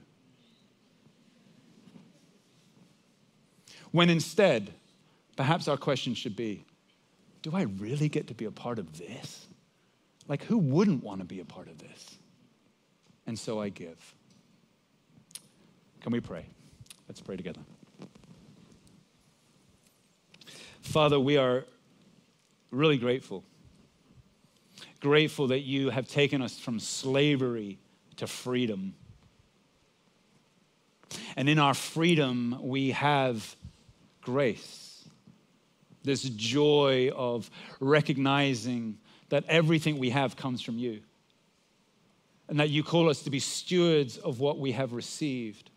When 3.92 4.10
instead, 4.10 4.72
perhaps 5.36 5.68
our 5.68 5.78
question 5.78 6.14
should 6.14 6.36
be 6.36 6.66
do 7.42 7.56
I 7.56 7.62
really 7.64 8.10
get 8.10 8.28
to 8.28 8.34
be 8.34 8.46
a 8.46 8.52
part 8.52 8.80
of 8.80 8.98
this? 8.98 9.48
Like, 10.28 10.44
who 10.44 10.58
wouldn't 10.58 11.04
want 11.04 11.22
to 11.22 11.26
be 11.26 11.40
a 11.40 11.46
part 11.46 11.70
of 11.70 11.78
this? 11.78 12.18
And 13.26 13.40
so 13.40 13.62
I 13.62 13.70
give. 13.70 14.14
Can 16.02 16.12
we 16.12 16.20
pray? 16.20 16.46
Let's 17.08 17.22
pray 17.22 17.38
together. 17.38 17.62
Father, 20.82 21.20
we 21.20 21.38
are 21.38 21.66
really 22.72 22.98
grateful. 22.98 23.44
Grateful 25.00 25.48
that 25.48 25.62
you 25.62 25.90
have 25.90 26.08
taken 26.08 26.42
us 26.42 26.60
from 26.60 26.80
slavery 26.80 27.80
to 28.18 28.28
freedom. 28.28 28.94
And 31.36 31.50
in 31.50 31.60
our 31.60 31.74
freedom, 31.74 32.58
we 32.62 32.92
have 32.92 33.56
grace. 34.22 35.08
This 36.04 36.24
joy 36.24 37.12
of 37.16 37.50
recognizing 37.80 38.98
that 39.30 39.46
everything 39.48 39.98
we 39.98 40.10
have 40.10 40.36
comes 40.36 40.62
from 40.62 40.78
you. 40.78 41.02
And 42.48 42.60
that 42.60 42.70
you 42.70 42.84
call 42.84 43.10
us 43.10 43.22
to 43.24 43.30
be 43.30 43.40
stewards 43.40 44.18
of 44.18 44.40
what 44.40 44.60
we 44.60 44.72
have 44.72 44.94
received. 44.94 45.70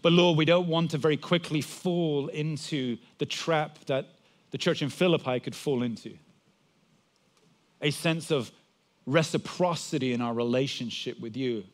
But 0.00 0.12
Lord, 0.12 0.38
we 0.38 0.44
don't 0.44 0.68
want 0.68 0.92
to 0.92 0.98
very 0.98 1.16
quickly 1.16 1.60
fall 1.60 2.28
into 2.28 2.96
the 3.18 3.26
trap 3.26 3.78
that 3.86 4.06
the 4.50 4.58
church 4.58 4.82
in 4.82 4.88
Philippi 4.88 5.40
could 5.40 5.54
fall 5.54 5.82
into 5.82 6.16
a 7.80 7.90
sense 7.90 8.30
of 8.30 8.50
reciprocity 9.06 10.12
in 10.12 10.20
our 10.20 10.34
relationship 10.34 11.18
with 11.20 11.36
you, 11.36 11.64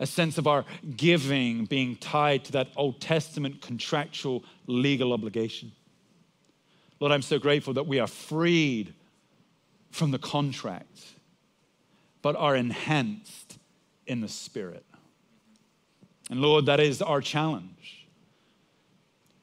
a 0.00 0.06
sense 0.06 0.38
of 0.38 0.46
our 0.46 0.64
giving 0.96 1.64
being 1.64 1.96
tied 1.96 2.44
to 2.44 2.52
that 2.52 2.68
Old 2.76 3.00
Testament 3.00 3.60
contractual 3.60 4.44
legal 4.66 5.12
obligation. 5.12 5.72
Lord, 7.00 7.12
I'm 7.12 7.22
so 7.22 7.38
grateful 7.38 7.74
that 7.74 7.86
we 7.86 8.00
are 8.00 8.06
freed 8.06 8.94
from 9.90 10.10
the 10.10 10.18
contract, 10.18 11.04
but 12.22 12.34
are 12.36 12.56
enhanced 12.56 13.58
in 14.06 14.20
the 14.20 14.28
Spirit. 14.28 14.84
And 16.30 16.40
Lord, 16.40 16.66
that 16.66 16.80
is 16.80 17.00
our 17.00 17.20
challenge 17.20 17.97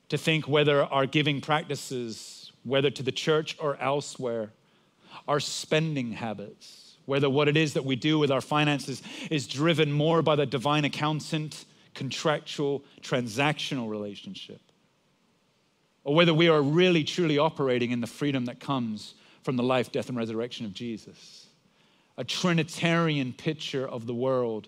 to 0.10 0.18
think 0.18 0.48
whether 0.48 0.84
our 0.84 1.06
giving 1.06 1.42
practices, 1.42 2.52
whether 2.64 2.90
to 2.90 3.04
the 3.04 3.12
church 3.12 3.58
or 3.60 3.78
elsewhere, 3.78 4.52
our 5.28 5.40
spending 5.40 6.12
habits, 6.12 6.98
whether 7.06 7.30
what 7.30 7.48
it 7.48 7.58
is 7.58 7.74
that 7.74 7.86
we 7.86 7.96
do 7.96 8.20
with 8.20 8.32
our 8.32 8.42
finances 8.42 9.02
is 9.30 9.48
driven 9.48 9.92
more 9.92 10.22
by 10.22 10.36
the 10.36 10.46
divine 10.46 10.86
accountant, 10.86 11.66
contractual, 11.94 12.84
transactional 13.02 13.90
relationship, 13.90 14.62
or 16.04 16.14
whether 16.14 16.34
we 16.34 16.50
are 16.50 16.62
really 16.62 17.04
truly 17.04 17.38
operating 17.38 17.92
in 17.92 18.02
the 18.02 18.08
freedom 18.08 18.46
that 18.46 18.60
comes 18.60 19.16
from 19.44 19.56
the 19.56 19.64
life, 19.64 19.92
death, 19.92 20.10
and 20.10 20.18
resurrection 20.18 20.66
of 20.66 20.74
Jesus. 20.74 21.48
A 22.18 22.24
Trinitarian 22.24 23.34
picture 23.34 23.88
of 23.88 24.08
the 24.08 24.14
world 24.14 24.68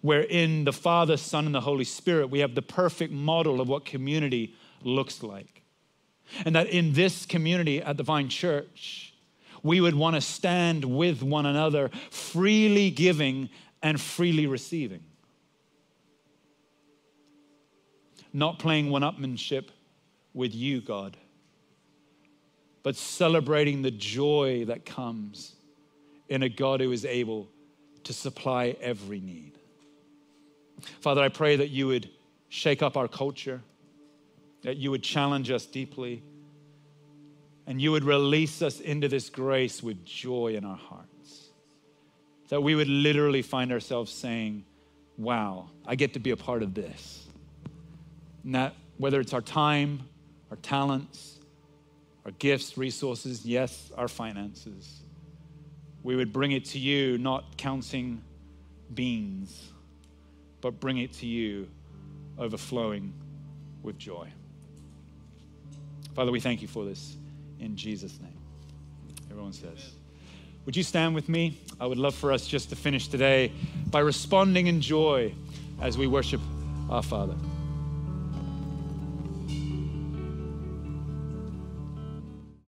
where 0.00 0.22
in 0.22 0.64
the 0.64 0.72
Father, 0.72 1.16
Son, 1.16 1.46
and 1.46 1.54
the 1.54 1.60
Holy 1.60 1.84
Spirit, 1.84 2.30
we 2.30 2.38
have 2.38 2.54
the 2.54 2.62
perfect 2.62 3.12
model 3.12 3.60
of 3.60 3.68
what 3.68 3.84
community 3.84 4.54
looks 4.82 5.22
like. 5.22 5.62
And 6.44 6.54
that 6.54 6.68
in 6.68 6.92
this 6.92 7.26
community 7.26 7.82
at 7.82 7.96
the 7.96 8.02
Vine 8.02 8.28
Church, 8.28 9.14
we 9.62 9.80
would 9.80 9.94
want 9.94 10.14
to 10.14 10.20
stand 10.20 10.84
with 10.84 11.22
one 11.22 11.46
another, 11.46 11.90
freely 12.10 12.90
giving 12.90 13.48
and 13.82 14.00
freely 14.00 14.46
receiving. 14.46 15.02
Not 18.32 18.58
playing 18.58 18.90
one 18.90 19.02
upmanship 19.02 19.68
with 20.34 20.54
you, 20.54 20.80
God, 20.80 21.16
but 22.82 22.94
celebrating 22.94 23.82
the 23.82 23.90
joy 23.90 24.64
that 24.66 24.84
comes 24.84 25.54
in 26.28 26.42
a 26.42 26.48
God 26.48 26.80
who 26.80 26.92
is 26.92 27.04
able 27.04 27.48
to 28.04 28.12
supply 28.12 28.76
every 28.80 29.20
need. 29.20 29.52
Father, 31.00 31.22
I 31.22 31.28
pray 31.28 31.56
that 31.56 31.70
you 31.70 31.88
would 31.88 32.10
shake 32.48 32.82
up 32.82 32.96
our 32.96 33.08
culture, 33.08 33.60
that 34.62 34.76
you 34.76 34.90
would 34.90 35.02
challenge 35.02 35.50
us 35.50 35.66
deeply, 35.66 36.22
and 37.66 37.80
you 37.80 37.92
would 37.92 38.04
release 38.04 38.62
us 38.62 38.80
into 38.80 39.08
this 39.08 39.30
grace 39.30 39.82
with 39.82 40.04
joy 40.04 40.54
in 40.54 40.64
our 40.64 40.76
hearts. 40.76 41.50
That 42.48 42.62
we 42.62 42.74
would 42.74 42.88
literally 42.88 43.42
find 43.42 43.72
ourselves 43.72 44.12
saying, 44.12 44.64
Wow, 45.16 45.70
I 45.84 45.96
get 45.96 46.14
to 46.14 46.20
be 46.20 46.30
a 46.30 46.36
part 46.36 46.62
of 46.62 46.74
this. 46.74 47.26
And 48.44 48.54
that 48.54 48.74
whether 48.98 49.20
it's 49.20 49.32
our 49.32 49.40
time, 49.40 50.08
our 50.50 50.56
talents, 50.58 51.40
our 52.24 52.30
gifts, 52.30 52.78
resources, 52.78 53.44
yes, 53.44 53.90
our 53.96 54.06
finances, 54.06 55.02
we 56.04 56.14
would 56.14 56.32
bring 56.32 56.52
it 56.52 56.64
to 56.66 56.78
you, 56.78 57.18
not 57.18 57.56
counting 57.56 58.22
beans 58.94 59.72
but 60.60 60.80
bring 60.80 60.98
it 60.98 61.12
to 61.14 61.26
you 61.26 61.68
overflowing 62.38 63.12
with 63.82 63.98
joy. 63.98 64.28
Father, 66.18 66.32
we 66.32 66.40
thank 66.40 66.62
you 66.62 66.66
for 66.66 66.84
this 66.84 67.14
in 67.60 67.76
Jesus' 67.76 68.18
name. 68.20 68.36
Everyone 69.30 69.52
says. 69.52 69.92
Would 70.66 70.76
you 70.76 70.82
stand 70.82 71.14
with 71.14 71.28
me? 71.28 71.56
I 71.78 71.86
would 71.86 71.96
love 71.96 72.12
for 72.12 72.32
us 72.32 72.44
just 72.44 72.70
to 72.70 72.74
finish 72.74 73.06
today 73.06 73.52
by 73.88 74.00
responding 74.00 74.66
in 74.66 74.80
joy 74.80 75.32
as 75.80 75.96
we 75.96 76.08
worship 76.08 76.40
our 76.90 77.04
Father. 77.04 77.36